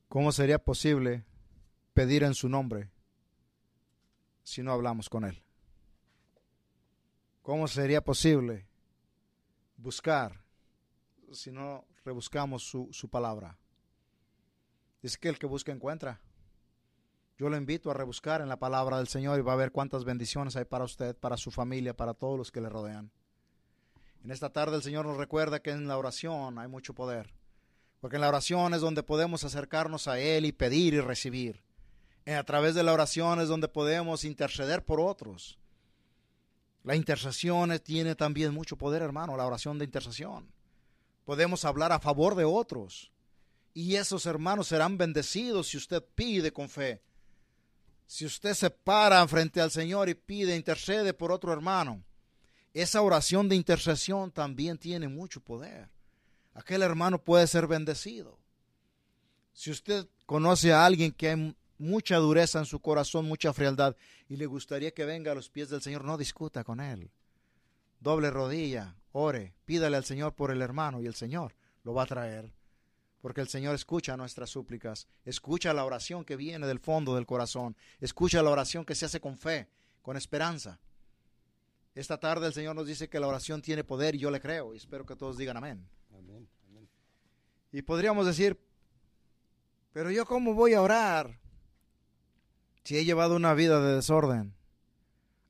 ¿Cómo 0.10 0.32
sería 0.32 0.58
posible 0.58 1.24
pedir 2.00 2.24
en 2.24 2.34
su 2.34 2.48
nombre 2.48 2.90
si 4.42 4.64
no 4.64 4.72
hablamos 4.72 5.10
con 5.10 5.26
Él? 5.26 5.44
¿Cómo 7.42 7.68
sería 7.68 8.02
posible 8.02 8.70
buscar 9.76 10.42
si 11.34 11.52
no 11.52 11.84
rebuscamos 12.06 12.64
su, 12.64 12.88
su 12.94 13.10
palabra? 13.10 13.58
Dice 15.02 15.18
que 15.20 15.28
el 15.28 15.38
que 15.38 15.46
busca 15.46 15.74
encuentra. 15.74 16.22
Yo 17.38 17.50
lo 17.50 17.58
invito 17.58 17.92
a 17.92 17.94
rebuscar 17.94 18.40
en 18.40 18.48
la 18.48 18.60
palabra 18.60 18.96
del 18.96 19.10
Señor 19.10 19.38
y 19.38 19.42
va 19.42 19.52
a 19.52 19.58
ver 19.58 19.74
cuántas 19.74 20.06
bendiciones 20.06 20.56
hay 20.56 20.64
para 20.64 20.86
usted, 20.86 21.18
para 21.18 21.36
su 21.36 21.52
familia, 21.52 21.98
para 21.98 22.14
todos 22.14 22.38
los 22.38 22.50
que 22.50 22.62
le 22.62 22.70
rodean. 22.70 23.12
En 24.24 24.32
esta 24.32 24.54
tarde 24.54 24.78
el 24.78 24.84
Señor 24.84 25.06
nos 25.06 25.18
recuerda 25.18 25.62
que 25.62 25.72
en 25.72 25.90
la 25.90 25.98
oración 25.98 26.60
hay 26.60 26.70
mucho 26.70 26.94
poder. 26.94 27.34
Porque 28.00 28.16
en 28.16 28.22
la 28.22 28.30
oración 28.30 28.74
es 28.74 28.80
donde 28.80 29.04
podemos 29.04 29.44
acercarnos 29.44 30.08
a 30.08 30.18
Él 30.18 30.46
y 30.46 30.54
pedir 30.54 30.94
y 30.94 31.02
recibir. 31.02 31.68
A 32.38 32.44
través 32.44 32.76
de 32.76 32.84
la 32.84 32.94
oración 32.94 33.40
es 33.42 33.48
donde 33.48 33.68
podemos 33.68 34.24
interceder 34.24 34.86
por 34.86 35.00
otros. 35.00 35.58
La 36.84 36.96
intercesión 36.96 37.78
tiene 37.80 38.16
también 38.16 38.54
mucho 38.54 38.78
poder, 38.78 39.02
hermano, 39.02 39.36
la 39.36 39.46
oración 39.46 39.80
de 39.80 39.86
intercesión. 39.86 40.52
Podemos 41.26 41.66
hablar 41.66 41.92
a 41.92 42.00
favor 42.00 42.36
de 42.36 42.46
otros. 42.46 43.12
Y 43.74 43.96
esos 43.96 44.26
hermanos 44.26 44.68
serán 44.68 44.98
bendecidos 44.98 45.68
si 45.68 45.78
usted 45.78 46.04
pide 46.16 46.52
con 46.52 46.70
fe. 46.70 47.02
Si 48.06 48.26
usted 48.26 48.54
se 48.54 48.70
para 48.70 49.28
frente 49.28 49.62
al 49.62 49.72
Señor 49.72 50.10
y 50.10 50.16
pide, 50.16 50.56
intercede 50.56 51.14
por 51.14 51.32
otro 51.32 51.54
hermano, 51.54 52.04
esa 52.74 53.02
oración 53.02 53.50
de 53.50 53.56
intercesión 53.56 54.32
también 54.32 54.78
tiene 54.78 55.08
mucho 55.08 55.42
poder. 55.42 55.90
Aquel 56.54 56.82
hermano 56.82 57.24
puede 57.24 57.48
ser 57.48 57.68
bendecido. 57.68 58.40
Si 59.54 59.72
usted 59.72 60.08
conoce 60.26 60.74
a 60.74 60.86
alguien 60.86 61.12
que 61.12 61.56
mucha 61.80 62.18
dureza 62.18 62.60
en 62.60 62.66
su 62.66 62.80
corazón, 62.80 63.26
mucha 63.26 63.52
frialdad, 63.54 63.96
y 64.28 64.36
le 64.36 64.46
gustaría 64.46 64.92
que 64.92 65.06
venga 65.06 65.32
a 65.32 65.36
los 65.36 65.50
pies 65.50 65.70
del 65.70 65.82
Señor, 65.82 66.06
no 66.06 66.18
discuta 66.18 66.64
con 66.64 66.80
él. 66.80 67.10
Doble 68.00 68.30
rodilla, 68.30 68.96
ore, 69.12 69.56
pídale 69.66 69.98
al 69.98 70.06
Señor 70.06 70.36
por 70.36 70.52
el 70.52 70.62
hermano 70.62 71.02
y 71.02 71.08
el 71.08 71.16
Señor 71.16 71.56
lo 71.84 71.96
va 71.96 72.04
a 72.04 72.08
traer 72.08 72.54
porque 73.22 73.42
el 73.42 73.48
Señor 73.48 73.76
escucha 73.76 74.16
nuestras 74.18 74.50
súplicas, 74.50 75.08
escucha 75.26 75.74
la 75.74 75.86
oración 75.86 76.24
que 76.24 76.36
viene 76.36 76.68
del 76.68 76.80
fondo 76.80 77.16
del 77.16 77.26
corazón, 77.26 77.76
escucha 78.00 78.42
la 78.42 78.50
oración 78.50 78.86
que 78.86 78.96
se 78.96 79.06
hace 79.06 79.20
con 79.20 79.38
fe, 79.38 79.68
con 80.02 80.16
esperanza. 80.16 80.80
Esta 81.96 82.18
tarde 82.18 82.48
el 82.48 82.54
Señor 82.54 82.76
nos 82.76 82.88
dice 82.88 83.10
que 83.10 83.20
la 83.20 83.28
oración 83.28 83.62
tiene 83.62 83.84
poder 83.84 84.16
y 84.16 84.20
yo 84.20 84.32
le 84.32 84.40
creo 84.40 84.74
y 84.74 84.78
espero 84.78 85.06
que 85.06 85.16
todos 85.16 85.38
digan 85.38 85.58
amén. 85.58 85.86
amén, 86.14 86.48
Y 87.72 87.82
podríamos 87.82 88.26
decir, 88.26 88.58
pero 89.92 90.12
yo 90.12 90.26
cómo 90.26 90.54
voy 90.54 90.74
a 90.74 90.82
orar 90.82 91.40
si 92.84 92.98
he 92.98 93.06
llevado 93.06 93.36
una 93.36 93.54
vida 93.54 93.82
de 93.82 93.96
desorden. 93.96 94.54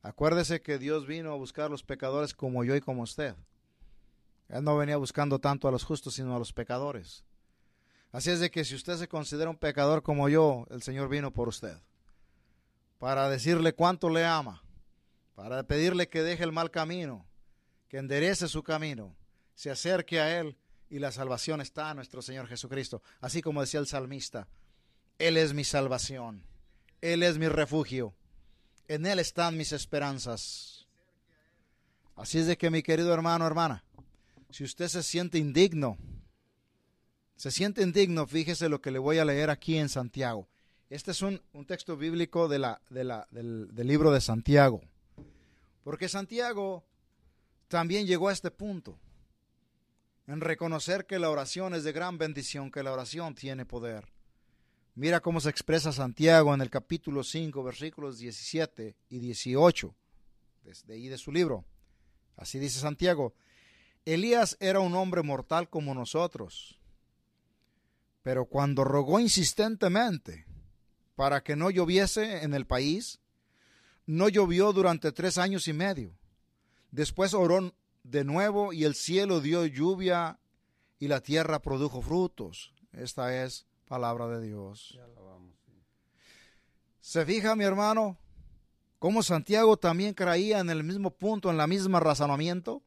Acuérdese 0.02 0.62
que 0.62 0.78
Dios 0.78 1.06
vino 1.06 1.32
a 1.32 1.36
buscar 1.36 1.66
a 1.66 1.68
los 1.68 1.82
pecadores 1.82 2.34
como 2.34 2.64
yo 2.64 2.74
y 2.74 2.80
como 2.80 3.02
usted. 3.02 3.34
Él 4.48 4.64
no 4.64 4.76
venía 4.76 4.96
buscando 4.96 5.38
tanto 5.38 5.68
a 5.68 5.70
los 5.70 5.84
justos, 5.84 6.14
sino 6.14 6.34
a 6.34 6.38
los 6.38 6.52
pecadores. 6.52 7.24
Así 8.12 8.30
es 8.30 8.40
de 8.40 8.50
que 8.50 8.64
si 8.64 8.74
usted 8.74 8.96
se 8.96 9.08
considera 9.08 9.50
un 9.50 9.56
pecador 9.56 10.02
como 10.02 10.28
yo, 10.28 10.66
el 10.70 10.82
Señor 10.82 11.08
vino 11.08 11.32
por 11.32 11.48
usted. 11.48 11.76
Para 12.98 13.28
decirle 13.28 13.72
cuánto 13.74 14.10
le 14.10 14.24
ama. 14.24 14.64
Para 15.34 15.62
pedirle 15.62 16.08
que 16.08 16.22
deje 16.22 16.42
el 16.42 16.52
mal 16.52 16.70
camino. 16.70 17.26
Que 17.88 17.98
enderece 17.98 18.48
su 18.48 18.62
camino. 18.62 19.16
Se 19.54 19.70
acerque 19.70 20.20
a 20.20 20.40
Él. 20.40 20.58
Y 20.88 20.98
la 20.98 21.12
salvación 21.12 21.60
está 21.60 21.90
en 21.90 21.96
nuestro 21.96 22.20
Señor 22.20 22.48
Jesucristo. 22.48 23.00
Así 23.20 23.42
como 23.42 23.60
decía 23.60 23.78
el 23.78 23.86
salmista. 23.86 24.48
Él 25.18 25.36
es 25.36 25.54
mi 25.54 25.62
salvación. 25.62 26.44
Él 27.00 27.22
es 27.22 27.38
mi 27.38 27.48
refugio. 27.48 28.14
En 28.88 29.06
Él 29.06 29.18
están 29.18 29.56
mis 29.56 29.72
esperanzas. 29.72 30.86
Así 32.16 32.38
es 32.38 32.46
de 32.46 32.58
que 32.58 32.70
mi 32.70 32.82
querido 32.82 33.14
hermano, 33.14 33.46
hermana, 33.46 33.84
si 34.50 34.64
usted 34.64 34.88
se 34.88 35.02
siente 35.02 35.38
indigno, 35.38 35.96
se 37.36 37.50
siente 37.50 37.82
indigno, 37.82 38.26
fíjese 38.26 38.68
lo 38.68 38.82
que 38.82 38.90
le 38.90 38.98
voy 38.98 39.18
a 39.18 39.24
leer 39.24 39.48
aquí 39.48 39.78
en 39.78 39.88
Santiago. 39.88 40.48
Este 40.90 41.12
es 41.12 41.22
un, 41.22 41.40
texto 41.66 41.96
bíblico 41.96 42.48
de 42.48 42.58
la, 42.58 42.80
del, 42.90 43.68
del 43.74 43.86
libro 43.86 44.10
de 44.10 44.20
Santiago. 44.20 44.82
Porque 45.84 46.08
Santiago 46.08 46.84
también 47.68 48.06
llegó 48.06 48.28
a 48.28 48.32
este 48.32 48.50
punto, 48.50 48.98
en 50.26 50.40
reconocer 50.40 51.06
que 51.06 51.18
la 51.18 51.30
oración 51.30 51.74
es 51.74 51.84
de 51.84 51.92
gran 51.92 52.18
bendición, 52.18 52.70
que 52.70 52.82
la 52.82 52.92
oración 52.92 53.34
tiene 53.34 53.64
poder. 53.64 54.12
Mira 54.94 55.20
cómo 55.20 55.40
se 55.40 55.50
expresa 55.50 55.92
Santiago 55.92 56.52
en 56.54 56.60
el 56.60 56.70
capítulo 56.70 57.22
5, 57.22 57.62
versículos 57.62 58.18
17 58.18 58.96
y 59.08 59.18
18, 59.18 59.94
desde 60.64 60.94
ahí 60.94 61.08
de 61.08 61.18
su 61.18 61.32
libro. 61.32 61.64
Así 62.36 62.58
dice 62.58 62.80
Santiago, 62.80 63.34
Elías 64.04 64.56
era 64.60 64.80
un 64.80 64.94
hombre 64.94 65.22
mortal 65.22 65.68
como 65.68 65.94
nosotros 65.94 66.80
pero 68.22 68.44
cuando 68.46 68.84
rogó 68.84 69.18
insistentemente 69.20 70.46
para 71.14 71.42
que 71.42 71.56
no 71.56 71.70
lloviese 71.70 72.42
en 72.42 72.54
el 72.54 72.66
país, 72.66 73.20
no 74.06 74.28
llovió 74.28 74.72
durante 74.72 75.12
tres 75.12 75.38
años 75.38 75.68
y 75.68 75.72
medio. 75.72 76.16
Después 76.90 77.34
oró 77.34 77.74
de 78.02 78.24
nuevo 78.24 78.72
y 78.72 78.84
el 78.84 78.94
cielo 78.94 79.40
dio 79.40 79.64
lluvia 79.66 80.38
y 80.98 81.08
la 81.08 81.20
tierra 81.20 81.60
produjo 81.60 82.02
frutos. 82.02 82.74
Esta 82.92 83.44
es 83.44 83.66
palabra 83.90 84.28
de 84.28 84.46
Dios. 84.46 84.96
¿Se 87.00 87.26
fija, 87.26 87.56
mi 87.56 87.64
hermano, 87.64 88.16
cómo 89.00 89.20
Santiago 89.20 89.76
también 89.76 90.14
creía 90.14 90.60
en 90.60 90.70
el 90.70 90.84
mismo 90.84 91.10
punto, 91.10 91.50
en 91.50 91.56
la 91.56 91.66
misma 91.66 91.98
razonamiento 91.98 92.84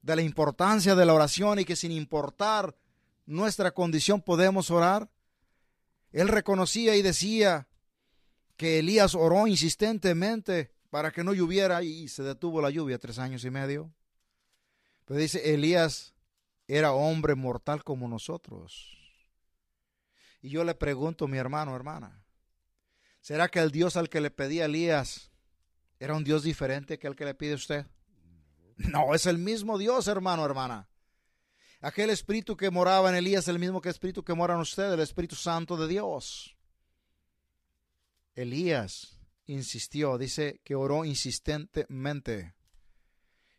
de 0.00 0.16
la 0.16 0.22
importancia 0.22 0.94
de 0.94 1.04
la 1.04 1.12
oración 1.12 1.58
y 1.58 1.66
que 1.66 1.76
sin 1.76 1.92
importar 1.92 2.74
nuestra 3.26 3.72
condición 3.72 4.22
podemos 4.22 4.70
orar? 4.70 5.10
Él 6.10 6.28
reconocía 6.28 6.96
y 6.96 7.02
decía 7.02 7.68
que 8.56 8.78
Elías 8.78 9.14
oró 9.14 9.46
insistentemente 9.46 10.72
para 10.88 11.10
que 11.10 11.22
no 11.22 11.34
lloviera 11.34 11.82
y 11.82 12.08
se 12.08 12.22
detuvo 12.22 12.62
la 12.62 12.70
lluvia 12.70 12.98
tres 12.98 13.18
años 13.18 13.44
y 13.44 13.50
medio. 13.50 13.92
Pero 15.04 15.20
dice, 15.20 15.52
Elías 15.52 16.14
era 16.66 16.94
hombre 16.94 17.34
mortal 17.34 17.84
como 17.84 18.08
nosotros. 18.08 19.03
Y 20.44 20.50
yo 20.50 20.62
le 20.62 20.74
pregunto, 20.74 21.26
mi 21.26 21.38
hermano, 21.38 21.74
hermana, 21.74 22.22
¿será 23.22 23.48
que 23.48 23.60
el 23.60 23.70
Dios 23.70 23.96
al 23.96 24.10
que 24.10 24.20
le 24.20 24.30
pedía 24.30 24.66
Elías 24.66 25.30
era 25.98 26.14
un 26.14 26.22
Dios 26.22 26.42
diferente 26.42 26.98
que 26.98 27.06
el 27.06 27.16
que 27.16 27.24
le 27.24 27.34
pide 27.34 27.54
usted? 27.54 27.86
No, 28.76 29.14
es 29.14 29.24
el 29.24 29.38
mismo 29.38 29.78
Dios, 29.78 30.06
hermano, 30.06 30.44
hermana. 30.44 30.86
Aquel 31.80 32.10
espíritu 32.10 32.58
que 32.58 32.70
moraba 32.70 33.08
en 33.08 33.14
Elías 33.14 33.44
es 33.44 33.48
el 33.48 33.58
mismo 33.58 33.80
que 33.80 33.88
espíritu 33.88 34.22
que 34.22 34.34
mora 34.34 34.52
en 34.52 34.60
usted, 34.60 34.92
el 34.92 35.00
Espíritu 35.00 35.34
Santo 35.34 35.78
de 35.78 35.88
Dios. 35.88 36.54
Elías 38.34 39.18
insistió, 39.46 40.18
dice 40.18 40.60
que 40.62 40.74
oró 40.74 41.06
insistentemente. 41.06 42.54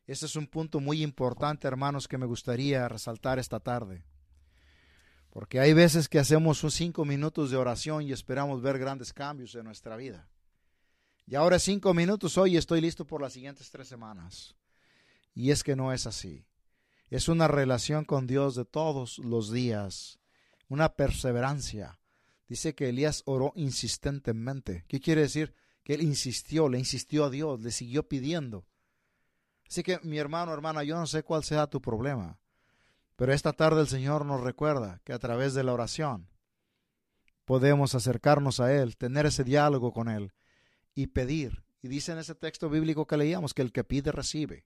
Este 0.05 0.27
es 0.27 0.36
un 0.36 0.45
punto 0.45 0.79
muy 0.79 1.01
importante, 1.01 1.67
hermanos, 1.67 2.07
que 2.07 2.19
me 2.19 2.27
gustaría 2.27 2.88
resaltar 2.88 3.39
esta 3.39 3.59
tarde. 3.59 4.05
Porque 5.36 5.59
hay 5.59 5.73
veces 5.73 6.07
que 6.07 6.17
hacemos 6.17 6.63
unos 6.63 6.75
cinco 6.75 7.03
minutos 7.03 7.51
de 7.51 7.57
oración 7.57 8.01
y 8.03 8.13
esperamos 8.13 8.61
ver 8.61 8.79
grandes 8.79 9.11
cambios 9.11 9.53
en 9.55 9.65
nuestra 9.65 9.97
vida. 9.97 10.29
Y 11.27 11.36
ahora 11.36 11.59
cinco 11.59 11.93
minutos 11.93 12.38
hoy 12.38 12.55
estoy 12.55 12.79
listo 12.79 13.05
por 13.05 13.21
las 13.21 13.33
siguientes 13.33 13.69
tres 13.69 13.89
semanas. 13.89 14.55
Y 15.33 15.51
es 15.51 15.61
que 15.65 15.75
no 15.75 15.91
es 15.91 16.07
así. 16.07 16.45
Es 17.09 17.27
una 17.27 17.49
relación 17.49 18.05
con 18.05 18.27
Dios 18.27 18.55
de 18.55 18.63
todos 18.63 19.17
los 19.17 19.51
días, 19.51 20.19
una 20.69 20.95
perseverancia. 20.95 21.99
Dice 22.47 22.73
que 22.73 22.88
Elías 22.88 23.21
oró 23.25 23.51
insistentemente. 23.57 24.86
¿Qué 24.88 25.01
quiere 25.01 25.19
decir? 25.19 25.53
Que 25.83 25.95
él 25.95 26.01
insistió, 26.01 26.69
le 26.69 26.79
insistió 26.79 27.25
a 27.25 27.29
Dios, 27.29 27.59
le 27.59 27.71
siguió 27.71 28.07
pidiendo. 28.07 28.65
Así 29.67 29.83
que 29.83 29.99
mi 30.01 30.17
hermano, 30.17 30.53
hermana, 30.53 30.86
yo 30.86 30.95
no 30.95 31.05
sé 31.05 31.23
cuál 31.23 31.43
sea 31.43 31.67
tu 31.67 31.81
problema, 31.81 32.39
pero 33.16 33.34
esta 33.34 33.53
tarde 33.53 33.82
el 33.82 33.88
Señor 33.88 34.26
nos 34.26 34.41
recuerda 34.41 35.01
que 35.03 35.13
a 35.13 35.20
través 35.20 35.53
de 35.53 35.63
la 35.63 35.74
oración 35.74 36.30
podemos 37.45 37.95
acercarnos 37.95 38.59
a 38.59 38.74
Él, 38.74 38.97
tener 38.97 39.26
ese 39.26 39.43
diálogo 39.43 39.93
con 39.93 40.09
Él 40.09 40.34
y 40.93 41.07
pedir. 41.07 41.63
Y 41.82 41.88
dice 41.88 42.11
en 42.11 42.18
ese 42.18 42.36
texto 42.36 42.70
bíblico 42.70 43.05
que 43.05 43.18
leíamos 43.18 43.53
que 43.53 43.61
el 43.61 43.72
que 43.72 43.84
pide 43.84 44.11
recibe. 44.11 44.66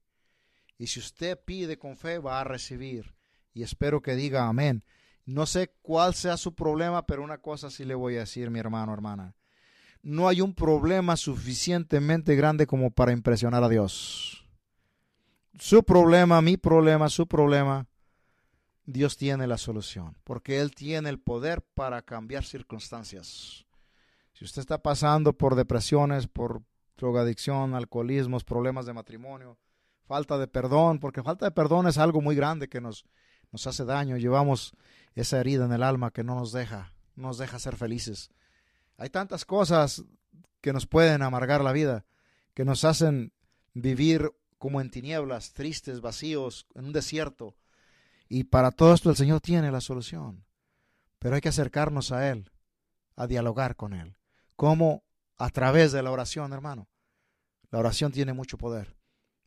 Y 0.78 0.88
si 0.88 1.00
usted 1.00 1.38
pide 1.43 1.78
con 1.78 1.97
fe, 1.97 2.20
va 2.20 2.39
a 2.39 2.45
recibir. 2.45 3.14
Y 3.54 3.64
espero 3.64 4.02
que 4.02 4.16
diga 4.16 4.47
amén. 4.47 4.84
No 5.26 5.45
sé 5.45 5.74
cuál 5.82 6.14
sea 6.14 6.38
su 6.38 6.56
problema, 6.56 7.06
pero 7.06 7.24
una 7.24 7.39
cosa 7.39 7.70
sí 7.70 7.84
le 7.84 7.95
voy 7.95 8.16
a 8.16 8.22
decir, 8.22 8.50
mi 8.50 8.60
hermano, 8.60 8.93
hermana. 8.93 9.36
No 10.02 10.30
hay 10.30 10.39
un 10.39 10.56
problema 10.56 11.18
suficientemente 11.18 12.36
grande 12.36 12.66
como 12.66 12.89
para 12.89 13.12
impresionar 13.12 13.64
a 13.64 13.70
Dios 13.70 14.39
su 15.60 15.84
problema, 15.84 16.41
mi 16.41 16.58
problema, 16.58 17.10
su 17.10 17.28
problema, 17.28 17.86
Dios 18.92 19.18
tiene 19.18 19.46
la 19.46 19.60
solución, 19.60 20.18
porque 20.24 20.62
Él 20.62 20.74
tiene 20.74 21.10
el 21.10 21.20
poder 21.20 21.62
para 21.62 22.02
cambiar 22.02 22.44
circunstancias. 22.44 23.68
Si 24.34 24.44
usted 24.44 24.62
está 24.62 24.82
pasando 24.82 25.34
por 25.38 25.54
depresiones, 25.54 26.28
por 26.28 26.64
drogadicción, 26.98 27.76
alcoholismos, 27.76 28.44
problemas 28.44 28.88
de 28.88 28.94
matrimonio, 28.94 29.60
falta 30.08 30.40
de 30.40 30.48
perdón, 30.48 30.98
porque 31.00 31.22
falta 31.22 31.46
de 31.46 31.52
perdón 31.52 31.88
es 31.88 32.00
algo 32.00 32.20
muy 32.20 32.36
grande 32.36 32.68
que 32.68 32.82
nos, 32.82 33.06
nos 33.52 33.68
hace 33.68 33.86
daño. 33.86 34.18
Llevamos 34.18 34.74
esa 35.14 35.40
herida 35.40 35.66
en 35.66 35.72
el 35.72 35.84
alma 35.84 36.10
que 36.10 36.24
no 36.24 36.34
nos 36.34 36.52
deja, 36.52 36.92
no 37.16 37.28
nos 37.28 37.38
deja 37.38 37.60
ser 37.60 37.76
felices. 37.76 38.32
Hay 38.98 39.12
tantas 39.12 39.46
cosas 39.46 40.04
que 40.62 40.74
nos 40.74 40.88
pueden 40.88 41.22
amargar 41.22 41.64
la 41.64 41.74
vida, 41.74 42.06
que 42.56 42.66
nos 42.66 42.84
hacen 42.84 43.34
vivir 43.76 44.32
como 44.58 44.82
en 44.82 44.90
tinieblas, 44.90 45.54
tristes, 45.54 46.02
vacíos, 46.02 46.66
en 46.74 46.86
un 46.86 46.92
desierto. 46.92 47.56
Y 48.30 48.46
para 48.46 48.72
todo 48.72 48.94
esto 48.94 49.10
el 49.10 49.18
Señor 49.18 49.42
tiene 49.42 49.72
la 49.72 49.82
solución. 49.82 50.46
Pero 51.18 51.36
hay 51.36 51.42
que 51.42 51.50
acercarnos 51.50 52.12
a 52.12 52.30
Él, 52.30 52.52
a 53.16 53.28
dialogar 53.28 53.76
con 53.76 53.94
Él. 53.94 54.16
como 54.56 55.04
A 55.38 55.50
través 55.50 55.92
de 55.92 56.04
la 56.04 56.12
oración, 56.12 56.54
hermano. 56.54 56.88
La 57.72 57.80
oración 57.80 58.12
tiene 58.12 58.34
mucho 58.34 58.58
poder, 58.58 58.98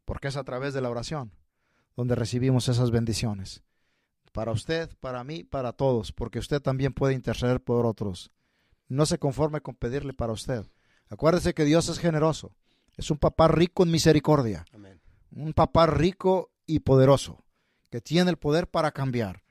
porque 0.05 0.29
es 0.29 0.37
a 0.37 0.45
través 0.45 0.75
de 0.75 0.81
la 0.81 0.91
oración 0.91 1.33
donde 1.97 2.15
recibimos 2.15 2.69
esas 2.69 2.91
bendiciones. 2.91 3.63
Para 4.33 4.53
usted, 4.53 4.91
para 5.01 5.23
mí, 5.25 5.45
para 5.45 5.73
todos, 5.73 6.13
porque 6.13 6.39
usted 6.39 6.63
también 6.63 6.95
puede 6.95 7.13
interceder 7.13 7.63
por 7.63 7.85
otros. 7.85 8.31
No 8.89 9.05
se 9.05 9.19
conforme 9.19 9.61
con 9.61 9.75
pedirle 9.75 10.15
para 10.15 10.33
usted. 10.33 10.67
Acuérdese 11.09 11.53
que 11.53 11.67
Dios 11.67 11.91
es 11.91 11.99
generoso. 11.99 12.55
Es 12.97 13.11
un 13.11 13.19
papá 13.19 13.49
rico 13.49 13.83
en 13.83 13.91
misericordia. 13.91 14.65
Amén 14.73 15.03
un 15.35 15.53
papá 15.53 15.87
rico 15.87 16.53
y 16.67 16.81
poderoso, 16.81 17.42
que 17.93 18.01
tiene 18.01 18.31
el 18.31 18.39
poder 18.39 18.69
para 18.69 18.91
cambiar. 18.91 19.43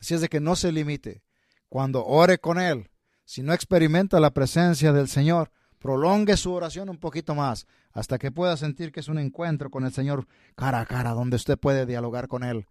Así 0.00 0.14
es 0.14 0.22
de 0.22 0.30
que 0.30 0.40
no 0.40 0.56
se 0.56 0.72
limite. 0.72 1.22
Cuando 1.68 2.06
ore 2.06 2.38
con 2.38 2.58
Él, 2.58 2.90
si 3.26 3.42
no 3.42 3.52
experimenta 3.52 4.18
la 4.18 4.32
presencia 4.32 4.94
del 4.94 5.08
Señor, 5.08 5.52
prolongue 5.78 6.38
su 6.38 6.54
oración 6.54 6.88
un 6.88 6.96
poquito 6.96 7.34
más, 7.34 7.66
hasta 7.92 8.18
que 8.18 8.32
pueda 8.32 8.56
sentir 8.56 8.92
que 8.92 9.00
es 9.00 9.08
un 9.08 9.18
encuentro 9.18 9.70
con 9.70 9.84
el 9.84 9.92
Señor 9.92 10.26
cara 10.56 10.80
a 10.80 10.86
cara, 10.86 11.10
donde 11.10 11.36
usted 11.36 11.58
puede 11.58 11.84
dialogar 11.84 12.28
con 12.28 12.44
Él. 12.44 12.66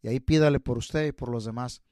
Y 0.00 0.08
ahí 0.08 0.18
pídale 0.18 0.60
por 0.60 0.78
usted 0.78 1.08
y 1.08 1.12
por 1.12 1.28
los 1.28 1.44
demás. 1.44 1.82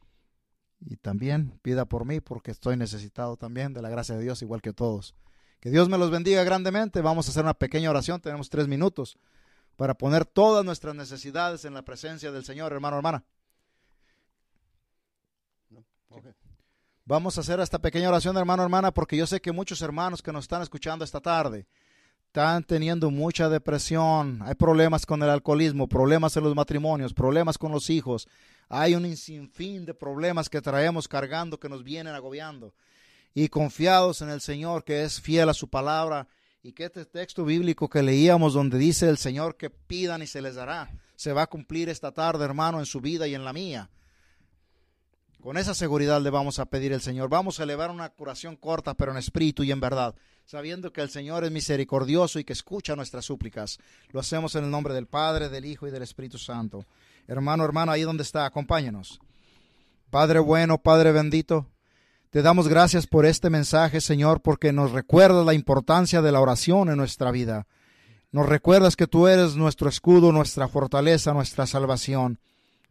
Y 0.81 0.97
también 0.97 1.59
pida 1.61 1.85
por 1.85 2.07
mí, 2.07 2.21
porque 2.23 2.53
estoy 2.53 2.79
necesitado 2.79 3.37
también 3.37 3.75
de 3.75 3.83
la 3.83 3.91
gracia 3.91 4.17
de 4.17 4.23
Dios, 4.23 4.41
igual 4.41 4.63
que 4.63 4.73
todos. 4.73 5.15
Que 5.61 5.69
Dios 5.69 5.91
me 5.91 5.99
los 5.99 6.11
bendiga 6.11 6.43
grandemente. 6.43 7.03
Vamos 7.03 7.29
a 7.29 7.33
hacer 7.33 7.45
una 7.45 7.53
pequeña 7.53 7.91
oración, 7.91 8.23
tenemos 8.23 8.49
tres 8.49 8.67
minutos 8.67 9.19
para 9.77 9.95
poner 9.95 10.25
todas 10.25 10.65
nuestras 10.65 10.95
necesidades 10.95 11.65
en 11.65 11.75
la 11.75 11.83
presencia 11.83 12.31
del 12.33 12.45
Señor, 12.45 12.73
hermano, 12.73 12.97
hermana. 12.97 13.25
Vamos 17.05 17.37
a 17.37 17.41
hacer 17.41 17.59
esta 17.61 17.81
pequeña 17.81 18.09
oración, 18.09 18.37
hermano, 18.37 18.63
hermana, 18.63 18.93
porque 18.93 19.17
yo 19.17 19.27
sé 19.27 19.41
que 19.41 19.51
muchos 19.51 19.83
hermanos 19.83 20.23
que 20.23 20.33
nos 20.33 20.45
están 20.45 20.63
escuchando 20.63 21.05
esta 21.05 21.21
tarde 21.21 21.67
están 22.27 22.65
teniendo 22.65 23.11
mucha 23.11 23.49
depresión, 23.49 24.41
hay 24.43 24.55
problemas 24.55 25.05
con 25.05 25.23
el 25.23 25.29
alcoholismo, 25.29 25.89
problemas 25.89 26.35
en 26.37 26.45
los 26.45 26.55
matrimonios, 26.55 27.13
problemas 27.13 27.59
con 27.59 27.73
los 27.73 27.91
hijos, 27.91 28.27
hay 28.71 28.95
un 28.95 29.17
sinfín 29.17 29.85
de 29.85 29.93
problemas 29.93 30.49
que 30.49 30.63
traemos 30.63 31.07
cargando, 31.07 31.61
que 31.61 31.69
nos 31.69 31.85
vienen 31.85 32.15
agobiando. 32.15 32.73
Y 33.35 33.49
confiados 33.49 34.23
en 34.23 34.31
el 34.31 34.41
Señor, 34.41 34.83
que 34.83 35.03
es 35.03 35.21
fiel 35.21 35.51
a 35.51 35.55
su 35.55 35.69
palabra, 35.69 36.27
y 36.63 36.73
que 36.73 36.85
este 36.85 37.05
texto 37.05 37.45
bíblico 37.45 37.89
que 37.89 38.03
leíamos 38.03 38.55
donde 38.55 38.79
dice 38.79 39.09
el 39.09 39.19
Señor 39.19 39.57
que 39.57 39.71
pidan 39.71 40.23
y 40.23 40.27
se 40.27 40.41
les 40.41 40.55
dará, 40.55 40.91
se 41.17 41.33
va 41.33 41.43
a 41.43 41.47
cumplir 41.49 41.89
esta 41.89 42.13
tarde, 42.13 42.45
hermano, 42.45 42.79
en 42.79 42.87
su 42.87 43.01
vida 43.01 43.27
y 43.27 43.35
en 43.35 43.45
la 43.45 43.53
mía. 43.53 43.91
Con 45.41 45.57
esa 45.57 45.75
seguridad 45.75 46.23
le 46.23 46.31
vamos 46.31 46.61
a 46.61 46.67
pedir 46.67 46.95
al 46.95 47.01
Señor. 47.01 47.29
Vamos 47.29 47.59
a 47.59 47.65
elevar 47.65 47.91
una 47.91 48.11
curación 48.11 48.55
corta, 48.55 48.95
pero 48.95 49.11
en 49.11 49.19
espíritu 49.19 49.65
y 49.65 49.73
en 49.73 49.81
verdad, 49.81 50.15
sabiendo 50.45 50.93
que 50.93 51.01
el 51.01 51.11
Señor 51.11 51.43
es 51.43 51.51
misericordioso 51.51 52.39
y 52.39 52.45
que 52.45 52.53
escucha 52.53 52.95
nuestras 52.95 53.25
súplicas. 53.25 53.81
Lo 54.11 54.21
hacemos 54.21 54.55
en 54.55 54.63
el 54.63 54.71
nombre 54.71 54.95
del 54.95 55.09
Padre, 55.09 55.49
del 55.49 55.65
Hijo 55.65 55.89
y 55.89 55.91
del 55.91 56.05
Espíritu 56.05 56.39
Santo. 56.39 56.87
Hermano, 57.27 57.65
hermano, 57.65 57.91
ahí 57.91 58.03
donde 58.03 58.23
está, 58.23 58.47
acompáñenos. 58.47 59.19
Padre 60.11 60.39
bueno, 60.39 60.79
Padre 60.79 61.11
bendito, 61.11 61.67
te 62.33 62.41
damos 62.41 62.67
gracias 62.67 63.07
por 63.07 63.27
este 63.27 63.51
mensaje, 63.51 64.01
Señor, 64.01 64.41
porque 64.41 64.73
nos 64.73 64.93
recuerdas 64.93 65.45
la 65.45 65.53
importancia 65.53 66.23
de 66.23 66.33
la 66.33 66.41
oración 66.41 66.89
en 66.89 66.97
nuestra 66.97 67.31
vida. 67.31 67.67
Nos 68.31 68.49
recuerdas 68.49 68.97
que 68.97 69.07
tú 69.07 69.29
eres 69.29 69.55
nuestro 69.55 69.91
escudo, 69.91 70.33
nuestra 70.33 70.67
fortaleza, 70.67 71.35
nuestra 71.35 71.67
salvación, 71.67 72.39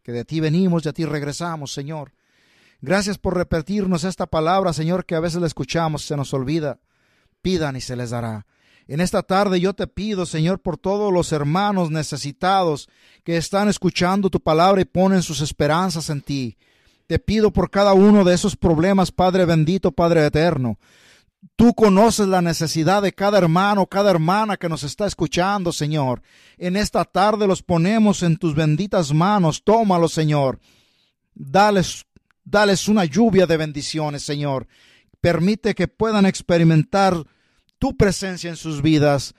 que 0.04 0.12
de 0.12 0.24
ti 0.24 0.38
venimos 0.38 0.86
y 0.86 0.90
a 0.90 0.92
ti 0.92 1.04
regresamos, 1.04 1.72
Señor. 1.72 2.12
Gracias 2.80 3.18
por 3.18 3.36
repetirnos 3.36 4.04
esta 4.04 4.26
palabra, 4.26 4.72
Señor, 4.72 5.04
que 5.04 5.16
a 5.16 5.20
veces 5.20 5.40
la 5.40 5.48
escuchamos, 5.48 6.04
se 6.04 6.16
nos 6.16 6.32
olvida. 6.32 6.78
Pidan 7.42 7.74
y 7.74 7.80
se 7.80 7.96
les 7.96 8.10
dará. 8.10 8.46
En 8.86 9.00
esta 9.00 9.24
tarde 9.24 9.58
yo 9.58 9.74
te 9.74 9.88
pido, 9.88 10.24
Señor, 10.24 10.60
por 10.60 10.78
todos 10.78 11.12
los 11.12 11.32
hermanos 11.32 11.90
necesitados 11.90 12.88
que 13.24 13.38
están 13.38 13.68
escuchando 13.68 14.30
tu 14.30 14.38
palabra 14.38 14.82
y 14.82 14.84
ponen 14.84 15.20
sus 15.20 15.40
esperanzas 15.40 16.10
en 16.10 16.20
ti. 16.20 16.56
Te 17.12 17.18
pido 17.18 17.52
por 17.52 17.68
cada 17.70 17.92
uno 17.92 18.24
de 18.24 18.32
esos 18.32 18.56
problemas, 18.56 19.12
Padre 19.12 19.44
bendito, 19.44 19.92
Padre 19.92 20.24
eterno. 20.24 20.78
Tú 21.56 21.74
conoces 21.74 22.26
la 22.26 22.40
necesidad 22.40 23.02
de 23.02 23.12
cada 23.12 23.36
hermano, 23.36 23.86
cada 23.86 24.10
hermana 24.10 24.56
que 24.56 24.70
nos 24.70 24.82
está 24.82 25.06
escuchando, 25.06 25.72
Señor. 25.72 26.22
En 26.56 26.74
esta 26.74 27.04
tarde 27.04 27.46
los 27.46 27.62
ponemos 27.62 28.22
en 28.22 28.38
tus 28.38 28.54
benditas 28.54 29.12
manos. 29.12 29.62
Tómalos, 29.62 30.14
Señor. 30.14 30.58
Dales, 31.34 32.06
dales 32.44 32.88
una 32.88 33.04
lluvia 33.04 33.46
de 33.46 33.58
bendiciones, 33.58 34.22
Señor. 34.22 34.66
Permite 35.20 35.74
que 35.74 35.88
puedan 35.88 36.24
experimentar 36.24 37.26
tu 37.78 37.94
presencia 37.94 38.48
en 38.48 38.56
sus 38.56 38.80
vidas. 38.80 39.34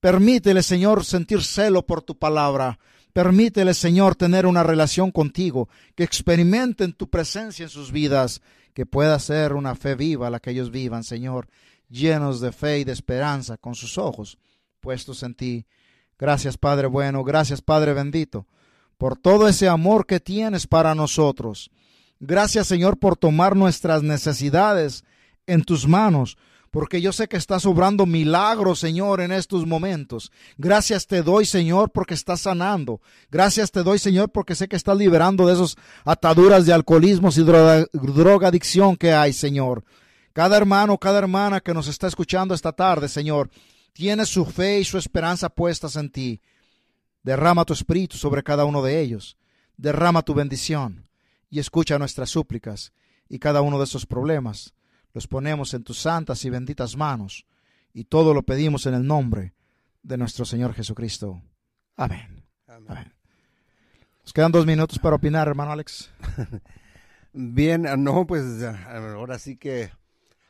Permítele, 0.00 0.62
Señor, 0.62 1.04
sentir 1.04 1.42
celo 1.42 1.84
por 1.84 2.00
tu 2.00 2.18
palabra. 2.18 2.78
Permítele, 3.12 3.74
Señor, 3.74 4.14
tener 4.14 4.46
una 4.46 4.62
relación 4.62 5.10
contigo, 5.10 5.68
que 5.94 6.04
experimenten 6.04 6.92
tu 6.92 7.08
presencia 7.08 7.64
en 7.64 7.70
sus 7.70 7.90
vidas, 7.90 8.40
que 8.74 8.86
pueda 8.86 9.18
ser 9.18 9.54
una 9.54 9.74
fe 9.74 9.94
viva 9.94 10.30
la 10.30 10.40
que 10.40 10.50
ellos 10.50 10.70
vivan, 10.70 11.02
Señor, 11.02 11.48
llenos 11.88 12.40
de 12.40 12.52
fe 12.52 12.80
y 12.80 12.84
de 12.84 12.92
esperanza 12.92 13.56
con 13.56 13.74
sus 13.74 13.98
ojos. 13.98 14.38
puestos 14.80 15.24
en 15.24 15.34
ti. 15.34 15.66
Gracias 16.18 16.56
Padre 16.56 16.86
bueno, 16.86 17.24
gracias 17.24 17.60
Padre 17.60 17.92
bendito, 17.92 18.46
por 18.96 19.16
todo 19.16 19.48
ese 19.48 19.68
amor 19.68 20.06
que 20.06 20.20
tienes 20.20 20.66
para 20.66 20.94
nosotros. 20.94 21.70
Gracias 22.20 22.66
Señor 22.66 22.98
por 22.98 23.16
tomar 23.16 23.56
nuestras 23.56 24.02
necesidades 24.02 25.04
en 25.46 25.62
tus 25.62 25.86
manos, 25.86 26.36
porque 26.70 27.00
yo 27.00 27.12
sé 27.12 27.28
que 27.28 27.36
estás 27.36 27.64
obrando 27.66 28.06
milagros, 28.06 28.78
Señor, 28.78 29.20
en 29.20 29.32
estos 29.32 29.66
momentos. 29.66 30.30
Gracias 30.56 31.06
te 31.06 31.22
doy, 31.22 31.46
Señor, 31.46 31.90
porque 31.90 32.14
estás 32.14 32.42
sanando. 32.42 33.00
Gracias 33.30 33.70
te 33.70 33.82
doy, 33.82 33.98
Señor, 33.98 34.30
porque 34.30 34.54
sé 34.54 34.68
que 34.68 34.76
estás 34.76 34.96
liberando 34.96 35.46
de 35.46 35.54
esas 35.54 35.76
ataduras 36.04 36.66
de 36.66 36.72
alcoholismos 36.72 37.38
y 37.38 37.42
droga, 37.42 37.86
drogadicción 37.92 38.96
que 38.96 39.12
hay, 39.12 39.32
Señor. 39.32 39.84
Cada 40.32 40.56
hermano, 40.56 40.98
cada 40.98 41.18
hermana 41.18 41.60
que 41.60 41.74
nos 41.74 41.88
está 41.88 42.06
escuchando 42.06 42.54
esta 42.54 42.72
tarde, 42.72 43.08
Señor, 43.08 43.50
tiene 43.92 44.26
su 44.26 44.44
fe 44.44 44.80
y 44.80 44.84
su 44.84 44.98
esperanza 44.98 45.48
puestas 45.48 45.96
en 45.96 46.10
ti. 46.10 46.40
Derrama 47.22 47.64
tu 47.64 47.72
espíritu 47.72 48.16
sobre 48.16 48.42
cada 48.42 48.64
uno 48.64 48.82
de 48.82 49.00
ellos. 49.00 49.36
Derrama 49.76 50.22
tu 50.22 50.34
bendición 50.34 51.08
y 51.50 51.58
escucha 51.58 51.98
nuestras 51.98 52.30
súplicas 52.30 52.92
y 53.28 53.38
cada 53.38 53.60
uno 53.60 53.78
de 53.78 53.84
esos 53.84 54.06
problemas. 54.06 54.74
Los 55.12 55.26
ponemos 55.26 55.74
en 55.74 55.84
tus 55.84 55.98
santas 55.98 56.44
y 56.44 56.50
benditas 56.50 56.96
manos 56.96 57.46
y 57.92 58.04
todo 58.04 58.34
lo 58.34 58.42
pedimos 58.42 58.86
en 58.86 58.94
el 58.94 59.06
nombre 59.06 59.54
de 60.02 60.16
nuestro 60.16 60.44
Señor 60.44 60.74
Jesucristo. 60.74 61.42
Amén. 61.96 62.44
Amén. 62.66 63.12
Nos 64.22 64.32
quedan 64.32 64.52
dos 64.52 64.66
minutos 64.66 64.98
para 64.98 65.16
opinar, 65.16 65.48
hermano 65.48 65.72
Alex. 65.72 66.10
Bien, 67.32 67.86
no, 67.98 68.26
pues 68.26 68.62
ahora 68.62 69.38
sí 69.38 69.56
que 69.56 69.90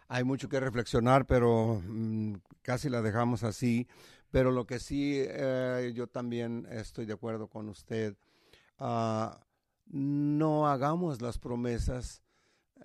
hay 0.09 0.25
mucho 0.25 0.49
que 0.49 0.59
reflexionar, 0.59 1.27
pero 1.27 1.83
mm, 1.87 2.35
casi 2.63 2.89
la 2.89 3.03
dejamos 3.03 3.45
así. 3.45 3.87
Pero 4.31 4.51
lo 4.51 4.67
que 4.67 4.79
sí, 4.79 5.15
eh, 5.17 5.93
yo 5.95 6.07
también 6.07 6.67
estoy 6.71 7.07
de 7.07 7.15
acuerdo 7.15 7.49
con 7.49 7.69
usted. 7.69 8.17
Ah, 8.79 9.41
no 9.87 10.69
hagamos 10.69 11.23
las 11.23 11.39
promesas. 11.39 12.23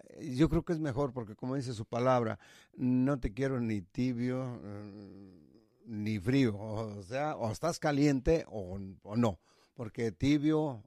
Eh, 0.09 0.35
yo 0.35 0.49
creo 0.49 0.63
que 0.63 0.73
es 0.73 0.79
mejor 0.79 1.13
porque 1.13 1.35
como 1.35 1.55
dice 1.55 1.73
su 1.73 1.85
palabra, 1.85 2.39
no 2.75 3.19
te 3.19 3.33
quiero 3.33 3.59
ni 3.59 3.81
tibio 3.81 4.59
mm, 4.63 6.01
ni 6.03 6.19
frío. 6.19 6.57
O 6.57 7.03
sea, 7.03 7.35
o 7.35 7.51
estás 7.51 7.79
caliente 7.79 8.45
o, 8.49 8.79
o 9.03 9.15
no. 9.15 9.39
Porque 9.75 10.11
tibio 10.11 10.83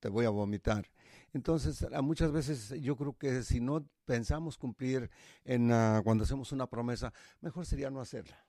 te 0.00 0.08
voy 0.08 0.26
a 0.26 0.30
vomitar. 0.30 0.90
Entonces, 1.32 1.86
muchas 2.02 2.32
veces 2.32 2.80
yo 2.80 2.96
creo 2.96 3.16
que 3.16 3.42
si 3.42 3.60
no 3.60 3.86
pensamos 4.04 4.56
cumplir 4.56 5.10
en 5.44 5.70
uh, 5.70 6.02
cuando 6.02 6.24
hacemos 6.24 6.52
una 6.52 6.66
promesa, 6.66 7.12
mejor 7.40 7.66
sería 7.66 7.90
no 7.90 8.00
hacerla. 8.00 8.44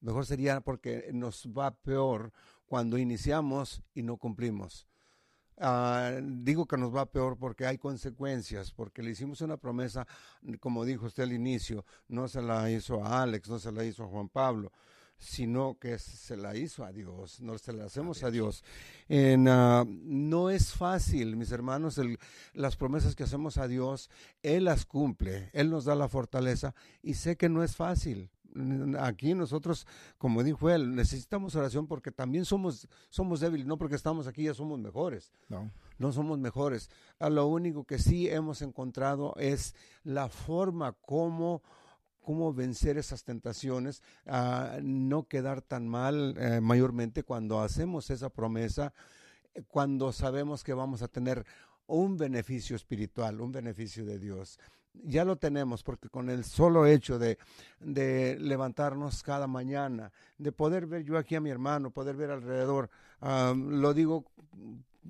Mejor 0.00 0.26
sería 0.26 0.60
porque 0.60 1.10
nos 1.12 1.46
va 1.46 1.74
peor 1.74 2.32
cuando 2.66 2.98
iniciamos 2.98 3.82
y 3.94 4.02
no 4.02 4.16
cumplimos. 4.16 4.86
Uh, 5.60 6.20
digo 6.22 6.66
que 6.66 6.76
nos 6.76 6.94
va 6.94 7.06
peor 7.06 7.36
porque 7.36 7.66
hay 7.66 7.78
consecuencias, 7.78 8.70
porque 8.70 9.02
le 9.02 9.10
hicimos 9.10 9.40
una 9.40 9.56
promesa, 9.56 10.06
como 10.60 10.84
dijo 10.84 11.06
usted 11.06 11.24
al 11.24 11.32
inicio, 11.32 11.84
no 12.06 12.28
se 12.28 12.40
la 12.42 12.70
hizo 12.70 13.04
a 13.04 13.22
Alex, 13.22 13.48
no 13.48 13.58
se 13.58 13.72
la 13.72 13.84
hizo 13.84 14.04
a 14.04 14.06
Juan 14.06 14.28
Pablo, 14.28 14.70
sino 15.18 15.76
que 15.80 15.98
se 15.98 16.36
la 16.36 16.54
hizo 16.54 16.84
a 16.84 16.92
Dios, 16.92 17.40
no 17.40 17.58
se 17.58 17.72
la 17.72 17.86
hacemos 17.86 18.22
a 18.22 18.30
Dios. 18.30 18.62
En, 19.08 19.48
uh, 19.48 19.84
no 19.84 20.48
es 20.48 20.72
fácil, 20.72 21.36
mis 21.36 21.50
hermanos, 21.50 21.98
el, 21.98 22.18
las 22.52 22.76
promesas 22.76 23.16
que 23.16 23.24
hacemos 23.24 23.58
a 23.58 23.66
Dios, 23.66 24.10
Él 24.42 24.64
las 24.64 24.86
cumple, 24.86 25.50
Él 25.52 25.70
nos 25.70 25.84
da 25.84 25.96
la 25.96 26.08
fortaleza 26.08 26.72
y 27.02 27.14
sé 27.14 27.36
que 27.36 27.48
no 27.48 27.64
es 27.64 27.74
fácil. 27.74 28.30
Aquí 28.98 29.34
nosotros, 29.34 29.86
como 30.16 30.42
dijo 30.42 30.70
él, 30.70 30.94
necesitamos 30.94 31.54
oración 31.54 31.86
porque 31.86 32.10
también 32.10 32.44
somos, 32.44 32.88
somos 33.10 33.40
débiles, 33.40 33.66
no 33.66 33.78
porque 33.78 33.94
estamos 33.94 34.26
aquí 34.26 34.44
ya 34.44 34.54
somos 34.54 34.78
mejores. 34.78 35.32
No. 35.48 35.70
No 35.98 36.12
somos 36.12 36.38
mejores. 36.38 36.90
A 37.18 37.26
ah, 37.26 37.30
lo 37.30 37.46
único 37.46 37.84
que 37.84 37.98
sí 37.98 38.28
hemos 38.28 38.62
encontrado 38.62 39.34
es 39.36 39.74
la 40.02 40.28
forma 40.28 40.92
como 40.92 41.62
cómo 42.28 42.52
vencer 42.52 42.98
esas 42.98 43.24
tentaciones, 43.24 44.02
a 44.26 44.80
no 44.82 45.26
quedar 45.28 45.62
tan 45.62 45.88
mal 45.88 46.34
eh, 46.36 46.60
mayormente 46.60 47.22
cuando 47.22 47.62
hacemos 47.62 48.10
esa 48.10 48.28
promesa, 48.28 48.92
eh, 49.54 49.62
cuando 49.66 50.12
sabemos 50.12 50.62
que 50.62 50.74
vamos 50.74 51.00
a 51.00 51.08
tener 51.08 51.46
un 51.86 52.18
beneficio 52.18 52.76
espiritual, 52.76 53.40
un 53.40 53.50
beneficio 53.50 54.04
de 54.04 54.18
Dios. 54.18 54.58
Ya 54.94 55.24
lo 55.24 55.36
tenemos 55.36 55.82
porque 55.82 56.08
con 56.08 56.28
el 56.28 56.44
solo 56.44 56.86
hecho 56.86 57.18
de, 57.18 57.38
de 57.80 58.36
levantarnos 58.40 59.22
cada 59.22 59.46
mañana, 59.46 60.12
de 60.38 60.52
poder 60.52 60.86
ver 60.86 61.02
yo 61.04 61.16
aquí 61.16 61.34
a 61.34 61.40
mi 61.40 61.50
hermano, 61.50 61.90
poder 61.90 62.16
ver 62.16 62.30
alrededor, 62.30 62.90
lo 63.20 63.94
digo 63.94 64.24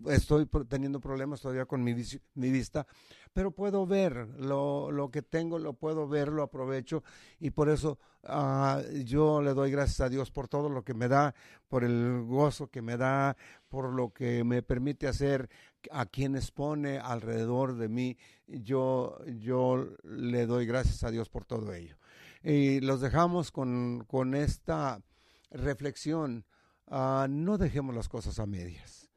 estoy 0.06 0.46
teniendo 0.68 1.00
problemas 1.00 1.40
todavía 1.40 1.66
con 1.66 1.82
mi, 1.82 1.94
mi 2.34 2.50
vista, 2.50 2.86
pero 3.32 3.50
puedo 3.50 3.86
ver 3.86 4.28
lo, 4.38 4.90
lo, 4.90 5.10
que 5.10 5.22
tengo, 5.22 5.58
lo 5.58 5.74
puedo 5.74 6.08
ver, 6.08 6.28
lo 6.28 6.42
aprovecho 6.42 7.02
y 7.40 7.50
por 7.50 7.68
eso 7.68 7.98
uh, 8.24 8.80
yo 9.04 9.42
le 9.42 9.54
doy 9.54 9.70
gracias 9.70 10.00
a 10.00 10.08
Dios 10.08 10.30
por 10.30 10.48
todo 10.48 10.68
lo 10.68 10.84
que 10.84 10.94
me 10.94 11.08
da, 11.08 11.34
por 11.68 11.84
el 11.84 12.22
gozo 12.24 12.68
que 12.68 12.82
me 12.82 12.96
da, 12.96 13.36
por 13.68 13.92
lo 13.92 14.12
que 14.12 14.44
me 14.44 14.62
permite 14.62 15.08
hacer, 15.08 15.48
a 15.90 16.06
quienes 16.06 16.50
pone 16.50 16.98
alrededor 16.98 17.76
de 17.76 17.88
mí. 17.88 18.16
Yo, 18.46 19.18
yo 19.26 19.88
le 20.02 20.46
doy 20.46 20.66
gracias 20.66 21.04
a 21.04 21.10
Dios 21.10 21.28
por 21.28 21.44
todo 21.44 21.72
ello. 21.72 21.96
Y 22.42 22.80
los 22.80 23.00
dejamos 23.00 23.50
con, 23.50 24.04
con 24.06 24.34
esta 24.34 25.00
reflexión. 25.50 26.44
Uh, 26.86 27.26
no 27.28 27.58
dejemos 27.58 27.94
las 27.94 28.08
cosas 28.08 28.38
a 28.38 28.46
medias 28.46 29.07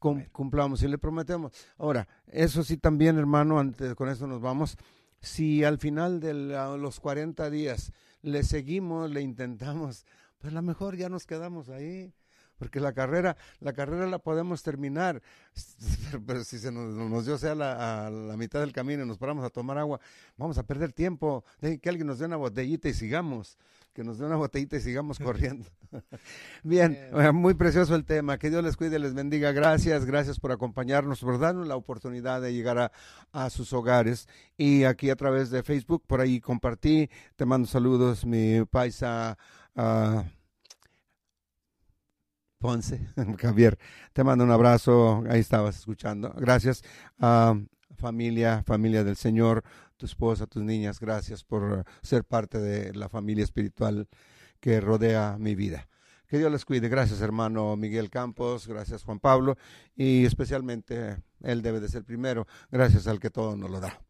cumplamos 0.00 0.82
y 0.82 0.88
le 0.88 0.98
prometemos. 0.98 1.52
Ahora, 1.78 2.08
eso 2.26 2.64
sí 2.64 2.76
también, 2.76 3.18
hermano, 3.18 3.60
antes 3.60 3.94
con 3.94 4.08
eso 4.08 4.26
nos 4.26 4.40
vamos. 4.40 4.76
Si 5.20 5.62
al 5.62 5.78
final 5.78 6.18
de 6.18 6.34
los 6.34 6.98
40 6.98 7.50
días 7.50 7.92
le 8.22 8.42
seguimos, 8.42 9.10
le 9.10 9.20
intentamos, 9.20 10.06
pues 10.38 10.52
a 10.52 10.56
lo 10.56 10.62
mejor 10.62 10.96
ya 10.96 11.08
nos 11.08 11.26
quedamos 11.26 11.68
ahí 11.68 12.12
porque 12.60 12.78
la 12.78 12.92
carrera, 12.92 13.38
la 13.60 13.72
carrera 13.72 14.06
la 14.06 14.18
podemos 14.18 14.62
terminar, 14.62 15.22
pero 16.26 16.44
si 16.44 16.58
se 16.58 16.70
nos, 16.70 17.24
dio 17.24 17.38
sea 17.38 17.54
la, 17.54 18.06
a 18.06 18.10
la 18.10 18.36
mitad 18.36 18.60
del 18.60 18.74
camino 18.74 19.02
y 19.02 19.06
nos 19.06 19.16
paramos 19.16 19.46
a 19.46 19.48
tomar 19.48 19.78
agua, 19.78 19.98
vamos 20.36 20.58
a 20.58 20.62
perder 20.62 20.92
tiempo, 20.92 21.42
que 21.58 21.88
alguien 21.88 22.06
nos 22.06 22.18
dé 22.18 22.26
una 22.26 22.36
botellita 22.36 22.90
y 22.90 22.92
sigamos, 22.92 23.56
que 23.92 24.04
nos 24.04 24.18
dé 24.18 24.26
una 24.26 24.36
botellita 24.36 24.76
y 24.76 24.80
sigamos 24.80 25.18
corriendo. 25.20 25.66
Bien, 26.62 26.98
muy 27.32 27.54
precioso 27.54 27.94
el 27.94 28.04
tema, 28.04 28.38
que 28.38 28.50
Dios 28.50 28.62
les 28.62 28.76
cuide, 28.76 28.98
les 28.98 29.14
bendiga, 29.14 29.52
gracias, 29.52 30.04
gracias 30.04 30.38
por 30.38 30.52
acompañarnos, 30.52 31.20
por 31.20 31.38
darnos 31.38 31.66
la 31.66 31.76
oportunidad 31.76 32.40
de 32.40 32.52
llegar 32.52 32.78
a, 32.78 32.92
a 33.32 33.50
sus 33.50 33.72
hogares. 33.72 34.28
Y 34.56 34.84
aquí 34.84 35.10
a 35.10 35.16
través 35.16 35.50
de 35.50 35.62
Facebook, 35.62 36.04
por 36.06 36.20
ahí 36.20 36.40
compartí, 36.40 37.10
te 37.36 37.44
mando 37.44 37.66
saludos, 37.66 38.24
mi 38.24 38.64
paisa. 38.64 39.36
Uh, 39.74 40.22
Ponce, 42.60 43.08
Javier, 43.38 43.78
te 44.12 44.22
mando 44.22 44.44
un 44.44 44.50
abrazo, 44.50 45.24
ahí 45.30 45.40
estabas 45.40 45.78
escuchando. 45.78 46.34
Gracias, 46.36 46.82
a 47.18 47.54
familia, 48.00 48.64
familia 48.64 49.04
del 49.04 49.16
Señor, 49.16 49.62
tu 49.96 50.06
esposa, 50.06 50.46
tus 50.46 50.62
niñas, 50.62 50.98
gracias 50.98 51.44
por 51.44 51.84
ser 52.02 52.24
parte 52.24 52.58
de 52.58 52.94
la 52.94 53.08
familia 53.08 53.44
espiritual 53.44 54.08
que 54.58 54.80
rodea 54.80 55.36
mi 55.38 55.54
vida. 55.54 55.86
Que 56.26 56.38
Dios 56.38 56.50
les 56.50 56.64
cuide. 56.64 56.88
Gracias, 56.88 57.20
hermano 57.20 57.76
Miguel 57.76 58.10
Campos, 58.10 58.66
gracias, 58.66 59.04
Juan 59.04 59.20
Pablo, 59.20 59.56
y 59.94 60.24
especialmente 60.24 61.18
él 61.42 61.62
debe 61.62 61.80
de 61.80 61.88
ser 61.88 62.04
primero, 62.04 62.46
gracias 62.70 63.06
al 63.06 63.20
que 63.20 63.30
todo 63.30 63.56
nos 63.56 63.70
lo 63.70 63.80
da. 63.80 64.09